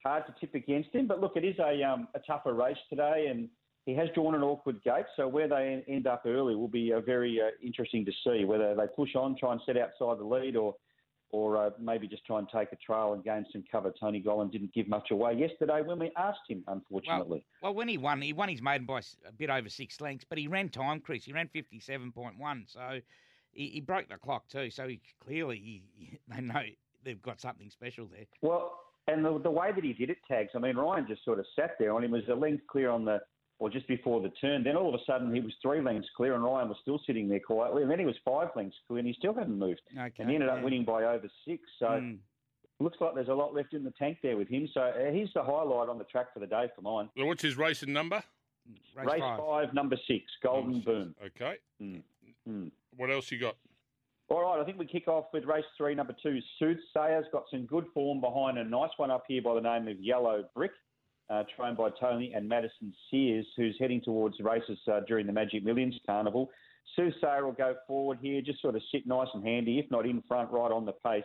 Hard 0.04 0.24
to 0.26 0.34
tip 0.40 0.54
against 0.54 0.94
him, 0.94 1.06
but 1.06 1.20
look, 1.20 1.32
it 1.36 1.44
is 1.44 1.56
a 1.58 1.82
um, 1.82 2.08
a 2.14 2.20
tougher 2.20 2.54
race 2.54 2.76
today, 2.88 3.26
and 3.30 3.48
he 3.84 3.94
has 3.94 4.08
drawn 4.14 4.34
an 4.34 4.42
awkward 4.42 4.82
gate. 4.84 5.06
So 5.16 5.26
where 5.26 5.48
they 5.48 5.82
end 5.88 6.06
up 6.06 6.22
early 6.24 6.54
will 6.54 6.68
be 6.68 6.92
uh, 6.92 7.00
very 7.00 7.40
uh, 7.40 7.50
interesting 7.64 8.04
to 8.04 8.12
see 8.24 8.44
whether 8.44 8.74
they 8.74 8.86
push 8.94 9.16
on, 9.16 9.36
try 9.36 9.52
and 9.52 9.60
set 9.66 9.76
outside 9.76 10.18
the 10.18 10.24
lead, 10.24 10.56
or 10.56 10.76
or 11.30 11.56
uh, 11.56 11.70
maybe 11.78 12.08
just 12.08 12.24
try 12.24 12.38
and 12.38 12.48
take 12.48 12.72
a 12.72 12.76
trail 12.76 13.12
and 13.12 13.22
gain 13.22 13.44
some 13.52 13.64
cover. 13.70 13.92
Tony 13.98 14.22
Gollan 14.22 14.50
didn't 14.50 14.72
give 14.72 14.88
much 14.88 15.10
away 15.10 15.34
yesterday 15.34 15.82
when 15.82 15.98
we 15.98 16.10
asked 16.16 16.40
him, 16.48 16.64
unfortunately. 16.66 17.44
Well, 17.62 17.74
when 17.74 17.88
he 17.88 17.98
won, 17.98 18.22
he 18.22 18.32
won 18.32 18.48
his 18.48 18.62
maiden 18.62 18.86
by 18.86 19.00
a 19.26 19.32
bit 19.32 19.50
over 19.50 19.68
six 19.68 20.00
lengths, 20.00 20.24
but 20.28 20.38
he 20.38 20.48
ran 20.48 20.68
time, 20.70 21.00
Chris. 21.00 21.24
He 21.24 21.32
ran 21.32 21.50
57.1, 21.54 22.32
so 22.66 23.00
he, 23.52 23.68
he 23.68 23.80
broke 23.80 24.08
the 24.08 24.16
clock 24.16 24.48
too. 24.48 24.70
So 24.70 24.88
he 24.88 25.00
clearly, 25.24 25.58
he, 25.58 26.18
they 26.34 26.40
know 26.40 26.62
they've 27.04 27.20
got 27.20 27.40
something 27.40 27.68
special 27.70 28.06
there. 28.06 28.26
Well, 28.40 28.80
and 29.08 29.24
the, 29.24 29.38
the 29.40 29.50
way 29.50 29.72
that 29.74 29.82
he 29.84 29.92
did 29.92 30.10
it, 30.10 30.18
tags. 30.28 30.50
I 30.54 30.58
mean, 30.58 30.76
Ryan 30.76 31.06
just 31.08 31.24
sort 31.24 31.38
of 31.38 31.46
sat 31.56 31.72
there 31.78 31.92
on 31.94 32.04
him. 32.04 32.12
Was 32.12 32.22
a 32.30 32.34
length 32.34 32.66
clear 32.68 32.90
on 32.90 33.04
the, 33.04 33.20
or 33.58 33.68
just 33.70 33.88
before 33.88 34.20
the 34.20 34.28
turn. 34.40 34.62
Then 34.62 34.76
all 34.76 34.88
of 34.94 34.94
a 35.00 35.04
sudden 35.04 35.34
he 35.34 35.40
was 35.40 35.52
three 35.62 35.80
lengths 35.80 36.08
clear, 36.16 36.34
and 36.34 36.44
Ryan 36.44 36.68
was 36.68 36.78
still 36.82 37.00
sitting 37.06 37.28
there 37.28 37.40
quietly. 37.40 37.82
And 37.82 37.90
then 37.90 37.98
he 37.98 38.04
was 38.06 38.16
five 38.24 38.48
lengths 38.54 38.76
clear, 38.86 38.98
and 38.98 39.08
he 39.08 39.14
still 39.18 39.34
hadn't 39.34 39.58
moved. 39.58 39.80
Okay. 39.96 40.12
And 40.18 40.28
he 40.28 40.34
ended 40.36 40.48
up 40.50 40.62
winning 40.62 40.84
by 40.84 41.04
over 41.04 41.28
six. 41.46 41.62
So 41.78 41.86
Mm. 41.86 42.18
looks 42.80 42.98
like 43.00 43.14
there's 43.14 43.28
a 43.28 43.34
lot 43.34 43.54
left 43.54 43.74
in 43.74 43.82
the 43.82 43.90
tank 43.92 44.18
there 44.22 44.36
with 44.36 44.48
him. 44.48 44.68
So 44.72 44.80
uh, 44.82 45.10
he's 45.10 45.28
the 45.34 45.42
highlight 45.42 45.88
on 45.88 45.98
the 45.98 46.04
track 46.04 46.32
for 46.32 46.38
the 46.40 46.46
day 46.46 46.68
for 46.76 46.82
mine. 46.82 47.08
Well, 47.16 47.26
what's 47.26 47.42
his 47.42 47.56
racing 47.56 47.92
number? 47.92 48.22
Race, 48.94 49.06
Race 49.06 49.20
five. 49.20 49.38
five, 49.40 49.74
number 49.74 49.96
six, 50.06 50.24
Golden 50.42 50.80
Boom. 50.82 51.14
Okay. 51.24 51.56
Mm. 51.82 52.02
Mm. 52.48 52.70
What 52.96 53.10
else 53.10 53.32
you 53.32 53.38
got? 53.38 53.56
All 54.30 54.42
right, 54.42 54.60
I 54.60 54.64
think 54.64 54.78
we 54.78 54.84
kick 54.84 55.08
off 55.08 55.24
with 55.32 55.46
race 55.46 55.64
three, 55.78 55.94
number 55.94 56.14
two, 56.22 56.38
Soothsayer's 56.58 57.24
got 57.32 57.44
some 57.50 57.64
good 57.64 57.86
form 57.94 58.20
behind 58.20 58.58
a 58.58 58.64
nice 58.64 58.90
one 58.98 59.10
up 59.10 59.24
here 59.26 59.40
by 59.40 59.54
the 59.54 59.60
name 59.62 59.88
of 59.88 59.98
Yellow 60.00 60.44
Brick, 60.54 60.72
uh, 61.30 61.44
trained 61.56 61.78
by 61.78 61.88
Tony 61.98 62.34
and 62.34 62.50
Maddysen 62.50 62.92
Sears, 63.10 63.46
who's 63.56 63.74
heading 63.80 64.02
towards 64.02 64.38
races 64.40 64.78
uh, 64.92 65.00
during 65.08 65.26
the 65.26 65.32
Magic 65.32 65.64
Millions 65.64 65.98
Carnival. 66.04 66.50
Soothsayer 66.94 67.46
will 67.46 67.52
go 67.52 67.74
forward 67.86 68.18
here, 68.20 68.42
just 68.42 68.60
sort 68.60 68.76
of 68.76 68.82
sit 68.92 69.06
nice 69.06 69.28
and 69.32 69.42
handy, 69.42 69.78
if 69.78 69.90
not 69.90 70.04
in 70.04 70.22
front, 70.28 70.50
right 70.50 70.72
on 70.72 70.84
the 70.84 70.92
pace, 70.92 71.24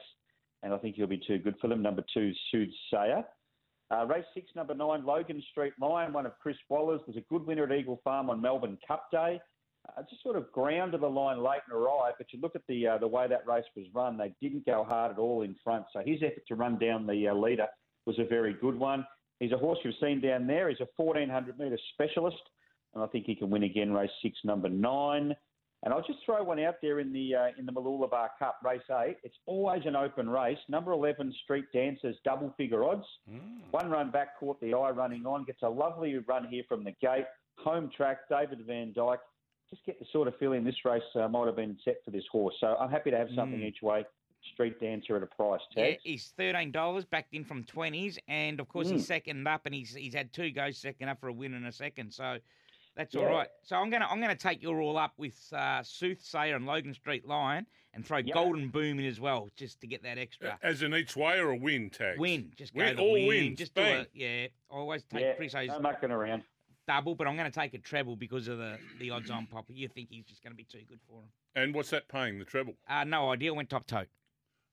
and 0.62 0.74
I 0.74 0.78
think 0.78 0.96
he'll 0.96 1.06
be 1.06 1.22
too 1.28 1.40
good 1.40 1.56
for 1.60 1.68
them. 1.68 1.82
Number 1.82 2.06
two, 2.14 2.32
Soothsayer. 2.52 3.26
Uh, 3.92 4.06
race 4.06 4.24
six, 4.34 4.50
number 4.56 4.74
nine, 4.74 5.06
Logan 5.06 5.44
Street 5.52 5.74
Lion, 5.78 6.14
one 6.14 6.26
of 6.26 6.40
Chris 6.42 6.56
Waller's, 6.70 7.02
was 7.06 7.18
a 7.18 7.22
good 7.30 7.46
winner 7.46 7.66
at 7.66 7.78
Eagle 7.78 8.00
Farm 8.02 8.30
on 8.30 8.42
Melbourne 8.42 8.78
Cup 8.88 9.08
Day. 9.12 9.42
Uh, 9.90 10.02
just 10.10 10.24
sort 10.24 10.38
of 10.38 10.50
ground 10.52 10.94
to 10.94 10.98
the 10.98 11.08
line 11.10 11.44
late 11.44 11.60
and 11.70 11.78
arrived, 11.78 12.16
but 12.18 12.32
you 12.32 12.40
look 12.40 12.56
at 12.56 12.62
the 12.68 12.88
uh, 12.88 12.98
the 12.98 13.08
way 13.08 13.28
that 13.28 13.46
race 13.46 13.66
was 13.76 13.86
run, 13.94 14.18
they 14.18 14.34
didn't 14.42 14.66
go 14.66 14.84
hard 14.84 15.12
at 15.12 15.18
all 15.18 15.42
in 15.42 15.56
front. 15.64 15.86
So 15.92 16.02
his 16.06 16.20
effort 16.24 16.44
to 16.48 16.56
run 16.56 16.80
down 16.80 17.06
the 17.06 17.28
uh, 17.28 17.34
leader 17.34 17.68
was 18.06 18.18
a 18.18 18.24
very 18.24 18.54
good 18.54 18.80
one. 18.80 19.06
He's 19.40 19.52
a 19.52 19.58
horse 19.58 19.80
you've 19.84 19.96
seen 20.02 20.22
down 20.22 20.48
there. 20.48 20.70
He's 20.70 20.80
a 20.80 20.88
1400 20.96 21.60
metre 21.60 21.78
specialist, 21.94 22.42
and 22.94 23.04
I 23.04 23.08
think 23.08 23.26
he 23.26 23.36
can 23.36 23.50
win 23.50 23.64
again. 23.64 23.92
Race 23.92 24.10
six, 24.22 24.38
number 24.46 24.70
nine. 24.70 25.36
And 25.86 25.94
I'll 25.94 26.02
just 26.02 26.20
throw 26.26 26.42
one 26.44 26.62
out 26.62 26.76
there 26.82 27.02
in 27.02 27.12
the 27.12 27.36
uh, 27.36 27.48
in 27.58 27.66
the 27.66 27.74
Mooloolaba 27.74 28.30
Cup, 28.40 28.60
race 28.64 28.82
eight. 29.06 29.18
It's 29.24 29.36
always 29.46 29.82
an 29.86 29.98
open 29.98 30.30
race. 30.30 30.58
Number 30.70 30.94
11, 30.94 31.34
Street 31.44 31.66
Dancers, 31.74 32.16
double 32.24 32.54
figure 32.56 32.86
odds. 32.86 33.06
One 33.72 33.90
run 33.90 34.10
back, 34.10 34.40
caught 34.40 34.62
the 34.62 34.74
eye 34.74 34.92
running 34.92 35.26
on. 35.26 35.44
Gets 35.44 35.62
a 35.62 35.70
lovely 35.70 36.18
run 36.26 36.48
here 36.48 36.64
from 36.70 36.86
the 36.86 36.94
gate. 37.02 37.26
Home 37.58 37.92
track, 37.96 38.20
David 38.30 38.60
Van 38.66 38.94
Dyke. 38.96 39.20
Just 39.74 39.86
get 39.88 40.00
the 40.00 40.06
sort 40.12 40.28
of 40.28 40.38
feeling 40.38 40.64
this 40.64 40.76
race 40.86 41.02
uh, 41.16 41.28
might 41.28 41.48
have 41.48 41.56
been 41.56 41.76
set 41.84 41.96
for 42.06 42.12
this 42.12 42.24
horse. 42.32 42.54
So 42.60 42.76
I'm 42.80 42.92
happy 42.92 43.10
to 43.10 43.18
have 43.18 43.30
something 43.36 43.60
Mm. 43.60 43.66
each 43.66 43.82
way. 43.82 44.06
Street 44.54 44.80
Dancer 44.80 45.16
at 45.16 45.24
a 45.24 45.26
price 45.26 45.62
Yeah, 45.72 45.86
tag. 45.86 46.00
he's 46.04 46.32
thirteen 46.38 46.72
dollars, 46.72 47.06
backed 47.06 47.34
in 47.34 47.44
from 47.46 47.64
twenties, 47.64 48.20
and 48.28 48.60
of 48.60 48.68
course 48.68 48.90
Mm. 48.90 48.94
he's 48.94 49.08
second 49.08 49.48
up, 49.48 49.66
and 49.66 49.74
he's 49.74 49.96
he's 49.96 50.14
had 50.14 50.32
two 50.32 50.52
goes 50.52 50.78
second 50.78 51.10
up 51.10 51.20
for 51.22 51.30
a 51.30 51.34
win 51.34 51.54
and 51.56 51.66
a 51.66 51.72
second, 51.72 52.12
so 52.14 52.38
that's 52.96 53.16
all 53.16 53.24
Yeah. 53.24 53.30
right. 53.30 53.48
So 53.64 53.78
I'm 53.78 53.90
gonna 53.90 54.06
I'm 54.06 54.20
gonna 54.22 54.36
take 54.36 54.62
your 54.62 54.80
all 54.82 54.98
up 54.98 55.14
with 55.18 55.36
uh, 55.54 55.82
Soothsayer 55.82 56.56
and 56.56 56.66
Logan 56.68 56.94
Street 56.94 57.26
Lion, 57.26 57.66
and 57.94 58.06
throw 58.06 58.18
Yeah. 58.20 58.34
Golden 58.34 58.68
Boom 58.70 59.00
in 59.00 59.06
as 59.06 59.20
well, 59.22 59.50
just 59.56 59.80
to 59.82 59.88
get 59.88 60.04
that 60.04 60.18
extra 60.20 60.60
As 60.62 60.82
an 60.84 60.94
each 60.94 61.16
way 61.16 61.40
or 61.40 61.52
a 61.52 61.58
win 61.58 61.90
tag? 61.90 62.20
win. 62.20 62.52
Just 62.58 62.76
go 62.76 62.84
Win- 62.84 62.96
the 62.98 63.02
all 63.02 63.14
win. 63.14 63.28
wins, 63.28 63.58
Just 63.60 63.74
do 63.74 63.82
bang. 63.82 64.02
a 64.02 64.08
yeah. 64.14 64.48
I 64.70 64.76
always 64.76 65.04
take 65.06 65.22
yeah, 65.22 65.34
Chris 65.36 65.56
O's 65.56 65.70
no 65.70 65.80
mucking 65.80 66.12
around. 66.12 66.44
Double, 66.88 67.16
but 67.16 67.28
I'm 67.28 67.36
going 67.38 67.50
to 67.52 67.60
take 67.60 67.74
a 67.74 67.78
treble 67.80 68.16
because 68.16 68.48
of 68.48 68.58
the 68.58 68.78
the 69.00 69.10
odds 69.10 69.30
on 69.30 69.46
Papa. 69.48 69.74
You 69.74 69.88
think 69.88 70.10
he's 70.12 70.26
just 70.26 70.44
going 70.44 70.52
to 70.52 70.58
be 70.58 70.64
too 70.66 70.82
good 70.88 71.00
for 71.08 71.22
him? 71.22 71.30
And 71.56 71.74
what's 71.76 71.90
that 71.92 72.08
paying, 72.08 72.40
the 72.40 72.46
treble? 72.46 72.74
Uh, 72.90 73.04
no 73.04 73.32
idea. 73.32 73.54
Went 73.54 73.70
top 73.70 73.86
tote. 73.88 74.08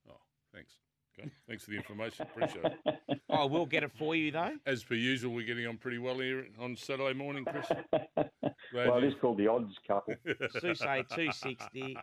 Oh, 0.08 0.16
thanks. 0.54 0.72
Okay. 1.18 1.28
Thanks 1.48 1.64
for 1.64 1.70
the 1.72 1.76
information. 1.76 2.26
Appreciate 2.34 2.64
it. 2.86 3.20
I 3.30 3.44
will 3.44 3.66
get 3.66 3.82
it 3.82 3.92
for 3.92 4.14
you 4.14 4.30
though. 4.30 4.52
As 4.66 4.82
per 4.84 4.94
usual, 4.94 5.34
we're 5.34 5.46
getting 5.46 5.66
on 5.66 5.76
pretty 5.76 5.98
well 5.98 6.18
here 6.18 6.46
on 6.58 6.76
Saturday 6.76 7.12
morning, 7.16 7.44
Chris. 7.44 7.66
Glad 8.72 8.88
well, 8.88 8.98
it 8.98 9.02
you- 9.02 9.08
is 9.08 9.14
called 9.20 9.38
the 9.38 9.46
odds 9.48 9.74
couple. 9.86 10.14
Susay 10.56 11.06
two 11.14 11.30
sixty. 11.32 11.96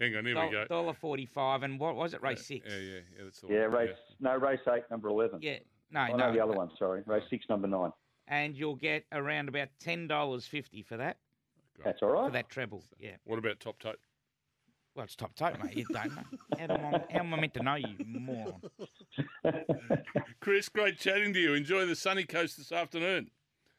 Hang 0.00 0.16
on, 0.16 0.26
here 0.26 0.44
we 0.44 0.50
go. 0.50 0.64
Dollar 0.68 0.94
forty 0.94 1.26
five, 1.26 1.62
and 1.62 1.78
what 1.78 1.94
was 1.94 2.12
it? 2.12 2.20
Race 2.22 2.38
Yeah, 2.50 2.56
six. 2.56 2.66
Yeah, 2.68 2.76
yeah, 2.78 2.92
yeah. 3.16 3.24
That's 3.24 3.40
the 3.40 3.46
Yeah, 3.48 3.62
one. 3.68 3.72
race 3.72 3.96
no 4.20 4.36
race 4.36 4.60
eight, 4.74 4.82
number 4.90 5.08
eleven. 5.08 5.38
Yeah. 5.40 5.58
No, 5.92 6.08
Oh, 6.12 6.16
no, 6.16 6.26
no, 6.26 6.32
the 6.32 6.40
other 6.40 6.52
one. 6.54 6.68
Sorry, 6.78 7.02
race 7.06 7.22
six, 7.30 7.46
number 7.48 7.68
nine. 7.68 7.92
And 8.28 8.56
you'll 8.56 8.74
get 8.76 9.04
around 9.12 9.48
about 9.48 9.68
ten 9.78 10.06
dollars 10.08 10.46
fifty 10.46 10.82
for 10.82 10.96
that 10.96 11.18
That's 11.84 12.02
all 12.02 12.08
right. 12.10 12.26
for 12.26 12.32
that 12.32 12.48
treble. 12.48 12.82
Yeah. 12.98 13.12
What 13.24 13.38
about 13.38 13.60
top 13.60 13.78
tote? 13.78 13.98
Well, 14.94 15.04
it's 15.04 15.14
top 15.14 15.34
tote, 15.36 15.62
mate. 15.62 15.76
You 15.76 15.84
don't 15.92 16.06
know. 16.16 16.22
How 16.58 16.64
am, 16.74 16.94
I, 16.94 17.04
how 17.12 17.18
am 17.20 17.34
I 17.34 17.40
meant 17.40 17.54
to 17.54 17.62
know 17.62 17.74
you, 17.74 17.94
moron? 18.06 18.54
Chris, 20.40 20.68
great 20.70 20.98
chatting 20.98 21.32
to 21.34 21.38
you. 21.40 21.54
Enjoy 21.54 21.84
the 21.84 21.94
sunny 21.94 22.24
coast 22.24 22.56
this 22.56 22.72
afternoon. 22.72 23.30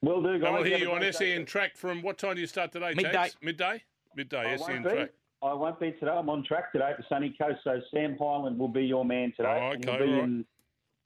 Will 0.01 0.21
do, 0.21 0.29
And 0.29 0.41
guys. 0.43 0.53
we'll 0.53 0.63
hear 0.63 0.77
you 0.77 0.91
on. 0.91 1.11
SEN 1.11 1.45
track 1.45 1.75
from 1.75 2.01
what 2.03 2.17
time 2.19 2.35
do 2.35 2.41
you 2.41 2.47
start 2.47 2.71
today? 2.71 2.93
Midday. 2.95 3.11
Tags? 3.11 3.35
Midday? 3.41 3.81
Midday, 4.15 4.53
I 4.53 4.57
SEN 4.57 4.67
won't 4.67 4.83
be. 4.83 4.89
track. 4.91 5.09
I 5.41 5.53
won't 5.53 5.79
be 5.79 5.91
today. 5.93 6.11
I'm 6.11 6.29
on 6.29 6.43
track 6.43 6.71
today 6.71 6.89
at 6.91 6.97
the 6.97 7.03
sunny 7.09 7.35
coast. 7.39 7.59
So 7.63 7.79
Sam 7.91 8.15
Highland 8.19 8.57
will 8.59 8.67
be 8.67 8.83
your 8.85 9.03
man 9.05 9.33
today. 9.35 9.59
Oh, 9.59 9.71
and 9.71 9.83
he'll 9.83 9.97
be 9.97 10.03
right. 10.13 10.23
in, 10.23 10.45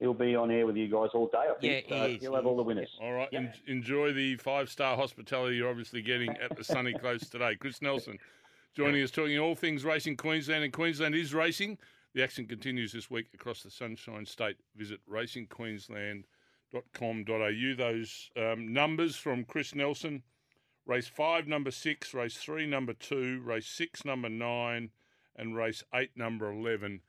he'll 0.02 0.14
be 0.14 0.36
on 0.36 0.52
air 0.52 0.66
with 0.66 0.76
you 0.76 0.90
guys 0.90 1.12
all 1.14 1.28
day. 1.28 1.38
I 1.38 1.54
think. 1.60 1.86
Yeah, 1.88 1.98
so 1.98 2.08
he 2.08 2.16
is, 2.16 2.22
He'll 2.22 2.36
have 2.36 2.46
all 2.46 2.58
the 2.58 2.64
winners. 2.64 2.90
All 3.02 3.14
right. 3.14 3.30
Yep. 3.32 3.42
En- 3.42 3.54
enjoy 3.68 4.12
the 4.12 4.36
five 4.38 4.70
star 4.70 4.98
hospitality 4.98 5.56
you're 5.56 5.70
obviously 5.70 6.02
getting 6.02 6.36
at 6.38 6.58
the 6.58 6.64
sunny 6.64 6.94
coast 6.94 7.32
today. 7.32 7.56
Chris 7.56 7.82
Nelson 7.82 8.18
joining 8.76 9.02
us, 9.04 9.12
talking 9.12 9.40
all 9.40 9.56
things 9.56 9.86
racing 9.86 10.18
Queensland, 10.18 10.66
and 10.66 10.74
Queensland 10.74 11.16
is 11.16 11.34
racing. 11.34 11.78
The 12.14 12.24
action 12.24 12.46
continues 12.46 12.92
this 12.92 13.10
week 13.10 13.28
across 13.34 13.64
the 13.64 13.72
Sunshine 13.72 14.26
State. 14.26 14.58
Visit 14.76 15.00
racingqueensland.com.au. 15.10 17.76
Those 17.78 18.30
um, 18.36 18.74
numbers 18.74 19.16
from 19.16 19.46
Chris 19.46 19.74
Nelson 19.74 20.24
race 20.86 21.08
five, 21.08 21.48
number 21.48 21.72
six, 21.72 22.14
race 22.14 22.36
three, 22.36 22.66
number 22.66 22.94
two, 22.94 23.40
race 23.46 23.68
six, 23.68 24.04
number 24.04 24.28
nine, 24.28 24.90
and 25.38 25.56
race 25.56 25.86
eight, 25.94 26.12
number 26.18 26.52
11 26.52 27.00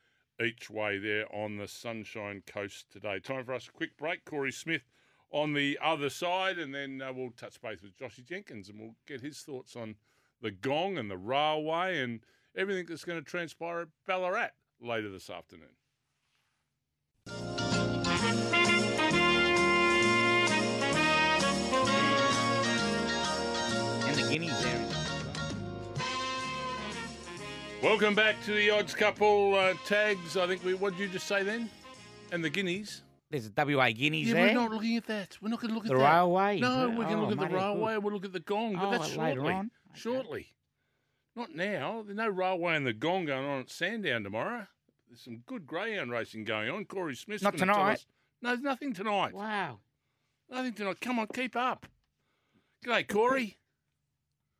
each 0.41 0.69
way 0.69 0.97
there 0.97 1.25
on 1.33 1.57
the 1.57 1.67
Sunshine 1.67 2.43
Coast 2.45 2.91
today. 2.91 3.19
Time 3.19 3.45
for 3.45 3.53
us 3.53 3.67
a 3.67 3.71
quick 3.71 3.97
break. 3.97 4.25
Corey 4.25 4.51
Smith 4.51 4.83
on 5.31 5.53
the 5.53 5.79
other 5.83 6.09
side, 6.09 6.59
and 6.59 6.73
then 6.73 7.01
uh, 7.01 7.11
we'll 7.11 7.31
touch 7.31 7.59
base 7.61 7.81
with 7.81 7.97
Joshy 7.97 8.23
Jenkins 8.23 8.69
and 8.69 8.79
we'll 8.79 8.95
get 9.07 9.21
his 9.21 9.39
thoughts 9.39 9.75
on 9.75 9.95
the 10.41 10.51
gong 10.51 10.97
and 10.97 11.09
the 11.09 11.17
railway 11.17 11.99
and 11.99 12.21
everything 12.55 12.85
that's 12.87 13.03
going 13.05 13.19
to 13.19 13.25
transpire 13.25 13.81
at 13.81 13.87
Ballarat 14.05 14.49
later 14.81 15.09
this 15.09 15.29
afternoon. 15.29 15.69
And 24.05 24.17
the 24.17 24.29
guineas 24.29 24.62
Welcome 27.83 28.15
back 28.15 28.41
to 28.45 28.53
the 28.53 28.69
odds 28.69 28.93
couple 28.93 29.55
uh, 29.55 29.73
tags. 29.85 30.37
I 30.37 30.47
think 30.47 30.63
we. 30.63 30.73
What 30.73 30.91
did 30.93 31.01
you 31.01 31.07
just 31.09 31.27
say 31.27 31.43
then? 31.43 31.69
And 32.31 32.41
the 32.41 32.49
Guineas. 32.49 33.01
There's 33.29 33.47
a 33.47 33.51
WA 33.75 33.89
Guineas 33.89 34.29
Yeah, 34.29 34.35
there. 34.35 34.47
we're 34.47 34.53
not 34.53 34.71
looking 34.71 34.95
at 34.95 35.05
that. 35.07 35.37
We're 35.41 35.49
not 35.49 35.59
going 35.59 35.69
to 35.69 35.75
look 35.75 35.85
at 35.85 35.89
The 35.89 35.97
railway? 35.97 36.59
No, 36.59 36.69
Oh, 36.85 36.89
we're 36.89 37.03
going 37.05 37.17
to 37.17 37.25
look 37.25 37.31
at 37.41 37.49
the 37.49 37.55
railway. 37.55 37.97
We'll 37.97 38.13
look 38.13 38.23
at 38.25 38.31
the 38.31 38.39
gong, 38.39 38.75
but 38.75 38.85
Oh, 38.87 38.91
that's 38.91 39.17
later 39.17 39.41
shortly. 39.41 39.53
on. 39.53 39.65
Okay. 39.89 39.99
Shortly. 39.99 40.47
Not 41.35 41.55
now. 41.55 42.03
There's 42.05 42.15
no 42.15 42.29
railway 42.29 42.75
and 42.75 42.85
the 42.87 42.93
gong 42.93 43.25
going 43.25 43.45
on 43.45 43.59
at 43.61 43.69
Sandown 43.69 44.23
tomorrow. 44.23 44.67
There's 45.09 45.21
some 45.21 45.37
good 45.45 45.65
greyhound 45.65 46.11
racing 46.11 46.45
going 46.45 46.69
on. 46.69 46.85
Corey 46.85 47.15
Smith. 47.15 47.41
Not 47.41 47.57
tonight. 47.57 48.05
No, 48.41 48.49
there's 48.49 48.61
nothing 48.61 48.93
tonight. 48.93 49.33
Wow. 49.33 49.79
Nothing 50.49 50.73
tonight. 50.73 51.01
Come 51.01 51.19
on, 51.19 51.27
keep 51.33 51.55
up. 51.55 51.85
G'day, 52.85 53.07
Corey. 53.07 53.57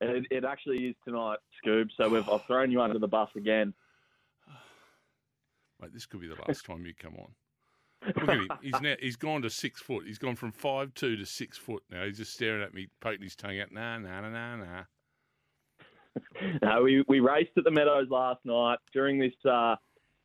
It, 0.09 0.25
it 0.31 0.43
actually 0.45 0.87
is 0.87 0.95
tonight, 1.05 1.37
Scoob. 1.63 1.89
So 1.97 2.09
we've, 2.09 2.27
I've 2.29 2.43
thrown 2.45 2.71
you 2.71 2.81
under 2.81 2.99
the 2.99 3.07
bus 3.07 3.29
again. 3.35 3.73
Mate, 5.81 5.93
this 5.93 6.05
could 6.05 6.21
be 6.21 6.27
the 6.27 6.35
last 6.47 6.65
time 6.65 6.85
you 6.85 6.93
come 6.93 7.15
on. 7.17 7.31
Look 8.05 8.17
at 8.17 8.29
him. 8.29 8.49
He's 8.61 8.81
now 8.81 8.95
he's 8.99 9.15
gone 9.15 9.41
to 9.43 9.49
six 9.49 9.81
foot. 9.81 10.05
He's 10.05 10.17
gone 10.17 10.35
from 10.35 10.51
five 10.51 10.93
two 10.93 11.15
to 11.15 11.25
six 11.25 11.57
foot 11.57 11.83
now. 11.89 12.05
He's 12.05 12.17
just 12.17 12.33
staring 12.33 12.61
at 12.61 12.73
me, 12.73 12.87
poking 12.99 13.21
his 13.21 13.35
tongue 13.35 13.59
out. 13.59 13.71
Nah, 13.71 13.97
nah, 13.97 14.21
nah, 14.21 14.29
nah, 14.29 14.55
nah. 14.57 14.83
No, 16.61 16.83
we, 16.83 17.03
we 17.07 17.19
raced 17.19 17.51
at 17.57 17.63
the 17.63 17.71
Meadows 17.71 18.07
last 18.09 18.39
night 18.45 18.77
during 18.93 19.19
this 19.19 19.33
uh, 19.49 19.75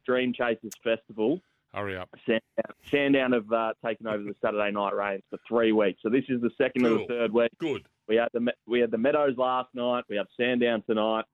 Dream 0.05 0.33
Chasers 0.33 0.73
Festival. 0.85 1.41
Hurry 1.73 1.97
up. 1.97 2.09
Sandown, 2.27 2.43
Sandown 2.91 3.33
have 3.33 3.53
uh, 3.53 3.73
taken 3.85 4.07
over 4.07 4.23
the 4.23 4.35
Saturday 4.43 4.71
night 4.71 4.95
reigns 4.95 5.23
for 5.31 5.39
three 5.47 5.73
weeks. 5.73 6.01
So 6.03 6.09
this 6.09 6.25
is 6.29 6.41
the 6.41 6.51
second 6.59 6.83
Cool. 6.83 6.99
the 6.99 7.07
third 7.07 7.33
week. 7.33 7.51
Good. 7.59 7.87
We 8.09 8.17
had 8.17 8.29
the 8.33 8.53
we 8.67 8.81
had 8.81 8.91
the 8.91 8.99
Meadows 8.99 9.37
last 9.37 9.69
night. 9.75 10.05
We 10.09 10.17
have 10.17 10.27
Sandown 10.37 10.83
tonight. 10.87 11.25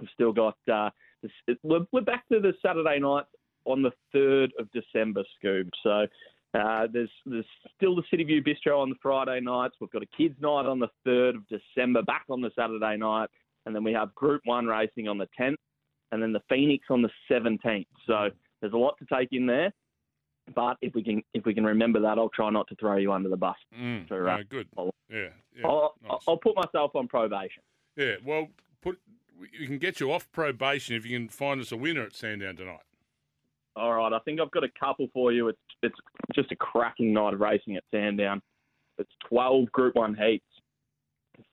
We've 0.00 0.08
still 0.14 0.32
got. 0.32 0.56
Uh, 0.72 0.90
we're, 1.62 1.86
we're 1.92 2.00
back 2.00 2.26
to 2.28 2.40
the 2.40 2.54
Saturday 2.64 2.98
night 2.98 3.24
on 3.64 3.82
the 3.82 3.90
third 4.12 4.52
of 4.58 4.68
December, 4.72 5.22
Scoob. 5.42 5.68
So 5.82 6.06
uh, 6.58 6.86
there's 6.92 7.10
there's 7.26 7.44
still 7.76 7.94
the 7.94 8.04
City 8.10 8.24
View 8.24 8.42
Bistro 8.42 8.80
on 8.80 8.88
the 8.88 8.96
Friday 9.02 9.40
nights. 9.40 9.74
We've 9.80 9.90
got 9.90 10.02
a 10.02 10.16
kids' 10.16 10.40
night 10.40 10.66
on 10.66 10.78
the 10.78 10.88
third 11.04 11.34
of 11.36 11.42
December, 11.48 12.02
back 12.02 12.24
on 12.30 12.40
the 12.40 12.50
Saturday 12.56 12.96
night, 12.96 13.28
and 13.66 13.74
then 13.74 13.84
we 13.84 13.92
have 13.92 14.14
Group 14.14 14.40
One 14.44 14.66
racing 14.66 15.08
on 15.08 15.18
the 15.18 15.28
tenth, 15.36 15.58
and 16.12 16.22
then 16.22 16.32
the 16.32 16.42
Phoenix 16.48 16.86
on 16.88 17.02
the 17.02 17.10
seventeenth. 17.30 17.88
So 18.06 18.28
there's 18.60 18.72
a 18.72 18.78
lot 18.78 18.94
to 18.98 19.06
take 19.14 19.28
in 19.32 19.46
there. 19.46 19.72
But 20.54 20.76
if 20.80 20.94
we 20.94 21.02
can 21.02 21.22
if 21.34 21.44
we 21.44 21.54
can 21.54 21.64
remember 21.64 22.00
that, 22.00 22.18
I'll 22.18 22.28
try 22.30 22.50
not 22.50 22.66
to 22.68 22.74
throw 22.76 22.96
you 22.96 23.12
under 23.12 23.28
the 23.28 23.36
bus. 23.36 23.56
Mm, 23.78 24.10
uh, 24.10 24.36
no, 24.36 24.42
good. 24.48 24.68
I'll- 24.76 24.94
Yeah, 25.10 25.28
yeah. 25.56 25.66
I'll, 25.66 25.94
nice. 26.02 26.20
I'll 26.28 26.36
put 26.36 26.56
myself 26.56 26.94
on 26.94 27.08
probation. 27.08 27.62
Yeah, 27.96 28.14
well, 28.24 28.48
put 28.82 28.98
we 29.40 29.66
can 29.66 29.78
get 29.78 30.00
you 30.00 30.12
off 30.12 30.30
probation 30.32 30.96
if 30.96 31.06
you 31.06 31.16
can 31.18 31.28
find 31.28 31.60
us 31.60 31.70
a 31.72 31.76
winner 31.76 32.02
at 32.02 32.14
Sandown 32.14 32.56
tonight. 32.56 32.80
All 33.76 33.92
right, 33.94 34.12
I 34.12 34.18
think 34.20 34.40
I've 34.40 34.50
got 34.50 34.64
a 34.64 34.68
couple 34.80 35.08
for 35.12 35.32
you. 35.32 35.48
It's 35.48 35.58
it's 35.82 35.98
just 36.34 36.50
a 36.52 36.56
cracking 36.56 37.12
night 37.12 37.34
of 37.34 37.40
racing 37.40 37.76
at 37.76 37.84
Sandown. 37.92 38.42
It's 38.98 39.12
12 39.28 39.70
Group 39.70 39.94
1 39.94 40.14
heats, 40.16 40.44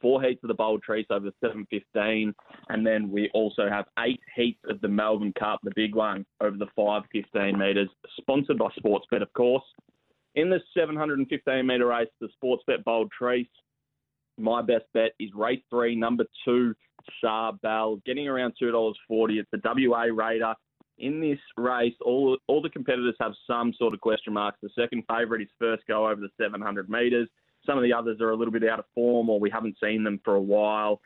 four 0.01 0.21
heats 0.21 0.43
of 0.43 0.47
the 0.47 0.53
Bold 0.53 0.81
Trease 0.83 1.05
over 1.09 1.25
the 1.25 1.33
715, 1.41 2.33
and 2.69 2.85
then 2.85 3.09
we 3.09 3.29
also 3.33 3.69
have 3.69 3.85
eight 3.99 4.19
heats 4.35 4.59
of 4.69 4.81
the 4.81 4.87
Melbourne 4.87 5.33
Cup, 5.37 5.59
the 5.63 5.71
big 5.75 5.95
one, 5.95 6.25
over 6.41 6.57
the 6.57 6.67
515 6.75 7.57
metres, 7.57 7.89
sponsored 8.17 8.57
by 8.57 8.69
Sportsbet, 8.79 9.21
of 9.21 9.31
course. 9.33 9.63
In 10.35 10.49
the 10.49 10.59
715 10.73 11.65
metre 11.65 11.87
race, 11.87 12.09
the 12.19 12.29
Sportsbet 12.41 12.83
Bold 12.83 13.11
Trease, 13.17 13.47
my 14.37 14.61
best 14.61 14.85
bet 14.93 15.11
is 15.19 15.29
race 15.33 15.61
three, 15.69 15.95
number 15.95 16.25
two, 16.43 16.75
Saab 17.23 17.61
Bell, 17.61 18.01
getting 18.05 18.27
around 18.27 18.53
$2.40. 18.61 18.93
It's 19.39 19.49
the 19.51 19.61
WA 19.63 20.03
Raider 20.11 20.53
in 20.97 21.19
this 21.19 21.39
race, 21.57 21.93
all 22.01 22.37
all 22.47 22.61
the 22.61 22.69
competitors 22.69 23.15
have 23.19 23.33
some 23.47 23.73
sort 23.77 23.93
of 23.93 24.01
question 24.01 24.33
marks. 24.33 24.57
The 24.61 24.69
second 24.79 25.03
favourite 25.09 25.41
is 25.41 25.49
first 25.59 25.83
go 25.87 26.07
over 26.07 26.21
the 26.21 26.29
700 26.41 26.89
metres. 26.89 27.27
Some 27.65 27.77
of 27.77 27.83
the 27.83 27.93
others 27.93 28.19
are 28.21 28.31
a 28.31 28.35
little 28.35 28.51
bit 28.51 28.67
out 28.67 28.79
of 28.79 28.85
form, 28.93 29.29
or 29.29 29.39
we 29.39 29.49
haven't 29.49 29.77
seen 29.81 30.03
them 30.03 30.19
for 30.23 30.35
a 30.35 30.41
while. 30.41 31.01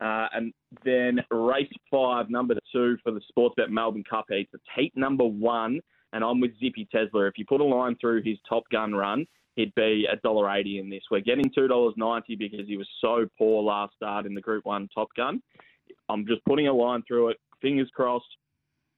Uh, 0.00 0.26
and 0.32 0.52
then 0.84 1.20
race 1.30 1.70
five, 1.90 2.30
number 2.30 2.54
two 2.72 2.96
for 3.02 3.12
the 3.12 3.20
Sportsbet 3.32 3.70
Melbourne 3.70 4.04
Cup 4.08 4.26
heats. 4.28 4.50
It's 4.52 4.62
heat 4.76 4.92
number 4.96 5.24
one, 5.24 5.80
and 6.12 6.24
I'm 6.24 6.40
with 6.40 6.52
Zippy 6.58 6.88
Tesla. 6.90 7.26
If 7.26 7.34
you 7.36 7.44
put 7.44 7.60
a 7.60 7.64
line 7.64 7.96
through 8.00 8.22
his 8.22 8.38
Top 8.48 8.64
Gun 8.70 8.94
run, 8.94 9.26
he'd 9.56 9.74
be 9.74 10.06
$1.80 10.24 10.80
in 10.80 10.90
this. 10.90 11.02
We're 11.10 11.20
getting 11.20 11.50
$2.90 11.50 12.38
because 12.38 12.66
he 12.66 12.76
was 12.76 12.88
so 13.00 13.26
poor 13.36 13.62
last 13.62 13.94
start 13.96 14.26
in 14.26 14.34
the 14.34 14.40
Group 14.40 14.64
1 14.64 14.88
Top 14.94 15.08
Gun. 15.16 15.42
I'm 16.08 16.26
just 16.26 16.44
putting 16.44 16.68
a 16.68 16.72
line 16.72 17.02
through 17.06 17.30
it. 17.30 17.38
Fingers 17.60 17.90
crossed 17.94 18.24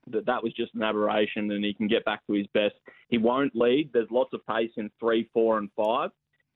that 0.08 0.26
that 0.26 0.42
was 0.42 0.52
just 0.52 0.74
an 0.74 0.82
aberration 0.82 1.50
and 1.50 1.64
he 1.64 1.74
can 1.74 1.88
get 1.88 2.04
back 2.04 2.26
to 2.26 2.34
his 2.34 2.46
best. 2.52 2.74
He 3.08 3.18
won't 3.18 3.56
lead. 3.56 3.90
There's 3.92 4.10
lots 4.10 4.34
of 4.34 4.46
pace 4.46 4.70
in 4.76 4.90
three, 5.00 5.28
four, 5.32 5.58
and 5.58 5.70
five. 5.76 6.10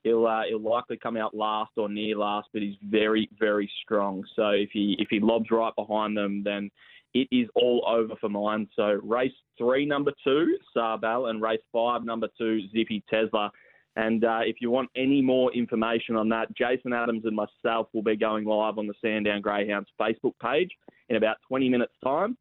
He'll 0.05 0.27
uh, 0.27 0.43
he'll 0.47 0.61
likely 0.61 0.97
come 0.97 1.17
out 1.17 1.35
last 1.35 1.71
or 1.77 1.89
near 1.89 2.15
last, 2.15 2.49
but 2.53 2.61
he's 2.61 2.77
very, 2.83 3.27
very 3.39 3.69
strong. 3.81 4.23
So 4.35 4.49
if 4.49 4.69
he 4.71 4.95
if 4.99 5.07
he 5.09 5.19
lobs 5.19 5.49
right 5.49 5.75
behind 5.75 6.15
them, 6.15 6.43
then 6.43 6.69
it 7.15 7.27
is 7.31 7.47
all 7.55 7.83
over 7.87 8.13
for 8.21 8.29
mine. 8.29 8.69
So 8.75 8.99
race 9.03 9.33
three, 9.57 9.83
number 9.83 10.11
two, 10.23 10.59
Sarbal, 10.77 11.31
and 11.31 11.41
race 11.41 11.59
five, 11.73 12.03
number 12.03 12.27
two, 12.37 12.61
Zippy 12.69 13.03
Tesla. 13.09 13.51
And 13.95 14.23
uh, 14.23 14.41
if 14.43 14.57
you 14.59 14.69
want 14.69 14.91
any 14.95 15.23
more 15.23 15.51
information 15.53 16.15
on 16.15 16.29
that, 16.29 16.55
Jason 16.55 16.93
Adams 16.93 17.23
and 17.25 17.35
myself 17.35 17.87
will 17.91 18.03
be 18.03 18.15
going 18.15 18.45
live 18.45 18.77
on 18.77 18.85
the 18.85 18.93
Sandown 19.01 19.41
Greyhounds 19.41 19.89
Facebook 19.99 20.33
page 20.39 20.69
in 21.09 21.15
about 21.15 21.37
20 21.47 21.67
minutes' 21.67 21.93
time 22.03 22.37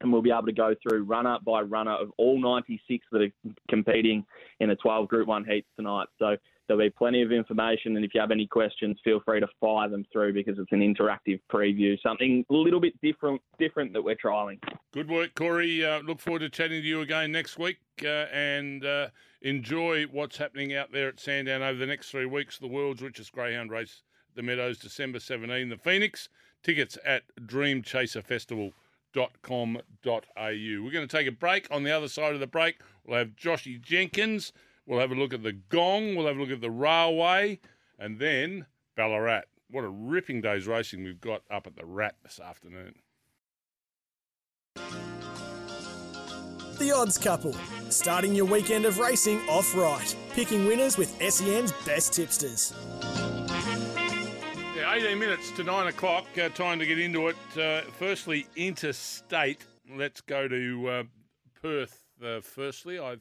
and 0.00 0.12
we'll 0.12 0.22
be 0.22 0.30
able 0.30 0.42
to 0.42 0.52
go 0.52 0.74
through 0.82 1.04
runner 1.04 1.38
by 1.44 1.62
runner 1.62 1.94
of 1.94 2.10
all 2.18 2.38
96 2.40 3.06
that 3.10 3.22
are 3.22 3.52
competing 3.70 4.24
in 4.60 4.68
the 4.68 4.76
12 4.76 5.08
Group 5.08 5.26
1 5.26 5.46
heats 5.46 5.66
tonight. 5.76 6.08
So 6.18 6.36
there'll 6.66 6.82
be 6.82 6.90
plenty 6.90 7.22
of 7.22 7.32
information, 7.32 7.96
and 7.96 8.04
if 8.04 8.12
you 8.14 8.20
have 8.20 8.30
any 8.30 8.46
questions, 8.46 8.98
feel 9.04 9.20
free 9.24 9.40
to 9.40 9.48
fire 9.60 9.88
them 9.88 10.04
through 10.12 10.32
because 10.32 10.58
it's 10.58 10.72
an 10.72 10.80
interactive 10.80 11.40
preview, 11.52 12.00
something 12.02 12.44
a 12.50 12.54
little 12.54 12.80
bit 12.80 12.94
different 13.02 13.40
different 13.58 13.92
that 13.92 14.02
we're 14.02 14.16
trialing. 14.16 14.58
Good 14.92 15.08
work, 15.10 15.34
Corey. 15.34 15.84
Uh, 15.84 16.00
look 16.00 16.20
forward 16.20 16.40
to 16.40 16.48
chatting 16.48 16.80
to 16.82 16.86
you 16.86 17.00
again 17.00 17.32
next 17.32 17.58
week 17.58 17.78
uh, 18.02 18.26
and 18.32 18.84
uh, 18.84 19.08
enjoy 19.42 20.04
what's 20.04 20.36
happening 20.36 20.74
out 20.74 20.92
there 20.92 21.08
at 21.08 21.20
Sandown 21.20 21.62
over 21.62 21.78
the 21.78 21.86
next 21.86 22.10
three 22.10 22.26
weeks. 22.26 22.58
The 22.58 22.66
world's 22.68 23.02
richest 23.02 23.32
greyhound 23.32 23.70
race, 23.70 24.02
the 24.34 24.42
Meadows, 24.42 24.78
December 24.78 25.20
17. 25.20 25.68
The 25.68 25.76
Phoenix, 25.76 26.28
tickets 26.62 26.96
at 27.04 27.22
dreamchaserfestival.com.au. 27.40 28.72
We're 30.36 30.90
going 30.90 31.08
to 31.08 31.16
take 31.16 31.26
a 31.28 31.32
break. 31.32 31.68
On 31.70 31.82
the 31.82 31.92
other 31.92 32.08
side 32.08 32.34
of 32.34 32.40
the 32.40 32.46
break, 32.46 32.80
we'll 33.04 33.18
have 33.18 33.36
Joshy 33.36 33.80
Jenkins. 33.80 34.52
We'll 34.86 35.00
have 35.00 35.12
a 35.12 35.14
look 35.14 35.32
at 35.32 35.42
the 35.42 35.52
gong. 35.52 36.14
We'll 36.14 36.26
have 36.26 36.36
a 36.36 36.40
look 36.40 36.50
at 36.50 36.60
the 36.60 36.70
railway. 36.70 37.60
And 37.98 38.18
then 38.18 38.66
Ballarat. 38.96 39.42
What 39.70 39.84
a 39.84 39.88
ripping 39.88 40.40
day's 40.40 40.66
racing 40.66 41.04
we've 41.04 41.20
got 41.20 41.42
up 41.50 41.66
at 41.66 41.74
the 41.74 41.84
Rat 41.84 42.16
this 42.22 42.38
afternoon. 42.38 42.94
The 46.78 46.92
Odds 46.92 47.18
Couple, 47.18 47.54
starting 47.88 48.34
your 48.34 48.44
weekend 48.44 48.84
of 48.84 48.98
racing 48.98 49.38
off 49.48 49.74
right, 49.74 50.14
picking 50.32 50.66
winners 50.66 50.98
with 50.98 51.16
SEN's 51.22 51.72
best 51.86 52.12
tipsters. 52.12 52.74
Yeah, 54.76 54.92
18 54.92 55.18
minutes 55.18 55.50
to 55.52 55.64
9 55.64 55.86
o'clock. 55.86 56.26
Uh, 56.36 56.48
time 56.50 56.78
to 56.80 56.86
get 56.86 56.98
into 56.98 57.28
it. 57.28 57.36
Uh, 57.56 57.82
firstly, 57.98 58.46
interstate. 58.56 59.64
Let's 59.88 60.20
go 60.20 60.48
to 60.48 60.88
uh, 60.88 61.02
Perth 61.62 62.04
uh, 62.22 62.40
firstly. 62.40 62.98
I 62.98 63.16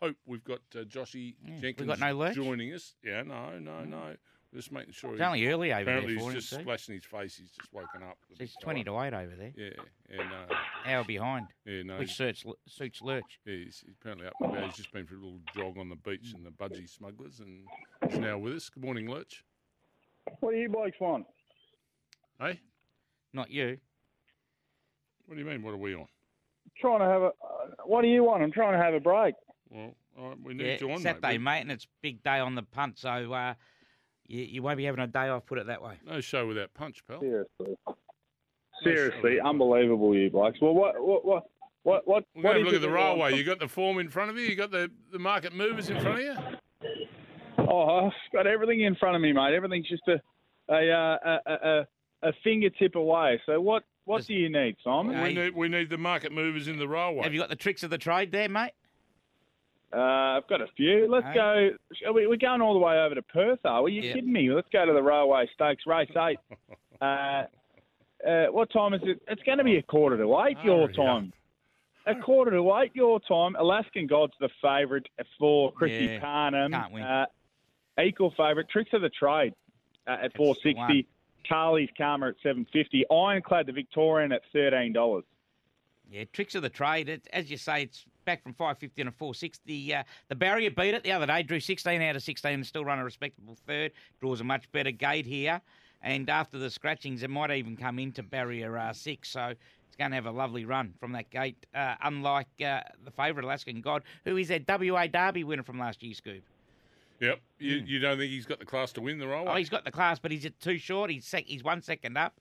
hope 0.00 0.16
we've 0.26 0.44
got 0.44 0.60
uh, 0.74 0.80
Joshy 0.84 1.34
Jenkins 1.60 1.86
got 1.88 1.98
no 2.00 2.12
lurch? 2.12 2.34
joining 2.34 2.72
us. 2.72 2.94
Yeah, 3.04 3.22
no, 3.22 3.58
no, 3.58 3.84
no. 3.84 4.14
Just 4.52 4.72
making 4.72 4.92
sure. 4.92 5.12
It's 5.12 5.20
only 5.22 5.46
early 5.46 5.72
over 5.72 5.82
apparently 5.82 6.14
there 6.14 6.24
for 6.24 6.32
he's 6.32 6.48
just 6.48 6.60
splashing 6.60 6.96
his 6.96 7.04
face. 7.04 7.36
He's 7.36 7.52
just 7.52 7.72
woken 7.72 8.02
up. 8.02 8.18
the 8.36 8.42
It's 8.42 8.56
20 8.56 8.82
to 8.84 8.98
8 9.00 9.14
over 9.14 9.34
there. 9.36 9.52
Yeah, 9.56 9.68
yeah, 10.10 10.24
no. 10.28 10.56
Hour 10.92 11.04
behind, 11.04 11.46
Yeah, 11.64 11.82
no. 11.84 11.98
which 11.98 12.14
suits, 12.16 12.44
suits 12.66 13.00
Lurch. 13.00 13.38
Yeah, 13.46 13.54
he's, 13.64 13.80
he's 13.86 13.94
apparently 14.00 14.26
up 14.26 14.32
and 14.40 14.50
about. 14.50 14.64
He's 14.64 14.74
just 14.74 14.92
been 14.92 15.06
for 15.06 15.14
a 15.14 15.18
little 15.18 15.38
jog 15.54 15.78
on 15.78 15.88
the 15.88 15.94
beach 15.94 16.32
and 16.34 16.44
the 16.44 16.50
Budgie 16.50 16.88
Smugglers 16.90 17.38
and 17.38 17.60
he's 18.08 18.18
now 18.18 18.38
with 18.38 18.54
us. 18.54 18.68
Good 18.70 18.82
morning, 18.82 19.08
Lurch. 19.08 19.44
What 20.40 20.50
do 20.52 20.56
you 20.58 20.68
blokes 20.68 20.98
want? 21.00 21.26
Hey? 22.40 22.58
Not 23.32 23.52
you. 23.52 23.78
What 25.26 25.36
do 25.36 25.40
you 25.40 25.46
mean? 25.48 25.62
What 25.62 25.74
are 25.74 25.76
we 25.76 25.94
on? 25.94 26.06
Trying 26.80 26.98
to 27.00 27.04
have 27.06 27.22
a. 27.22 27.26
Uh, 27.26 27.30
what 27.84 28.02
do 28.02 28.08
you 28.08 28.24
want? 28.24 28.42
I'm 28.42 28.50
trying 28.50 28.72
to 28.76 28.82
have 28.84 28.94
a 28.94 29.00
break. 29.00 29.34
Well, 29.70 29.94
all 30.18 30.28
right, 30.30 30.38
we 30.42 30.54
need 30.54 30.66
Yeah, 30.66 30.76
you 30.80 30.90
on, 30.90 31.00
Saturday, 31.00 31.38
mate. 31.38 31.40
mate, 31.42 31.60
and 31.62 31.72
it's 31.72 31.86
big 32.02 32.22
day 32.22 32.38
on 32.40 32.54
the 32.54 32.62
punt, 32.62 32.98
so 32.98 33.32
uh, 33.32 33.54
you, 34.26 34.42
you 34.42 34.62
won't 34.62 34.76
be 34.78 34.84
having 34.84 35.00
a 35.00 35.06
day 35.06 35.28
off, 35.28 35.46
put 35.46 35.58
it 35.58 35.66
that 35.68 35.80
way. 35.82 35.94
No 36.06 36.20
show 36.20 36.46
without 36.46 36.74
punch, 36.74 37.02
pal. 37.06 37.20
Seriously. 37.20 37.76
Seriously, 38.82 39.38
unbelievable, 39.40 40.14
you 40.14 40.30
blokes. 40.30 40.58
Well, 40.60 40.74
what, 40.74 40.94
what, 41.00 41.24
what, 41.24 41.44
what, 41.82 42.08
what? 42.08 42.24
We're 42.34 42.42
going 42.42 42.56
is 42.56 42.60
to 42.62 42.64
look 42.66 42.74
at 42.74 42.80
the 42.80 42.86
that 42.88 42.92
you 42.92 42.98
want 42.98 43.18
railway. 43.20 43.36
You 43.36 43.44
got 43.44 43.58
the 43.58 43.68
form 43.68 43.98
in 43.98 44.08
front 44.08 44.30
of 44.30 44.38
you. 44.38 44.44
You 44.46 44.56
got 44.56 44.70
the, 44.70 44.90
the 45.12 45.18
market 45.18 45.54
movers 45.54 45.90
in 45.90 46.00
front 46.00 46.18
of 46.18 46.24
you. 46.24 46.34
Oh, 47.58 48.06
I've 48.06 48.12
got 48.32 48.46
everything 48.46 48.80
in 48.80 48.96
front 48.96 49.16
of 49.16 49.22
me, 49.22 49.32
mate. 49.32 49.54
Everything's 49.54 49.88
just 49.88 50.02
a 50.08 50.20
a 50.72 50.90
uh, 50.90 51.16
a, 51.24 51.38
a, 51.46 51.52
a, 51.52 52.28
a 52.28 52.32
fingertip 52.42 52.96
away. 52.96 53.40
So 53.46 53.60
what 53.60 53.84
what 54.04 54.18
Just- 54.18 54.28
do 54.28 54.34
you 54.34 54.48
need, 54.50 54.76
Simon? 54.82 55.22
We 55.22 55.34
need 55.34 55.54
we 55.54 55.68
need 55.68 55.90
the 55.90 55.98
market 55.98 56.32
movers 56.32 56.66
in 56.66 56.78
the 56.78 56.88
railway. 56.88 57.22
Have 57.22 57.34
you 57.34 57.40
got 57.40 57.50
the 57.50 57.56
tricks 57.56 57.82
of 57.82 57.90
the 57.90 57.98
trade 57.98 58.32
there, 58.32 58.48
mate? 58.48 58.72
Uh, 59.92 60.36
I've 60.38 60.46
got 60.48 60.60
a 60.60 60.66
few. 60.76 61.08
Let's 61.10 61.26
go. 61.34 61.70
shall 61.94 62.14
we- 62.14 62.26
We're 62.26 62.36
going 62.36 62.60
all 62.60 62.74
the 62.74 62.78
way 62.78 62.98
over 63.00 63.14
to 63.16 63.22
Perth, 63.22 63.58
are 63.64 63.82
we? 63.82 63.92
You 63.94 64.02
kidding 64.02 64.32
me? 64.32 64.50
Let's 64.50 64.68
go 64.72 64.86
to 64.86 64.92
the 64.92 65.02
Railway 65.02 65.48
Stakes, 65.54 65.84
race 65.86 66.10
eight. 66.16 66.38
Uh, 67.02 67.44
uh, 68.28 68.46
what 68.48 68.70
time 68.70 68.92
is 68.92 69.00
it? 69.04 69.22
It's 69.26 69.42
going 69.44 69.56
to 69.56 69.64
be 69.64 69.76
a 69.78 69.82
quarter 69.82 70.18
to 70.18 70.38
eight 70.46 70.58
your 70.62 70.82
Hurry 70.82 70.92
time. 70.94 71.32
A 72.06 72.14
quarter 72.14 72.50
to 72.50 72.76
eight 72.82 72.90
your 72.94 73.20
time. 73.20 73.56
Alaskan 73.56 74.06
God's 74.06 74.34
the 74.38 74.50
favourite 74.60 75.06
for 75.38 75.72
Chrissy 75.72 76.04
Yeah, 76.04 76.20
Parnham. 76.20 76.72
can't 76.72 76.92
win. 76.92 77.02
Uh, 77.02 77.24
equal 78.04 78.34
favourite. 78.36 78.68
Tricks 78.68 78.90
of 78.92 79.00
the 79.00 79.08
Trade 79.08 79.54
uh, 80.06 80.18
at 80.24 80.36
four 80.36 80.54
the 80.62 80.74
sixty. 80.74 81.06
Carly's 81.48 81.88
Karma 81.96 82.28
at 82.28 82.34
seven 82.42 82.66
fifty. 82.70 83.06
Ironclad 83.10 83.64
the 83.64 83.72
Victorian 83.72 84.30
at 84.32 84.42
thirteen 84.52 84.92
dollars. 84.92 85.24
Yeah, 86.10 86.24
tricks 86.34 86.54
of 86.54 86.60
the 86.60 86.68
trade. 86.68 87.08
It, 87.08 87.26
as 87.32 87.50
you 87.50 87.56
say, 87.56 87.84
it's 87.84 88.04
back 88.24 88.42
from 88.42 88.54
550 88.54 89.02
and 89.02 89.08
a 89.08 89.12
460. 89.12 89.94
Uh, 89.94 90.02
the 90.28 90.34
barrier 90.34 90.70
beat 90.70 90.94
it 90.94 91.02
the 91.02 91.12
other 91.12 91.26
day, 91.26 91.42
drew 91.42 91.60
16 91.60 92.00
out 92.02 92.16
of 92.16 92.22
16 92.22 92.52
and 92.52 92.66
still 92.66 92.84
run 92.84 92.98
a 92.98 93.04
respectable 93.04 93.56
third. 93.66 93.92
Draws 94.20 94.40
a 94.40 94.44
much 94.44 94.70
better 94.72 94.90
gate 94.90 95.26
here. 95.26 95.60
And 96.02 96.30
after 96.30 96.58
the 96.58 96.70
scratchings, 96.70 97.22
it 97.22 97.30
might 97.30 97.50
even 97.50 97.76
come 97.76 97.98
into 97.98 98.22
barrier 98.22 98.76
uh, 98.76 98.92
six. 98.92 99.28
So 99.28 99.48
it's 99.48 99.96
going 99.98 100.10
to 100.12 100.14
have 100.14 100.26
a 100.26 100.30
lovely 100.30 100.64
run 100.64 100.94
from 100.98 101.12
that 101.12 101.30
gate, 101.30 101.66
uh, 101.74 101.96
unlike 102.02 102.48
uh, 102.64 102.80
the 103.04 103.10
favourite 103.10 103.44
Alaskan 103.44 103.80
God, 103.80 104.02
who 104.24 104.36
is 104.36 104.50
a 104.50 104.64
WA 104.66 105.06
Derby 105.06 105.44
winner 105.44 105.62
from 105.62 105.78
last 105.78 106.02
year, 106.02 106.14
Scoop. 106.14 106.42
Yep. 107.20 107.40
You, 107.58 107.76
you 107.86 107.98
don't 107.98 108.16
think 108.16 108.30
he's 108.30 108.46
got 108.46 108.60
the 108.60 108.64
class 108.64 108.92
to 108.92 109.02
win 109.02 109.18
the 109.18 109.28
role? 109.28 109.46
Oh, 109.46 109.54
he's 109.56 109.68
got 109.68 109.84
the 109.84 109.90
class, 109.90 110.18
but 110.18 110.32
he's 110.32 110.48
too 110.58 110.78
short. 110.78 111.10
He's 111.10 111.26
sec- 111.26 111.46
he's 111.46 111.62
one 111.62 111.82
second 111.82 112.16
up. 112.16 112.40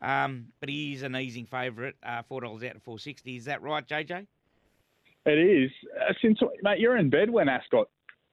Um, 0.00 0.48
but 0.60 0.68
he 0.68 0.92
is 0.92 1.02
an 1.02 1.16
easing 1.16 1.46
favourite, 1.46 1.94
uh, 2.02 2.22
$4 2.30 2.44
out 2.44 2.76
of 2.76 2.82
460 2.82 3.36
Is 3.36 3.46
that 3.46 3.62
right, 3.62 3.86
JJ? 3.86 4.26
It 5.28 5.38
is. 5.38 5.70
Uh, 6.00 6.12
since 6.22 6.38
mate, 6.62 6.78
you're 6.80 6.96
in 6.96 7.10
bed 7.10 7.28
when 7.30 7.48
Ascot 7.48 7.88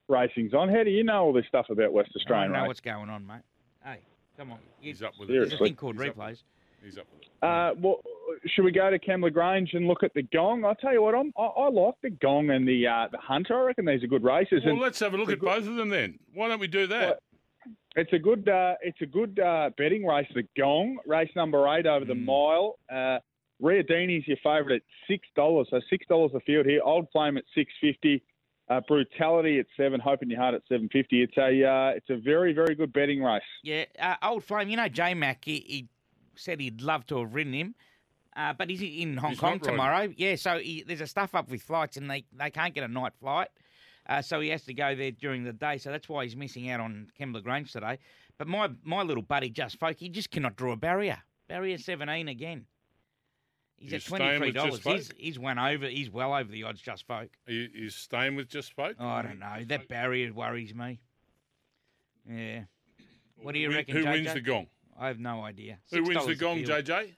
racing's 0.08 0.54
on. 0.54 0.70
How 0.70 0.84
do 0.84 0.90
you 0.90 1.04
know 1.04 1.24
all 1.26 1.34
this 1.34 1.46
stuff 1.48 1.66
about 1.70 1.92
West 1.94 2.12
I 2.16 2.20
Australian 2.20 2.52
don't 2.52 2.54
know 2.54 2.60
racing? 2.64 2.68
what's 2.70 2.80
going 2.82 3.10
on, 3.10 3.28
mate. 3.28 3.42
Hey, 3.84 4.00
come 4.38 4.52
on. 4.52 4.60
You- 4.82 4.90
He's 4.92 5.02
up 5.04 5.14
with 5.20 5.28
There's 5.30 5.52
it. 5.52 5.60
a 5.60 5.64
thing 5.64 5.76
called 5.76 5.96
He's 6.00 6.08
up 6.10 6.16
replays. 6.16 6.44
He's 6.84 6.98
up 6.98 7.06
with 7.14 7.24
it. 7.24 7.30
Uh, 7.44 7.74
well, 7.80 8.02
should 8.46 8.64
we 8.64 8.72
go 8.72 8.90
to 8.90 9.00
Kembla 9.00 9.34
Grange 9.34 9.74
and 9.74 9.88
look 9.88 10.04
at 10.04 10.14
the 10.14 10.22
Gong? 10.22 10.64
I 10.66 10.74
tell 10.80 10.94
you 10.94 11.02
what, 11.02 11.16
I'm, 11.16 11.34
I, 11.38 11.44
I 11.44 11.70
like 11.70 11.96
the 12.04 12.12
Gong 12.12 12.50
and 12.52 12.68
the 12.68 12.88
uh, 12.88 13.08
the 13.12 13.18
Hunter. 13.18 13.60
I 13.60 13.64
reckon 13.66 13.86
these 13.86 14.04
are 14.04 14.08
good 14.08 14.24
races, 14.24 14.62
Well, 14.64 14.74
and 14.74 14.82
let's 14.82 15.00
have 15.00 15.14
a 15.14 15.18
look 15.18 15.30
at 15.32 15.40
both 15.42 15.68
of 15.68 15.76
them 15.76 15.90
then. 15.90 16.20
Why 16.34 16.48
don't 16.48 16.60
we 16.60 16.68
do 16.68 16.88
that? 16.88 17.20
it's 17.96 18.14
a 18.14 18.20
good 18.20 18.48
uh, 18.48 18.76
it's 18.82 19.02
a 19.02 19.06
good 19.06 19.40
uh, 19.40 19.72
betting 19.78 20.06
race. 20.06 20.28
The 20.36 20.44
Gong 20.58 20.98
race 21.08 21.30
number 21.36 21.68
eight 21.76 21.88
over 21.88 22.06
the 22.06 22.14
Mm. 22.14 22.26
mile. 22.26 22.78
Riadini's 23.62 24.28
your 24.28 24.38
favourite 24.44 24.78
at 24.78 24.82
six 25.08 25.28
dollars, 25.36 25.68
so 25.70 25.80
six 25.90 26.06
dollars 26.08 26.32
a 26.36 26.40
field 26.42 26.66
here. 26.66 26.82
Old 26.84 27.08
Flame 27.12 27.38
at 27.38 27.44
six 27.54 27.72
fifty. 27.82 28.24
Uh, 28.68 28.82
brutality 28.88 29.60
at 29.60 29.68
seven, 29.78 30.00
hoping 30.00 30.28
your 30.28 30.40
heart 30.40 30.56
at 30.56 30.62
seven 30.68 30.90
fifty. 30.92 31.22
It's 31.22 31.38
a 31.38 31.64
uh, 31.64 31.96
it's 31.96 32.10
a 32.10 32.18
very 32.18 32.52
very 32.52 32.74
good 32.74 32.92
betting 32.92 33.22
race. 33.22 33.44
Yeah, 33.62 33.86
uh, 34.00 34.16
old 34.24 34.44
flame. 34.44 34.70
You 34.70 34.78
know, 34.78 34.88
J 34.88 35.14
Mac. 35.14 35.46
He, 35.46 35.64
he 35.68 35.88
said 36.34 36.60
he'd 36.60 36.82
love 36.82 37.06
to 37.06 37.20
have 37.20 37.36
ridden 37.36 37.54
him, 37.54 37.76
uh, 38.36 38.54
but 38.54 38.72
he's 38.72 38.82
in 38.82 39.18
Hong 39.18 39.30
He's 39.30 39.40
Kong 39.40 39.60
tomorrow. 39.60 40.12
Yeah, 40.18 40.36
so 40.36 40.58
he, 40.58 40.82
there's 40.82 41.02
a 41.02 41.06
stuff 41.06 41.36
up 41.36 41.48
with 41.52 41.62
flights, 41.62 41.96
and 41.96 42.10
they, 42.10 42.26
they 42.34 42.50
can't 42.50 42.74
get 42.74 42.84
a 42.84 42.88
night 42.88 43.14
flight, 43.20 43.50
uh, 44.10 44.24
so 44.24 44.40
he 44.40 44.50
has 44.50 44.64
to 44.64 44.74
go 44.74 44.96
there 44.96 45.12
during 45.12 45.44
the 45.44 45.54
day. 45.54 45.78
So 45.78 45.92
that's 45.92 46.10
why 46.10 46.24
he's 46.24 46.36
missing 46.36 46.68
out 46.72 46.80
on 46.80 47.10
Kembla 47.20 47.44
Grange 47.44 47.72
today. 47.72 48.00
But 48.40 48.48
my 48.48 48.72
my 48.84 49.04
little 49.04 49.22
buddy, 49.22 49.52
Just 49.52 49.78
Folk, 49.80 49.98
he 50.00 50.10
just 50.10 50.32
cannot 50.32 50.56
draw 50.56 50.72
a 50.72 50.76
barrier. 50.76 51.20
Barrier 51.48 51.78
seventeen 51.78 52.30
again. 52.30 52.66
He's 53.78 53.92
You 53.92 53.98
at 53.98 54.06
twenty 54.06 54.38
three 54.38 54.52
dollars. 54.52 54.82
He's 54.84 55.12
he's 55.18 55.40
won 55.40 55.60
over. 55.60 55.88
He's 55.88 56.10
well 56.10 56.34
over 56.34 56.50
the 56.52 56.64
odds. 56.64 56.82
Just 56.82 57.06
Folk. 57.08 57.30
Are 57.48 57.52
you, 57.54 57.70
you 57.74 57.90
staying 57.90 58.36
with 58.36 58.50
just 58.50 58.74
folk? 58.74 58.96
Oh, 59.00 59.08
I 59.08 59.22
don't 59.22 59.40
know. 59.40 59.64
That 59.68 59.88
barrier 59.88 60.34
worries 60.34 60.74
me. 60.74 61.00
Yeah. 62.30 62.62
What 63.42 63.54
do 63.54 63.60
you 63.60 63.70
Who- 63.70 63.76
reckon? 63.76 63.96
Who 63.98 64.04
JJ? 64.04 64.12
wins 64.12 64.34
the 64.34 64.42
gong? 64.42 64.68
I 64.98 65.08
have 65.08 65.20
no 65.20 65.44
idea. 65.44 65.78
Who 65.92 66.04
wins 66.04 66.26
the 66.26 66.32
a 66.32 66.36
gong, 66.36 66.64
field. 66.64 66.86
JJ? 66.86 67.16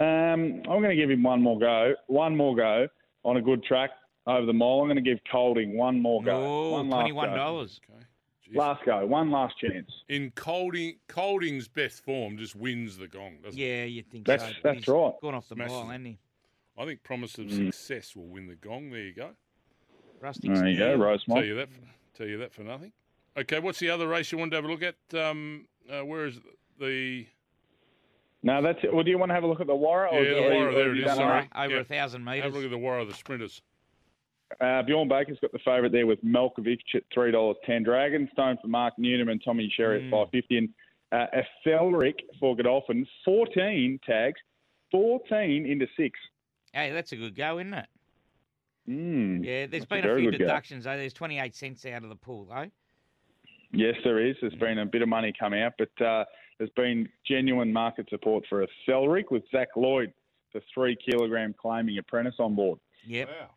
Um, 0.00 0.62
I'm 0.70 0.80
going 0.80 0.90
to 0.90 0.96
give 0.96 1.10
him 1.10 1.24
one 1.24 1.42
more 1.42 1.58
go. 1.58 1.94
One 2.06 2.36
more 2.36 2.54
go 2.54 2.86
on 3.24 3.36
a 3.36 3.42
good 3.42 3.64
track 3.64 3.90
over 4.28 4.46
the 4.46 4.52
mile. 4.52 4.78
I'm 4.80 4.86
going 4.86 4.94
to 4.94 5.02
give 5.02 5.18
Colding 5.30 5.76
one 5.76 6.00
more 6.00 6.22
go. 6.22 6.36
Oh, 6.36 6.70
one 6.74 6.88
last 6.88 7.00
twenty-one 7.00 7.30
go. 7.30 7.36
dollars. 7.36 7.80
Okay. 7.90 8.04
Jeez. 8.52 8.56
Last 8.56 8.84
go. 8.84 9.04
One 9.06 9.30
last 9.30 9.58
chance. 9.58 9.90
In 10.08 10.30
Colding, 10.34 10.96
Colding's 11.08 11.68
best 11.68 12.02
form 12.04 12.38
just 12.38 12.56
wins 12.56 12.96
the 12.96 13.06
gong, 13.08 13.38
doesn't 13.42 13.58
it? 13.58 13.62
Yeah, 13.62 13.84
you 13.84 14.02
think 14.02 14.24
That's- 14.26 14.48
so? 14.50 14.56
that's 14.62 14.78
he's 14.78 14.88
right. 14.88 15.12
Gone 15.22 15.34
off 15.34 15.48
the 15.48 15.54
Smashes 15.54 15.72
mile, 15.72 15.82
it. 15.82 15.86
hasn't 15.86 16.06
he? 16.06 16.18
I 16.78 16.84
think 16.86 17.02
Promise 17.02 17.38
of 17.38 17.46
Mm. 17.46 17.66
Success 17.72 18.16
will 18.16 18.26
win 18.28 18.46
the 18.46 18.54
gong. 18.54 18.90
There 18.90 19.00
you 19.02 19.12
go. 19.12 19.30
Rustic. 20.20 20.52
There 20.54 20.66
you 20.68 20.78
go, 20.78 20.92
Steel. 20.94 20.98
Rosemont. 21.04 21.40
Tell 21.40 21.44
you 21.46 21.54
that. 21.56 21.68
For, 21.68 21.80
tell 22.14 22.26
you 22.26 22.38
that 22.38 22.52
for 22.52 22.62
nothing. 22.62 22.92
Okay, 23.36 23.58
what's 23.60 23.78
the 23.78 23.90
other 23.90 24.08
race 24.08 24.32
you 24.32 24.38
want 24.38 24.50
to 24.52 24.56
have 24.56 24.64
a 24.64 24.68
look 24.68 24.82
at? 24.82 24.96
Um, 25.18 25.66
uh, 25.90 26.04
where 26.04 26.26
is 26.26 26.40
the? 26.80 27.26
No, 28.42 28.62
that's 28.62 28.78
it. 28.84 28.94
Well, 28.94 29.04
do 29.04 29.10
you 29.10 29.18
want 29.18 29.30
to 29.30 29.34
have 29.34 29.42
a 29.44 29.46
look 29.46 29.60
at 29.60 29.66
the 29.66 29.74
Warra? 29.74 30.08
Yeah, 30.12 30.18
or 30.18 30.24
the 30.24 30.30
or- 30.38 30.50
Warra, 30.54 30.72
there 30.74 30.82
have 30.84 30.92
it 30.92 30.96
you 30.96 31.02
is, 31.02 31.06
done 31.08 31.16
sorry. 31.16 31.48
Over 31.54 31.74
Yeah. 31.74 31.80
a 31.80 31.84
thousand 31.84 32.24
metres. 32.24 32.44
Have 32.44 32.52
a 32.52 32.54
look 32.54 32.62
metres. 32.62 32.66
at 32.66 32.70
the 32.70 32.78
War 32.78 32.98
of 32.98 33.08
the 33.08 33.14
Sprinters. 33.14 33.62
Uh, 34.60 34.82
Bjorn 34.82 35.08
Baker's 35.08 35.38
got 35.40 35.52
the 35.52 35.58
favourite 35.58 35.92
there 35.92 36.06
with 36.06 36.22
Malkovich 36.24 36.94
at 36.94 37.02
three 37.12 37.30
dollars 37.30 37.56
ten. 37.66 37.84
Dragonstone 37.84 38.60
for 38.60 38.68
Mark 38.68 38.94
Newnham 38.98 39.28
and 39.28 39.42
Tommy 39.44 39.70
Sherry 39.76 40.00
Mm. 40.00 40.06
at 40.06 40.10
five 40.10 40.28
fifty, 40.32 40.58
and 40.58 40.68
uh, 41.12 41.26
Ethelric 41.66 42.14
for 42.40 42.56
Godolphin 42.56 43.06
fourteen 43.24 44.00
tags, 44.06 44.40
fourteen 44.90 45.66
into 45.66 45.86
six. 45.96 46.18
Hey, 46.72 46.90
that's 46.92 47.12
a 47.12 47.16
good 47.16 47.34
go, 47.36 47.58
isn't 47.58 47.74
it? 47.74 47.86
Mm. 48.88 49.44
Yeah, 49.44 49.66
there's 49.66 49.70
That's 49.70 49.84
a 49.84 49.88
been 49.88 49.98
a, 49.98 50.02
very 50.02 50.22
few 50.22 50.30
good 50.30 50.38
go. 50.38 50.44
deductions 50.46 50.84
though. 50.84 50.96
There's 50.96 51.12
twenty-eight 51.12 51.54
cents 51.54 51.84
out 51.84 52.02
of 52.02 52.08
the 52.08 52.16
pool 52.16 52.46
though. 52.46 52.70
Yes, 53.72 53.96
there 54.02 54.18
is. 54.26 54.34
There's 54.40 54.54
been 54.54 54.78
a 54.78 54.86
bit 54.86 55.02
of 55.02 55.08
money 55.10 55.30
come 55.38 55.52
out, 55.52 55.74
but 55.78 56.04
uh, 56.04 56.24
there's 56.56 56.70
been 56.70 57.06
genuine 57.26 57.70
market 57.70 58.08
support 58.08 58.44
for 58.48 58.66
Ethelric 58.88 59.24
with 59.30 59.42
Zach 59.52 59.68
Lloyd, 59.76 60.10
the 60.54 60.62
three 60.72 60.96
kilogram 60.96 61.54
claiming 61.60 61.98
apprentice 61.98 62.36
on 62.38 62.54
board. 62.54 62.78
Yep. 63.06 63.28
Wow. 63.28 63.50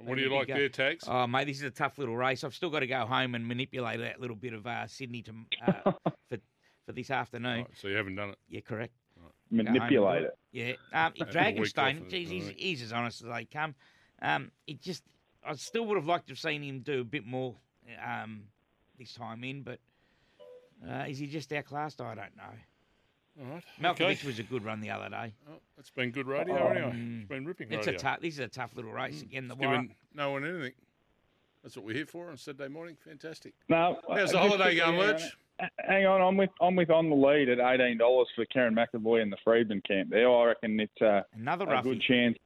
Yep. 0.00 0.08
What 0.08 0.16
do 0.16 0.22
you 0.22 0.34
like 0.34 0.48
go. 0.48 0.54
there, 0.54 0.68
tags? 0.68 1.04
Oh, 1.06 1.26
mate, 1.26 1.46
this 1.46 1.58
is 1.58 1.62
a 1.64 1.70
tough 1.70 1.98
little 1.98 2.16
race. 2.16 2.42
I've 2.42 2.54
still 2.54 2.70
got 2.70 2.80
to 2.80 2.86
go 2.86 3.04
home 3.06 3.34
and 3.34 3.46
manipulate 3.46 4.00
that 4.00 4.20
little 4.20 4.36
bit 4.36 4.54
of 4.54 4.66
uh, 4.66 4.86
Sydney 4.86 5.22
to 5.22 5.32
uh, 5.66 5.92
for 6.28 6.38
for 6.86 6.92
this 6.92 7.10
afternoon. 7.10 7.58
Right, 7.58 7.66
so 7.74 7.88
you 7.88 7.96
haven't 7.96 8.16
done 8.16 8.30
it. 8.30 8.38
Yeah, 8.48 8.60
correct. 8.60 8.92
Go 9.14 9.22
home 9.22 9.32
and 9.60 9.68
do 9.68 9.72
Manipulate 9.74 10.22
it. 10.24 10.38
Yeah. 10.52 10.72
Um, 10.92 11.12
Have 11.18 11.28
Dragonstone, 11.28 11.96
off 11.96 12.00
of 12.00 12.06
it, 12.06 12.10
geez, 12.10 12.30
he's, 12.30 12.48
he's 12.56 12.82
as 12.82 12.92
honest 12.92 13.22
as 13.22 13.28
they 13.28 13.44
come. 13.44 13.74
Um, 14.22 14.50
it 14.66 14.80
just, 14.80 15.02
I 15.46 15.54
still 15.54 15.86
would 15.86 15.96
have 15.96 16.06
liked 16.06 16.26
to 16.28 16.32
have 16.32 16.38
seen 16.38 16.62
him 16.62 16.80
do 16.80 17.00
a 17.00 17.04
bit 17.04 17.26
more 17.26 17.54
um, 18.04 18.44
this 18.98 19.14
time 19.14 19.44
in, 19.44 19.62
but 19.62 19.78
uh, 20.88 21.04
is 21.08 21.18
he 21.18 21.26
just 21.26 21.52
outclassed? 21.52 22.00
I 22.00 22.14
don't 22.14 22.36
know. 22.36 22.58
All 23.40 23.46
right. 23.46 23.64
Malkovich 23.80 24.18
okay. 24.18 24.26
was 24.26 24.38
a 24.38 24.42
good 24.42 24.64
run 24.64 24.80
the 24.80 24.90
other 24.90 25.08
day. 25.08 25.32
Oh, 25.48 25.54
it's 25.78 25.90
been 25.90 26.10
good 26.10 26.26
radio 26.26 26.68
anyway. 26.68 27.18
It's 27.20 27.28
been 27.28 27.46
ripping 27.46 27.72
It's 27.72 27.86
a 27.86 27.90
radio. 27.92 27.98
tough. 28.02 28.20
This 28.20 28.34
is 28.34 28.40
a 28.40 28.48
tough 28.48 28.76
little 28.76 28.92
race 28.92 29.22
again. 29.22 29.48
The 29.48 29.54
It's 29.54 29.62
Warra. 29.62 29.76
giving 29.78 29.96
no 30.14 30.30
one 30.32 30.44
anything. 30.44 30.72
That's 31.62 31.76
what 31.76 31.86
we're 31.86 31.94
here 31.96 32.06
for 32.06 32.30
on 32.30 32.36
Saturday 32.36 32.68
morning. 32.68 32.96
Fantastic. 33.04 33.54
No, 33.68 33.98
How's 34.08 34.32
the 34.32 34.38
uh, 34.38 34.42
holiday 34.42 34.76
quickly, 34.76 34.80
going, 34.80 34.92
hang 34.94 35.00
on. 35.00 35.06
Lurch? 35.12 35.22
Hang 35.86 36.06
on, 36.06 36.22
I'm 36.22 36.36
with 36.38 36.50
I'm 36.60 36.74
with 36.74 36.90
on 36.90 37.10
the 37.10 37.16
lead 37.16 37.50
at 37.50 37.58
eighteen 37.60 37.98
dollars 37.98 38.28
for 38.34 38.46
Kerrin 38.46 38.74
McEvoy 38.74 39.22
in 39.22 39.28
the 39.28 39.36
Freedman 39.44 39.82
camp. 39.86 40.08
There, 40.08 40.30
I 40.30 40.44
reckon 40.46 40.80
it's 40.80 41.02
uh, 41.02 41.20
Another 41.34 41.66
a 41.66 41.82
good 41.82 42.00
chance. 42.00 42.38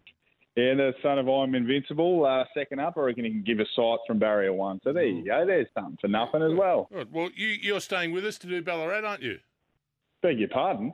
Yeah, 0.57 0.75
the 0.75 0.95
son 1.03 1.19
of 1.19 1.29
I'm 1.29 1.55
invincible. 1.55 2.25
Uh, 2.27 2.45
second 2.55 2.81
up, 2.81 2.95
I 2.97 3.01
reckon 3.01 3.25
he 3.25 3.31
can 3.31 3.43
give 3.45 3.61
a 3.61 3.67
sight 3.75 3.99
from 4.07 4.19
barrier 4.21 4.53
one. 4.53 4.81
So 4.85 4.93
there 4.93 5.05
you 5.05 5.25
go. 5.25 5.45
There's 5.47 5.67
something 5.75 5.99
for 6.01 6.09
nothing 6.09 6.43
as 6.43 6.57
well. 6.57 6.89
Good. 6.93 7.13
Well, 7.13 7.31
you, 7.35 7.49
you're 7.49 7.81
staying 7.81 8.13
with 8.13 8.25
us 8.25 8.39
to 8.39 8.47
do 8.47 8.63
Ballarat, 8.63 9.05
aren't 9.05 9.23
you? 9.23 9.39
Beg 10.25 10.39
your 10.39 10.49
pardon. 10.49 10.91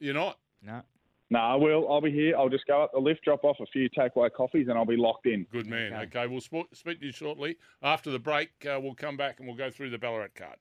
You're 0.00 0.12
not. 0.12 0.38
No. 0.60 0.82
No, 1.30 1.38
I 1.38 1.54
will. 1.54 1.88
I'll 1.88 2.00
be 2.00 2.10
here. 2.10 2.36
I'll 2.36 2.48
just 2.48 2.66
go 2.66 2.82
up 2.82 2.90
the 2.92 2.98
lift, 2.98 3.22
drop 3.22 3.44
off 3.44 3.58
a 3.60 3.66
few 3.66 3.88
takeaway 3.90 4.28
coffees, 4.32 4.66
and 4.66 4.76
I'll 4.76 4.84
be 4.84 4.96
locked 4.96 5.26
in. 5.26 5.46
Good 5.52 5.68
man. 5.68 5.92
Okay. 5.92 6.18
Okay, 6.18 6.26
we'll 6.26 6.40
sp- 6.42 6.66
speak 6.74 6.98
to 6.98 7.06
you 7.06 7.12
shortly. 7.12 7.58
After 7.80 8.10
the 8.10 8.18
break, 8.18 8.50
uh, 8.68 8.80
we'll 8.82 8.96
come 8.96 9.16
back 9.16 9.38
and 9.38 9.46
we'll 9.46 9.56
go 9.56 9.70
through 9.70 9.90
the 9.90 9.98
Ballarat 9.98 10.34
card. 10.34 10.56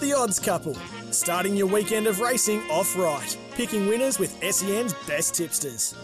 The 0.00 0.12
Odds 0.12 0.40
Couple, 0.40 0.76
starting 1.14 1.56
your 1.56 1.66
weekend 1.66 2.06
of 2.06 2.20
racing 2.20 2.60
off 2.70 2.96
right, 2.96 3.36
picking 3.52 3.86
winners 3.86 4.18
with 4.18 4.32
SEN's 4.42 4.92
best 5.06 5.34
tipsters. 5.34 5.94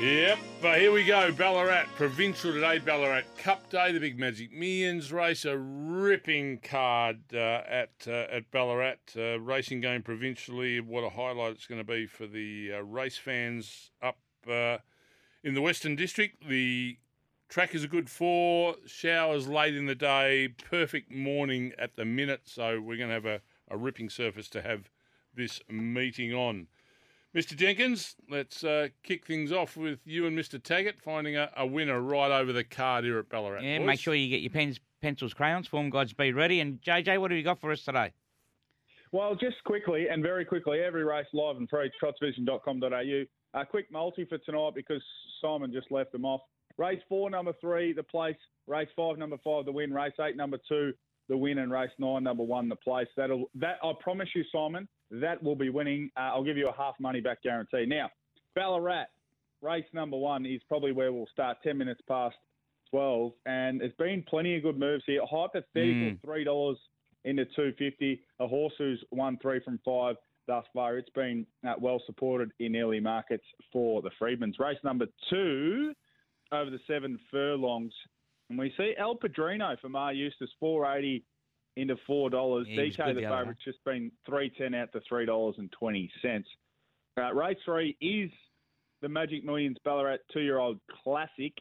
Yep, 0.00 0.38
but 0.62 0.80
here 0.80 0.92
we 0.92 1.04
go. 1.04 1.30
Ballarat, 1.30 1.84
provincial 1.94 2.54
today, 2.54 2.78
Ballarat 2.78 3.24
Cup 3.36 3.68
Day, 3.68 3.92
the 3.92 4.00
big 4.00 4.18
Magic 4.18 4.50
Millions 4.50 5.12
race, 5.12 5.44
a 5.44 5.58
ripping 5.58 6.58
card 6.60 7.20
uh, 7.34 7.62
at 7.68 7.90
uh, 8.06 8.26
at 8.32 8.50
Ballarat. 8.50 8.94
Uh, 9.14 9.38
racing 9.38 9.82
game 9.82 10.02
provincially, 10.02 10.80
what 10.80 11.04
a 11.04 11.10
highlight 11.10 11.52
it's 11.52 11.66
going 11.66 11.82
to 11.82 11.84
be 11.84 12.06
for 12.06 12.26
the 12.26 12.70
uh, 12.76 12.80
race 12.80 13.18
fans 13.18 13.90
up 14.00 14.16
uh, 14.48 14.78
in 15.44 15.52
the 15.52 15.60
Western 15.60 15.96
District. 15.96 16.48
The 16.48 16.96
Track 17.50 17.74
is 17.74 17.82
a 17.82 17.88
good 17.88 18.08
four. 18.08 18.76
Showers 18.86 19.48
late 19.48 19.74
in 19.74 19.86
the 19.86 19.96
day. 19.96 20.54
Perfect 20.70 21.10
morning 21.10 21.72
at 21.80 21.96
the 21.96 22.04
minute. 22.04 22.42
So 22.44 22.80
we're 22.80 22.96
going 22.96 23.08
to 23.08 23.14
have 23.14 23.26
a, 23.26 23.40
a 23.68 23.76
ripping 23.76 24.08
surface 24.08 24.48
to 24.50 24.62
have 24.62 24.88
this 25.34 25.60
meeting 25.68 26.32
on. 26.32 26.68
Mr. 27.34 27.56
Jenkins, 27.56 28.14
let's 28.28 28.62
uh, 28.62 28.88
kick 29.02 29.26
things 29.26 29.50
off 29.50 29.76
with 29.76 29.98
you 30.04 30.26
and 30.26 30.38
Mr. 30.38 30.62
Taggart 30.62 31.00
finding 31.00 31.36
a, 31.36 31.50
a 31.56 31.66
winner 31.66 32.00
right 32.00 32.30
over 32.30 32.52
the 32.52 32.62
card 32.62 33.04
here 33.04 33.18
at 33.18 33.28
Ballarat. 33.28 33.62
Yeah, 33.62 33.78
boys. 33.78 33.86
make 33.86 34.00
sure 34.00 34.14
you 34.14 34.28
get 34.28 34.42
your 34.42 34.50
pens, 34.50 34.78
pencils, 35.02 35.34
crayons, 35.34 35.66
form 35.66 35.90
guides 35.90 36.12
be 36.12 36.32
ready. 36.32 36.60
And 36.60 36.80
JJ, 36.82 37.20
what 37.20 37.32
have 37.32 37.38
you 37.38 37.44
got 37.44 37.60
for 37.60 37.72
us 37.72 37.82
today? 37.82 38.12
Well, 39.10 39.34
just 39.34 39.62
quickly 39.64 40.06
and 40.08 40.22
very 40.22 40.44
quickly, 40.44 40.80
every 40.80 41.04
race 41.04 41.26
live 41.32 41.56
and 41.56 41.68
free, 41.68 41.90
trotsvision.com.au. 42.00 43.60
A 43.60 43.66
quick 43.66 43.90
multi 43.90 44.24
for 44.24 44.38
tonight 44.38 44.72
because 44.76 45.02
Simon 45.42 45.72
just 45.72 45.90
left 45.90 46.12
them 46.12 46.24
off. 46.24 46.42
Race 46.78 47.00
four, 47.08 47.30
number 47.30 47.52
three, 47.60 47.92
the 47.92 48.02
place. 48.02 48.36
Race 48.66 48.88
five, 48.96 49.18
number 49.18 49.36
five, 49.44 49.64
the 49.64 49.72
win. 49.72 49.92
Race 49.92 50.12
eight, 50.20 50.36
number 50.36 50.58
two, 50.68 50.92
the 51.28 51.36
win. 51.36 51.58
And 51.58 51.70
race 51.70 51.90
nine, 51.98 52.22
number 52.22 52.42
one, 52.42 52.68
the 52.68 52.76
place. 52.76 53.08
That'll 53.16 53.50
that 53.56 53.76
I 53.82 53.92
promise 54.00 54.28
you, 54.34 54.44
Simon, 54.52 54.88
that 55.10 55.42
will 55.42 55.56
be 55.56 55.70
winning. 55.70 56.10
Uh, 56.16 56.30
I'll 56.34 56.44
give 56.44 56.56
you 56.56 56.68
a 56.68 56.76
half 56.76 56.94
money 57.00 57.20
back 57.20 57.42
guarantee. 57.42 57.84
Now, 57.86 58.10
Ballarat, 58.54 59.06
race 59.62 59.84
number 59.92 60.16
one 60.16 60.46
is 60.46 60.60
probably 60.68 60.92
where 60.92 61.12
we'll 61.12 61.26
start. 61.32 61.58
Ten 61.62 61.76
minutes 61.78 62.00
past 62.08 62.36
twelve, 62.90 63.32
and 63.46 63.80
there's 63.80 63.92
been 63.98 64.24
plenty 64.28 64.56
of 64.56 64.62
good 64.62 64.78
moves 64.78 65.04
here. 65.06 65.20
Hypothetical 65.28 65.66
Mm. 65.82 66.22
three 66.24 66.44
dollars 66.44 66.78
into 67.24 67.44
two 67.56 67.72
fifty. 67.78 68.22
A 68.38 68.46
horse 68.46 68.72
who's 68.78 69.02
won 69.10 69.36
three 69.42 69.60
from 69.60 69.78
five 69.84 70.16
thus 70.46 70.64
far. 70.72 70.96
It's 70.98 71.10
been 71.10 71.46
uh, 71.68 71.74
well 71.78 72.02
supported 72.06 72.50
in 72.58 72.74
early 72.76 72.98
markets 73.00 73.44
for 73.72 74.00
the 74.02 74.10
Freedmans. 74.20 74.58
Race 74.58 74.78
number 74.82 75.06
two 75.28 75.92
over 76.52 76.70
the 76.70 76.80
seven 76.86 77.18
furlongs. 77.30 77.92
And 78.48 78.58
we 78.58 78.72
see 78.76 78.94
El 78.98 79.16
Padrino 79.16 79.76
for 79.80 79.88
Maher 79.88 80.12
Eustace, 80.12 80.50
480 80.58 81.24
into 81.76 81.96
$4. 82.08 82.64
Yeah, 82.66 82.82
DK, 82.82 83.14
the 83.14 83.20
the 83.20 83.26
other 83.26 83.56
just 83.64 83.82
been 83.84 84.10
310 84.26 84.74
out 84.74 84.92
to 84.92 85.00
$3.20. 85.10 86.44
Uh, 87.16 87.34
race 87.34 87.56
three 87.64 87.96
is 88.00 88.30
the 89.02 89.08
Magic 89.08 89.44
Millions 89.44 89.76
Ballarat 89.84 90.18
two-year-old 90.32 90.78
classic, 91.04 91.52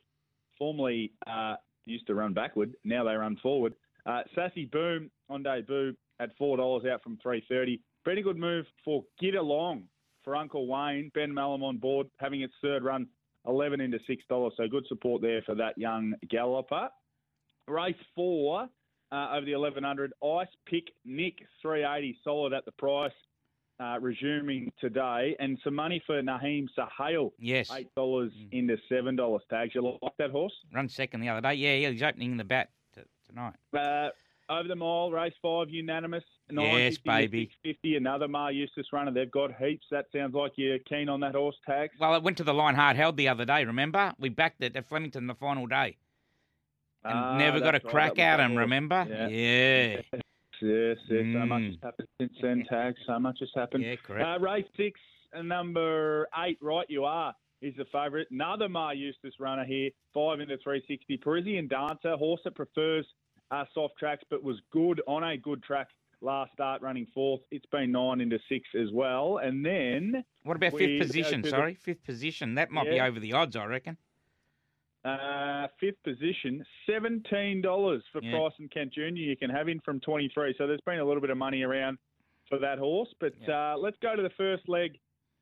formerly 0.57 1.11
uh, 1.27 1.55
used 1.85 2.07
to 2.07 2.15
run 2.15 2.33
backward. 2.33 2.73
Now 2.83 3.03
they 3.03 3.13
run 3.13 3.37
forward. 3.41 3.73
Uh, 4.05 4.21
Sassy 4.35 4.65
Boom 4.65 5.11
on 5.29 5.43
debut 5.43 5.95
at 6.19 6.37
$4 6.39 6.91
out 6.91 7.03
from 7.03 7.17
330 7.21 7.81
Pretty 8.03 8.21
good 8.21 8.37
move 8.37 8.65
for 8.85 9.03
Get 9.19 9.35
Along 9.35 9.83
for 10.23 10.35
Uncle 10.35 10.67
Wayne. 10.67 11.11
Ben 11.13 11.31
Melham 11.31 11.63
on 11.63 11.77
board, 11.77 12.07
having 12.17 12.41
its 12.41 12.53
third 12.61 12.83
run, 12.83 13.07
11 13.47 13.81
into 13.81 13.99
$6. 14.09 14.51
So 14.57 14.67
good 14.67 14.85
support 14.87 15.21
there 15.21 15.41
for 15.45 15.55
that 15.55 15.77
young 15.77 16.13
galloper. 16.29 16.89
Race 17.67 17.95
four 18.15 18.67
uh, 19.11 19.27
over 19.33 19.45
the 19.45 19.55
1100. 19.55 20.13
Ice 20.23 20.47
Pick 20.65 20.85
Nick 21.05 21.35
380, 21.61 22.17
solid 22.23 22.53
at 22.53 22.65
the 22.65 22.71
price. 22.73 23.11
Uh, 23.81 23.97
resuming 24.01 24.69
today, 24.81 25.37
and 25.39 25.57
some 25.63 25.73
money 25.73 26.03
for 26.05 26.21
Naheem 26.21 26.67
Sahale. 26.77 27.31
Yes. 27.39 27.71
eight 27.71 27.87
dollars 27.95 28.29
into 28.51 28.75
seven 28.89 29.15
dollars 29.15 29.41
tags. 29.49 29.73
You 29.73 29.97
like 30.01 30.11
that 30.17 30.31
horse? 30.31 30.51
Run 30.73 30.89
second 30.89 31.21
the 31.21 31.29
other 31.29 31.39
day. 31.39 31.53
Yeah, 31.53 31.75
yeah, 31.75 31.89
he's 31.91 32.03
opening 32.03 32.35
the 32.35 32.43
bat 32.43 32.71
t- 32.93 33.03
tonight. 33.25 33.53
Uh, 33.73 34.09
over 34.51 34.67
the 34.67 34.75
mile, 34.75 35.11
race 35.11 35.31
five, 35.41 35.69
unanimous. 35.69 36.25
Yes, 36.51 36.97
baby. 36.97 37.45
650, 37.63 37.95
another 37.97 38.27
Maher 38.27 38.51
Eustace 38.51 38.87
runner. 38.91 39.11
They've 39.11 39.29
got 39.29 39.51
heaps. 39.55 39.85
That 39.91 40.05
sounds 40.13 40.33
like 40.33 40.53
you're 40.55 40.79
keen 40.79 41.09
on 41.09 41.19
that 41.21 41.35
horse 41.35 41.55
tags. 41.65 41.93
Well, 41.99 42.15
it 42.15 42.23
went 42.23 42.37
to 42.37 42.43
the 42.43 42.53
line 42.53 42.75
hard 42.75 42.95
held 42.95 43.17
the 43.17 43.27
other 43.27 43.45
day, 43.45 43.63
remember? 43.65 44.13
We 44.19 44.29
backed 44.29 44.61
it 44.63 44.75
at 44.75 44.87
Flemington 44.87 45.27
the 45.27 45.35
final 45.35 45.67
day. 45.67 45.97
And 47.03 47.13
Ah, 47.17 47.37
never 47.37 47.59
got 47.59 47.69
a 47.69 47.71
that's 47.73 47.85
right, 47.85 47.91
crack 48.15 48.19
at 48.19 48.39
him, 48.39 48.55
remember? 48.55 49.05
Yeah. 49.09 49.27
Yeah. 49.27 50.01
Yes, 50.61 50.97
yes. 51.09 51.21
So 51.31 51.45
much 51.45 51.61
Mm. 51.61 51.67
has 51.69 51.77
happened 51.81 52.07
since 52.19 52.33
then, 52.41 52.65
tags. 52.69 52.97
So 53.07 53.17
much 53.17 53.37
has 53.39 53.49
happened. 53.55 53.85
Yeah, 53.85 53.95
correct. 53.95 54.27
Uh, 54.27 54.39
race 54.43 54.65
six, 54.75 54.99
number 55.41 56.27
eight, 56.45 56.57
right 56.61 56.85
you 56.89 57.05
are, 57.05 57.33
is 57.61 57.73
the 57.77 57.85
favourite. 57.93 58.27
Another 58.29 58.67
Maher 58.67 58.93
Eustace 58.93 59.35
runner 59.39 59.63
here, 59.63 59.89
five 60.13 60.41
into 60.41 60.57
360. 60.57 61.15
Parisian 61.15 61.69
Dancer, 61.69 62.17
horse 62.17 62.41
that 62.43 62.55
prefers 62.55 63.05
uh, 63.51 63.63
soft 63.73 63.93
tracks 63.97 64.25
but 64.29 64.43
was 64.43 64.57
good 64.73 65.01
on 65.07 65.23
a 65.23 65.37
good 65.37 65.63
track 65.63 65.87
last 66.21 66.51
start 66.53 66.81
running 66.81 67.07
fourth. 67.13 67.41
It's 67.51 67.65
been 67.67 67.91
nine 67.91 68.21
into 68.21 68.39
six 68.49 68.67
as 68.79 68.91
well. 68.91 69.37
And 69.37 69.65
then 69.65 70.23
What 70.43 70.57
about 70.57 70.77
fifth 70.77 70.99
position? 71.01 71.41
to 71.43 71.49
the- 71.49 71.55
Sorry, 71.55 71.75
fifth 71.75 72.03
position. 72.03 72.55
That 72.55 72.71
might 72.71 72.89
be 72.89 72.99
over 72.99 73.19
the 73.19 73.33
odds, 73.33 73.55
I 73.55 73.65
reckon. 73.65 73.97
Uh, 75.05 75.67
fifth 75.79 76.01
position, 76.03 76.63
seventeen 76.85 77.61
dollars 77.61 78.03
for 78.11 78.21
Yeah. 78.21 78.31
Price 78.31 78.51
and 78.59 78.69
Kent 78.69 78.91
Jr. 78.93 79.01
You 79.15 79.37
can 79.37 79.49
have 79.49 79.67
him 79.69 79.79
from 79.85 80.01
twenty 80.01 80.29
three. 80.33 80.53
So 80.57 80.67
there's 80.67 80.81
been 80.81 80.99
a 80.99 81.05
little 81.05 81.21
bit 81.21 81.29
of 81.29 81.37
money 81.37 81.61
around 81.63 81.97
for 82.49 82.59
that 82.59 82.77
horse. 82.79 83.07
But 83.21 83.33
uh, 83.47 83.77
let's 83.77 83.95
go 84.01 84.17
to 84.17 84.21
the 84.21 84.29
first 84.31 84.67
leg 84.67 84.99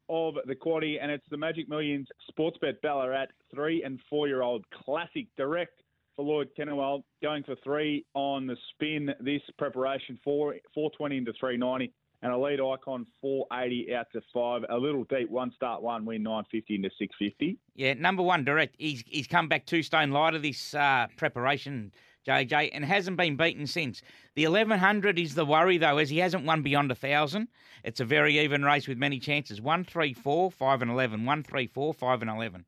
of 0.09 0.35
the 0.45 0.55
quaddy, 0.55 0.99
and 1.01 1.11
it's 1.11 1.25
the 1.31 1.37
Magic 1.37 1.67
Millions 1.67 2.07
Sportsbet 2.31 2.81
Ballarat 2.83 3.25
three 3.51 3.81
and 3.81 3.99
four 4.09 4.27
year 4.27 4.43
old 4.43 4.63
classic 4.69 5.25
direct 5.37 5.81
for 6.15 6.23
Lloyd 6.23 6.49
Kennewell, 6.57 7.03
going 7.37 7.57
for 7.57 7.61
three 7.63 8.05
on 8.13 8.47
the 8.47 8.57
spin. 8.73 9.13
This 9.19 9.41
preparation 9.57 10.19
four 10.23 10.55
four 10.73 10.91
twenty 10.91 11.17
into 11.17 11.33
three 11.39 11.57
ninety. 11.57 11.93
And 12.23 12.33
Elite 12.33 12.59
Icon 12.59 13.05
480 13.21 13.93
out 13.93 14.07
to 14.13 14.21
five. 14.33 14.63
A 14.71 14.75
little 14.75 15.03
deep 15.03 15.29
one 15.29 15.51
start 15.51 15.83
one 15.83 16.03
win 16.03 16.23
950 16.23 16.73
into 16.73 16.89
650. 16.97 17.59
Yeah, 17.75 17.93
number 17.93 18.23
one, 18.23 18.43
direct. 18.43 18.75
He's 18.79 19.03
he's 19.05 19.27
come 19.27 19.47
back 19.47 19.67
two 19.67 19.83
stone 19.83 20.09
lighter 20.09 20.39
this 20.39 20.73
uh, 20.73 21.05
preparation, 21.15 21.91
JJ, 22.27 22.71
and 22.73 22.83
hasn't 22.83 23.17
been 23.17 23.37
beaten 23.37 23.67
since. 23.67 24.01
The 24.35 24.45
eleven 24.45 24.79
hundred 24.79 25.19
is 25.19 25.35
the 25.35 25.45
worry 25.45 25.77
though, 25.77 25.99
as 25.99 26.09
he 26.09 26.17
hasn't 26.17 26.43
won 26.43 26.63
beyond 26.63 26.91
a 26.91 26.95
thousand. 26.95 27.49
It's 27.83 27.99
a 27.99 28.05
very 28.05 28.39
even 28.39 28.63
race 28.63 28.87
with 28.87 28.97
many 28.97 29.19
chances. 29.19 29.61
One, 29.61 29.83
three, 29.83 30.13
four, 30.13 30.49
five, 30.49 30.81
and 30.81 30.89
eleven. 30.89 31.23
One, 31.23 31.43
three, 31.43 31.67
four, 31.67 31.93
five, 31.93 32.23
and 32.23 32.31
eleven. 32.31 32.65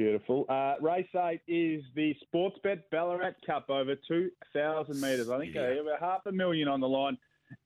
Beautiful. 0.00 0.46
Uh, 0.48 0.76
race 0.80 1.06
eight 1.14 1.42
is 1.46 1.82
the 1.94 2.16
Sportsbet 2.24 2.84
Ballarat 2.90 3.34
Cup 3.44 3.68
over 3.68 3.94
2,000 4.08 4.98
metres. 4.98 5.28
I 5.28 5.38
think 5.38 5.54
uh, 5.54 5.60
over 5.60 5.94
half 6.00 6.24
a 6.24 6.32
million 6.32 6.68
on 6.68 6.80
the 6.80 6.88
line. 6.88 7.18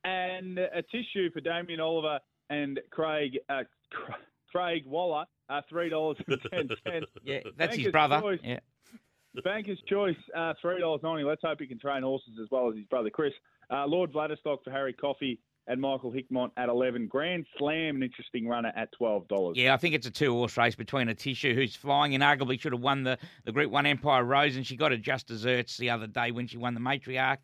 And 0.03 0.59
Atishu 0.59 1.33
for 1.33 1.41
Damien 1.41 1.79
Oliver 1.79 2.19
and 2.51 2.81
Craig 2.91 3.39
uh, 3.49 3.63
Craig 4.51 4.83
Waller, 4.85 5.27
uh, 5.49 5.61
$3.10. 5.73 7.05
Yeah, 7.23 7.39
that's 7.57 7.77
his 7.77 7.93
brother. 7.93 8.21
Choice. 8.21 8.41
Yeah. 8.43 8.59
Banker's 9.45 9.79
Choice, 9.89 10.17
uh, 10.35 10.55
$3.90. 10.61 11.25
Let's 11.25 11.43
hope 11.45 11.61
he 11.61 11.69
can 11.69 11.79
train 11.79 12.03
horses 12.03 12.33
as 12.43 12.49
well 12.51 12.69
as 12.69 12.75
his 12.75 12.87
brother 12.87 13.11
Chris. 13.11 13.33
Uh, 13.71 13.87
Lord 13.87 14.13
Vladstock 14.13 14.65
for 14.65 14.73
Harry 14.73 14.93
Coffey 14.93 15.39
and 15.67 15.81
Michael 15.81 16.13
Hickmont 16.13 16.51
at 16.57 16.69
11. 16.69 17.07
Grand 17.07 17.47
Slam, 17.59 17.97
an 17.97 18.03
interesting 18.03 18.47
runner 18.47 18.73
at 18.77 18.91
$12. 19.01 19.53
Yeah, 19.55 19.75
I 19.75 19.77
think 19.77 19.95
it's 19.95 20.07
a 20.07 20.11
two 20.11 20.33
horse 20.33 20.57
race 20.57 20.75
between 20.75 21.09
Atishu 21.09 21.55
who's 21.55 21.75
flying 21.75 22.15
and 22.15 22.23
arguably 22.23 22.61
should 22.61 22.73
have 22.73 22.83
won 22.83 23.03
the, 23.03 23.19
the 23.45 23.53
Group 23.53 23.71
1 23.71 23.87
Empire 23.87 24.25
Rose, 24.25 24.57
and 24.57 24.67
she 24.67 24.77
got 24.77 24.93
it 24.93 25.03
just 25.03 25.27
desserts 25.27 25.77
the 25.77 25.91
other 25.91 26.07
day 26.07 26.31
when 26.31 26.47
she 26.47 26.59
won 26.59 26.75
the 26.75 26.81
Matriarch. 26.81 27.39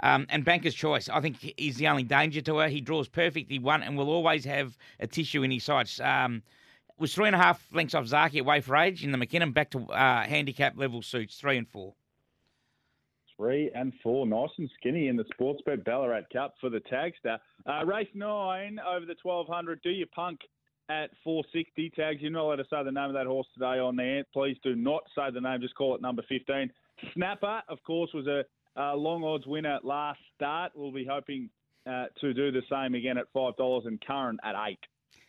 Um, 0.00 0.26
and 0.30 0.44
Banker's 0.44 0.74
Choice, 0.74 1.08
I 1.08 1.20
think 1.20 1.36
he's 1.56 1.76
the 1.76 1.88
only 1.88 2.04
danger 2.04 2.40
to 2.42 2.58
her. 2.58 2.68
He 2.68 2.80
draws 2.80 3.08
perfectly 3.08 3.58
one 3.58 3.82
and 3.82 3.98
will 3.98 4.10
always 4.10 4.44
have 4.44 4.78
Atishu 5.02 5.44
in 5.44 5.50
his 5.50 5.64
sights. 5.64 5.98
Um, 6.00 6.42
was 6.98 7.14
three 7.14 7.26
and 7.26 7.34
a 7.34 7.38
half 7.38 7.66
lengths 7.72 7.94
off 7.94 8.04
Zaaki 8.06 8.38
at 8.38 8.44
Way 8.44 8.60
for 8.60 8.76
Age 8.76 9.04
in 9.04 9.12
the 9.12 9.18
Mackinnon, 9.18 9.52
back 9.52 9.70
to 9.70 9.86
uh, 9.86 10.24
handicap 10.24 10.76
level 10.76 11.02
suits, 11.02 11.36
three 11.36 11.56
and 11.56 11.68
four. 11.68 11.94
Three 13.38 13.70
and 13.72 13.92
four, 14.02 14.26
nice 14.26 14.50
and 14.58 14.68
skinny 14.80 15.06
in 15.06 15.16
the 15.16 15.24
Sportsbet 15.38 15.84
Ballarat 15.84 16.22
Cup 16.32 16.54
for 16.60 16.70
the 16.70 16.80
Tagster. 16.80 17.38
Uh, 17.64 17.86
race 17.86 18.08
nine 18.12 18.80
over 18.80 19.06
the 19.06 19.14
1200. 19.22 19.80
Do 19.82 19.90
you 19.90 20.06
punk 20.06 20.40
at 20.88 21.10
460 21.22 21.90
tags? 21.90 22.20
You're 22.20 22.32
not 22.32 22.46
allowed 22.46 22.56
to 22.56 22.64
say 22.64 22.82
the 22.84 22.90
name 22.90 23.04
of 23.04 23.12
that 23.12 23.26
horse 23.26 23.46
today 23.54 23.78
on 23.78 23.94
there. 23.94 24.24
Please 24.32 24.56
do 24.64 24.74
not 24.74 25.04
say 25.14 25.30
the 25.32 25.40
name. 25.40 25.60
Just 25.60 25.76
call 25.76 25.94
it 25.94 26.02
number 26.02 26.22
15. 26.28 26.68
Snapper, 27.14 27.62
of 27.68 27.78
course, 27.86 28.10
was 28.12 28.26
a, 28.26 28.42
a 28.74 28.96
long 28.96 29.22
odds 29.22 29.46
winner 29.46 29.78
last 29.84 30.18
start. 30.34 30.72
We'll 30.74 30.90
be 30.90 31.06
hoping 31.08 31.48
uh, 31.88 32.06
to 32.20 32.34
do 32.34 32.50
the 32.50 32.62
same 32.68 32.96
again 32.96 33.18
at 33.18 33.26
five 33.32 33.56
dollars 33.56 33.84
and 33.86 34.04
current 34.04 34.40
at 34.42 34.56
eight. 34.68 34.80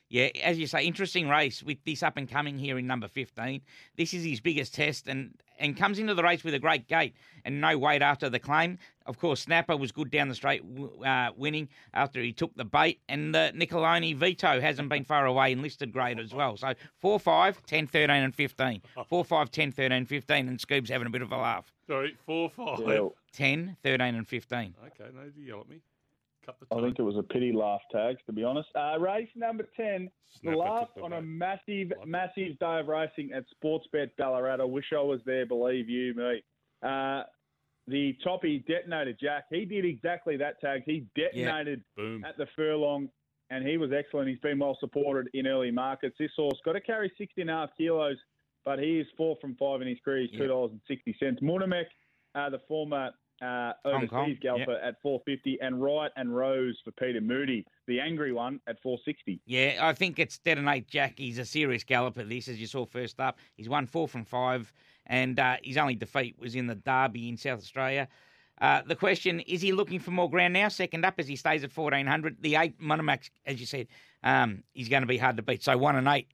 Yeah, 0.10 0.30
as 0.44 0.58
you 0.58 0.66
say, 0.66 0.86
interesting 0.86 1.30
race 1.30 1.62
with 1.62 1.78
this 1.86 2.02
up 2.02 2.18
and 2.18 2.28
coming 2.28 2.58
here 2.58 2.80
in 2.80 2.88
number 2.88 3.08
15. 3.08 3.62
This 3.96 4.16
is 4.16 4.24
his 4.24 4.42
biggest 4.42 4.74
test 4.74 5.08
and, 5.08 5.40
and 5.60 5.78
comes 5.78 6.00
into 6.00 6.14
the 6.14 6.24
race 6.24 6.44
with 6.44 6.54
a 6.54 6.60
great 6.60 6.88
gate 6.88 7.14
and 7.46 7.62
no 7.62 7.78
weight 7.78 8.02
after 8.02 8.30
the 8.30 8.40
claim. 8.40 8.78
Of 9.06 9.18
course, 9.20 9.42
Snapper 9.42 9.76
was 9.76 9.92
good 9.92 10.12
down 10.12 10.30
the 10.30 10.36
straight, 10.36 10.62
uh, 11.06 11.32
winning 11.36 11.70
after 11.94 12.22
he 12.22 12.32
took 12.32 12.56
the 12.56 12.66
bait. 12.66 13.00
And 13.10 13.34
the 13.34 13.52
Nicoloni 13.56 14.16
Vito 14.16 14.60
hasn't 14.62 14.90
been 14.90 15.04
far 15.04 15.26
away 15.26 15.52
in 15.52 15.62
listed 15.62 15.92
grade 15.92 16.20
as 16.20 16.34
well. 16.34 16.58
So 16.58 16.74
4, 17.00 17.20
5, 17.20 17.66
10, 17.66 17.88
13, 17.88 18.10
and 18.10 18.36
15. 18.36 18.82
4, 19.08 19.26
5, 19.26 19.52
10, 19.52 19.72
13, 19.72 20.06
15. 20.06 20.48
And 20.48 20.60
Scoob's 20.60 20.90
having 20.90 21.08
a 21.08 21.10
bit 21.10 21.22
of 21.22 21.32
a 21.32 21.38
laugh. 21.38 21.72
Sorry, 21.88 22.16
four, 22.24 22.52
five. 22.52 22.80
Yeah. 22.88 23.08
10, 23.34 23.78
13, 23.84 24.16
and 24.16 24.28
15. 24.28 24.76
Okay, 24.86 25.10
no, 25.16 25.22
you 25.36 25.44
yell 25.44 25.62
at 25.62 25.70
me. 25.70 25.82
Cut 26.50 26.70
the 26.70 26.76
I 26.76 26.82
think 26.82 27.00
it 27.00 27.04
was 27.04 27.18
a 27.18 27.24
pity 27.24 27.52
laugh 27.52 27.82
tags, 27.92 28.20
to 28.26 28.34
be 28.34 28.44
honest. 28.44 28.70
Uh, 28.76 29.00
race 29.00 29.30
number 29.36 29.68
10, 29.76 30.10
Snapper 30.42 30.56
the 30.56 30.58
last 30.58 30.92
on 31.04 31.14
a 31.14 31.22
massive, 31.22 31.92
it. 31.92 31.98
massive 32.08 32.58
day 32.60 32.80
of 32.80 32.88
racing 32.88 33.32
at 33.34 33.44
Sportsbet 33.64 34.12
Ballarat. 34.18 34.62
I 34.62 34.66
wish 34.66 34.86
I 34.94 35.02
was 35.02 35.20
there, 35.26 35.46
believe 35.46 35.90
you 35.90 36.14
me. 36.16 36.44
Uh, 36.82 37.24
the 37.88 38.16
toppy 38.24 38.64
detonated 38.68 39.18
Jack. 39.22 39.46
He 39.52 39.66
did 39.66 39.86
exactly 39.86 40.38
that 40.38 40.60
tags. 40.62 40.84
He 40.86 41.06
detonated 41.16 41.84
Boom. 41.96 42.24
at 42.24 42.38
the 42.38 42.48
furlong, 42.56 43.10
and 43.50 43.68
he 43.68 43.78
was 43.78 43.92
excellent. 43.92 44.30
He's 44.30 44.40
been 44.40 44.60
well 44.60 44.78
supported 44.80 45.30
in 45.34 45.48
early 45.48 45.72
markets. 45.72 46.16
This 46.20 46.32
horse 46.36 46.60
got 46.66 46.74
to 46.74 46.82
carry 46.82 47.12
16.5 47.20 47.70
kilos, 47.78 48.18
but 48.66 48.80
he 48.80 49.00
is 49.00 49.08
four 49.18 49.38
from 49.42 49.56
five 49.56 49.82
in 49.82 49.88
his 49.88 49.98
career. 50.04 50.28
He's 50.32 50.40
$2.60. 50.40 51.42
Munamek, 51.42 51.86
uh, 52.36 52.50
the 52.50 52.60
former 52.68 53.12
uh, 53.42 53.74
Hong 53.86 53.96
overseas 54.04 54.10
Kong, 54.10 54.38
galloper 54.42 54.76
at 54.78 55.02
450, 55.02 55.60
and 55.62 55.82
Wright 55.82 56.12
and 56.16 56.36
Rose 56.36 56.80
for 56.84 56.92
Peter 56.92 57.22
Moody, 57.22 57.66
the 57.88 58.00
angry 58.00 58.34
one 58.34 58.60
at 58.68 58.82
460. 58.82 59.42
Yeah, 59.46 59.78
I 59.82 59.94
think 59.94 60.20
it's 60.20 60.38
Detonate 60.40 60.88
Jack. 60.88 61.14
He's 61.18 61.38
a 61.40 61.46
serious 61.46 61.84
galloper, 61.84 62.24
this, 62.24 62.48
as 62.48 62.60
you 62.60 62.68
saw 62.68 62.86
first 62.86 63.20
up. 63.20 63.38
He's 63.56 63.70
won 63.70 63.88
four 63.88 64.08
from 64.08 64.26
five, 64.26 64.72
and 65.06 65.40
uh, 65.40 65.58
his 65.64 65.78
only 65.78 65.96
defeat 65.96 66.38
was 66.40 66.56
in 66.56 66.68
the 66.68 66.76
Derby 66.76 67.30
in 67.30 67.38
South 67.38 67.60
Australia. 67.60 68.08
Uh, 68.62 68.82
the 68.86 68.96
question 68.96 69.40
is 69.42 69.62
he 69.62 69.72
looking 69.72 70.00
for 70.00 70.12
more 70.12 70.30
ground 70.30 70.54
now? 70.54 70.68
Second 70.68 71.06
up 71.06 71.16
as 71.18 71.28
he 71.28 71.36
stays 71.36 71.64
at 71.64 71.76
1400. 71.76 72.38
The 72.42 72.56
eight 72.56 72.80
Monomax, 72.80 73.30
as 73.46 73.60
you 73.60 73.66
said, 73.66 73.88
um, 74.24 74.64
he's 74.74 74.90
going 74.90 75.02
to 75.02 75.08
be 75.08 75.18
hard 75.18 75.38
to 75.38 75.44
beat. 75.44 75.64
So 75.64 75.78
one 75.78 75.96
and 75.96 76.08
eight. 76.10 76.28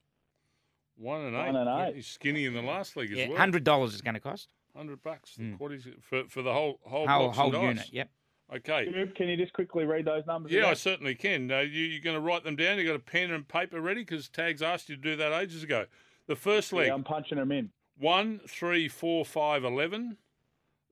One 0.97 1.21
and 1.21 1.35
eight. 1.35 1.53
One 1.53 1.55
and 1.55 1.87
eight. 1.87 1.95
He's 1.95 2.07
skinny 2.07 2.45
in 2.45 2.53
the 2.53 2.63
last 2.63 2.95
league 2.97 3.11
as 3.11 3.17
Yeah, 3.17 3.29
well. 3.29 3.37
$100 3.37 3.87
is 3.93 4.01
going 4.01 4.15
to 4.15 4.19
cost. 4.19 4.49
Hundred 4.75 5.01
bucks. 5.03 5.37
Mm. 5.39 5.59
What 5.59 5.71
is 5.71 5.85
it 5.85 6.03
for 6.03 6.23
for 6.27 6.41
the 6.41 6.51
whole 6.53 6.79
whole 6.83 7.07
Whole, 7.07 7.27
box 7.27 7.37
whole 7.37 7.53
unit, 7.53 7.77
dice? 7.77 7.89
yep. 7.93 8.09
Okay. 8.53 8.85
Coob, 8.93 9.15
Can 9.15 9.27
you 9.27 9.37
just 9.37 9.53
quickly 9.53 9.85
read 9.85 10.05
those 10.05 10.23
numbers? 10.27 10.51
Yeah, 10.51 10.67
I 10.67 10.73
certainly 10.75 11.15
can. 11.15 11.49
Uh, 11.51 11.59
you, 11.61 11.83
you're 11.85 12.01
going 12.01 12.15
to 12.15 12.19
write 12.21 12.43
them 12.43 12.55
down. 12.55 12.77
You 12.77 12.85
got 12.85 12.95
a 12.95 12.99
pen 12.99 13.31
and 13.31 13.47
paper 13.47 13.81
ready 13.81 14.01
because 14.01 14.29
Tags 14.29 14.61
asked 14.61 14.87
you 14.87 14.95
to 14.95 15.01
do 15.01 15.15
that 15.15 15.33
ages 15.33 15.63
ago. 15.63 15.85
The 16.27 16.35
first 16.35 16.71
leg, 16.71 16.87
Yeah, 16.87 16.93
I'm 16.93 17.03
punching 17.03 17.39
them 17.39 17.51
in. 17.51 17.71
one, 17.97 18.41
three, 18.47 18.87
four, 18.87 19.25
five, 19.25 19.63
eleven. 19.63 20.17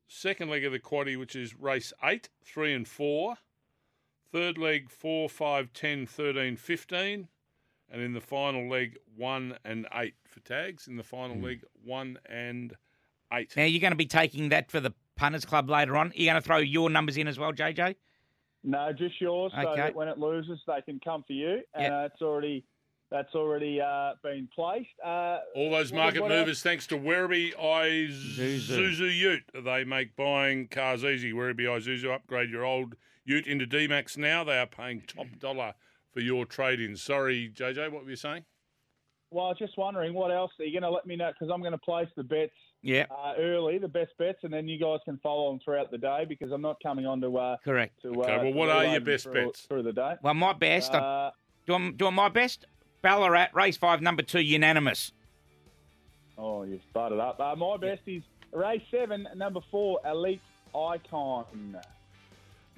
Second 0.07 0.49
leg 0.49 0.63
of 0.65 0.71
the 0.71 0.79
quaddy, 0.79 1.17
which 1.17 1.35
is 1.35 1.53
race 1.55 1.93
eight, 2.03 2.29
three 2.43 2.73
and 2.73 2.87
four. 2.87 3.35
Third 4.31 4.57
leg, 4.57 4.89
four, 4.89 5.29
five, 5.29 5.73
10, 5.73 6.07
13, 6.07 6.55
15. 6.57 7.27
And 7.91 8.01
in 8.01 8.13
the 8.13 8.21
final 8.21 8.67
leg, 8.67 8.97
one 9.15 9.57
and 9.63 9.85
eight 9.93 10.15
for 10.25 10.39
tags. 10.39 10.87
In 10.87 10.95
the 10.97 11.03
final 11.03 11.35
Hmm. 11.35 11.43
leg, 11.43 11.63
one 11.83 12.17
and 12.25 12.75
eight. 13.33 13.53
Now, 13.55 13.63
you're 13.63 13.81
going 13.81 13.91
to 13.91 13.97
be 13.97 14.05
taking 14.05 14.49
that 14.49 14.71
for 14.71 14.79
the 14.79 14.93
Punters 15.15 15.45
Club 15.45 15.69
later 15.69 15.97
on. 15.97 16.11
You're 16.15 16.31
going 16.31 16.41
to 16.41 16.45
throw 16.45 16.57
your 16.57 16.89
numbers 16.89 17.17
in 17.17 17.27
as 17.27 17.37
well, 17.37 17.51
JJ? 17.53 17.95
No, 18.63 18.91
just 18.93 19.19
yours, 19.19 19.51
so 19.55 19.67
Okay. 19.67 19.81
that 19.81 19.95
when 19.95 20.07
it 20.07 20.17
loses, 20.17 20.59
they 20.67 20.81
can 20.81 20.99
come 21.03 21.23
for 21.27 21.33
you, 21.33 21.61
and 21.73 21.83
Yep. 21.83 21.91
that's 21.91 22.21
already 22.21 22.63
that's 23.11 23.35
already 23.35 23.79
uh, 23.79 24.13
been 24.23 24.47
placed. 24.55 24.89
Uh, 25.05 25.37
All 25.53 25.69
those 25.69 25.93
market 25.93 26.21
what 26.21 26.31
else? 26.31 26.39
movers, 26.39 26.63
thanks 26.63 26.87
to 26.87 26.97
Werribee 26.97 27.53
Isuzu 27.53 29.15
Ute. 29.15 29.43
They 29.63 29.83
make 29.83 30.15
buying 30.15 30.67
cars 30.67 31.03
easy. 31.03 31.31
Werribee 31.31 31.65
Isuzu, 31.65 32.11
upgrade 32.11 32.49
your 32.49 32.65
old 32.65 32.95
Ute 33.25 33.45
into 33.45 33.67
D-Max 33.67 34.17
now. 34.17 34.43
They 34.43 34.57
are 34.57 34.65
paying 34.65 35.01
top 35.05 35.27
dollar 35.37 35.75
for 36.11 36.21
your 36.21 36.45
trade-in. 36.45 36.95
Sorry, 36.97 37.51
JJ, 37.53 37.91
what 37.91 38.03
were 38.03 38.09
you 38.09 38.15
saying? 38.15 38.45
Well, 39.29 39.45
I 39.45 39.49
was 39.49 39.59
just 39.59 39.77
wondering 39.77 40.15
what 40.15 40.31
else 40.31 40.51
are 40.59 40.65
you 40.65 40.71
going 40.79 40.89
to 40.89 40.95
let 40.95 41.05
me 41.05 41.15
know 41.15 41.31
because 41.31 41.51
I'm 41.53 41.61
going 41.61 41.71
to 41.73 41.77
place 41.77 42.07
the 42.15 42.23
bets 42.23 42.51
Yeah, 42.85 43.05
uh, 43.09 43.33
early, 43.39 43.77
the 43.77 43.87
best 43.87 44.11
bets, 44.19 44.39
and 44.43 44.51
then 44.53 44.67
you 44.67 44.77
guys 44.77 44.99
can 45.05 45.17
follow 45.23 45.49
them 45.49 45.61
throughout 45.63 45.89
the 45.89 45.97
day 45.97 46.25
because 46.27 46.51
I'm 46.51 46.61
not 46.61 46.83
coming 46.83 47.05
on 47.05 47.21
to 47.21 47.37
uh, 47.37 47.57
correct. 47.63 48.01
to. 48.01 48.09
Okay, 48.09 48.35
uh, 48.35 48.43
well, 48.43 48.53
what 48.53 48.69
are 48.69 48.85
your 48.85 48.99
best 48.99 49.23
through, 49.23 49.45
bets? 49.45 49.61
through 49.61 49.83
the 49.83 49.93
day? 49.93 50.15
Well, 50.21 50.33
my 50.33 50.51
best, 50.51 50.93
I 50.93 50.97
Uh, 50.99 51.31
Do 51.65 51.75
I, 51.75 51.91
do 51.91 52.11
my 52.11 52.27
best? 52.27 52.65
Ballarat, 53.01 53.47
race 53.53 53.77
five, 53.77 54.01
number 54.01 54.21
two, 54.21 54.41
unanimous. 54.41 55.13
oh, 56.37 56.63
you've 56.63 56.81
started 56.89 57.19
up. 57.19 57.39
Uh, 57.39 57.55
my 57.55 57.77
best 57.77 58.01
is 58.05 58.21
race 58.51 58.81
seven, 58.91 59.27
number 59.35 59.61
four, 59.71 59.99
Elite 60.05 60.41
Icon. 60.75 61.77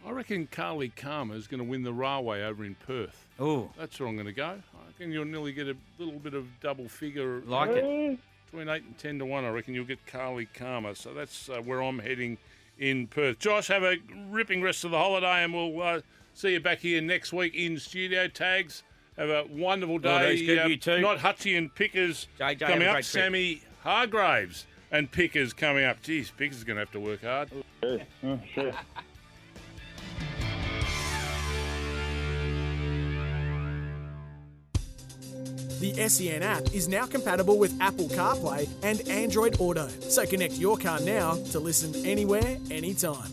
I 0.06 0.12
reckon 0.12 0.48
Carly 0.52 0.90
Karma 0.90 1.34
is 1.34 1.48
going 1.48 1.58
to 1.60 1.64
win 1.64 1.82
the 1.82 1.94
railway 1.94 2.44
over 2.44 2.64
in 2.64 2.76
Perth. 2.76 3.28
Oh, 3.40 3.72
That's 3.76 4.00
where 4.00 4.08
I'm 4.08 4.16
going 4.16 4.28
to 4.28 4.34
go. 4.34 4.46
I 4.74 4.88
reckon 4.88 5.12
you'll 5.12 5.26
nearly 5.26 5.52
get 5.52 5.68
a 5.68 5.76
little 5.98 6.20
bit 6.20 6.36
of 6.36 6.46
double 6.62 6.88
figure. 6.88 7.42
like 7.48 7.72
it. 7.72 8.20
Between 8.56 8.74
8 8.74 8.84
and 8.84 8.98
10 8.98 9.20
to 9.20 9.26
1, 9.26 9.44
I 9.44 9.50
reckon 9.50 9.74
you'll 9.74 9.84
get 9.84 10.08
Carly 10.08 10.46
Karma. 10.46 10.96
So 10.96 11.14
that's 11.14 11.50
uh, 11.50 11.60
where 11.60 11.82
I'm 11.82 12.00
heading 12.00 12.38
in 12.80 13.08
Perth. 13.08 13.38
Josh, 13.38 13.68
have 13.68 13.84
a 13.84 13.98
ripping 14.30 14.62
rest 14.62 14.86
of 14.86 14.92
the 14.92 14.98
holiday 14.98 15.44
and 15.44 15.54
we'll 15.54 15.82
uh, 15.82 16.00
see 16.34 16.54
you 16.54 16.62
back 16.62 16.78
here 16.78 17.02
next 17.02 17.34
week 17.34 17.54
in 17.54 17.78
studio. 17.78 18.30
Tags, 18.30 18.84
have 19.18 19.28
a 19.28 19.44
wonderful 19.52 20.00
day. 20.00 20.38
that's 20.38 20.42
good, 20.42 20.70
you 20.70 20.78
too. 20.78 21.02
Not 21.02 21.18
Hutchie 21.18 21.58
and 21.58 21.76
Pickers 21.76 22.30
JJ, 22.40 22.60
coming 22.62 22.88
up. 22.88 23.04
Sammy 23.04 23.62
Hargraves 23.84 24.66
and 24.90 25.12
Pickers 25.12 25.52
coming 25.52 25.84
up. 25.84 26.02
Geez, 26.02 26.32
Pickers 26.32 26.60
is 26.60 26.64
going 26.64 26.78
to 26.78 26.80
have 26.82 26.92
to 26.92 27.00
work 27.02 27.24
hard. 27.24 27.50
Yeah, 27.84 28.38
sure. 28.54 28.72
The 35.86 36.10
SEN 36.10 36.42
app 36.42 36.74
is 36.74 36.88
now 36.88 37.06
compatible 37.06 37.60
with 37.60 37.80
Apple 37.80 38.06
CarPlay 38.06 38.68
and 38.82 39.08
Android 39.08 39.58
Auto, 39.60 39.88
so 40.00 40.26
connect 40.26 40.54
your 40.54 40.78
car 40.78 41.00
now 41.02 41.36
to 41.52 41.60
listen 41.60 42.04
anywhere, 42.04 42.58
anytime. 42.72 43.30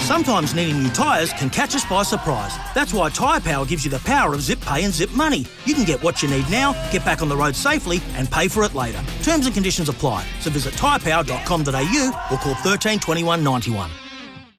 Sometimes 0.00 0.52
needing 0.52 0.82
new 0.82 0.90
tyres 0.90 1.32
can 1.34 1.48
catch 1.48 1.76
us 1.76 1.84
by 1.84 2.02
surprise. 2.02 2.56
That's 2.74 2.92
why 2.92 3.08
Tyre 3.10 3.38
Power 3.38 3.64
gives 3.64 3.84
you 3.84 3.90
the 3.92 4.00
power 4.00 4.34
of 4.34 4.40
zip 4.40 4.60
pay 4.62 4.82
and 4.82 4.92
zip 4.92 5.12
money. 5.12 5.46
You 5.64 5.74
can 5.74 5.84
get 5.84 6.02
what 6.02 6.24
you 6.24 6.28
need 6.28 6.50
now, 6.50 6.72
get 6.90 7.04
back 7.04 7.22
on 7.22 7.28
the 7.28 7.36
road 7.36 7.54
safely, 7.54 8.02
and 8.16 8.28
pay 8.28 8.48
for 8.48 8.64
it 8.64 8.74
later. 8.74 9.00
Terms 9.22 9.46
and 9.46 9.54
conditions 9.54 9.88
apply. 9.88 10.26
So 10.40 10.50
visit 10.50 10.74
tyrepower.com.au 10.74 12.26
or 12.32 12.38
call 12.38 12.54
13 12.56 12.98
21 12.98 13.44
91. 13.44 13.90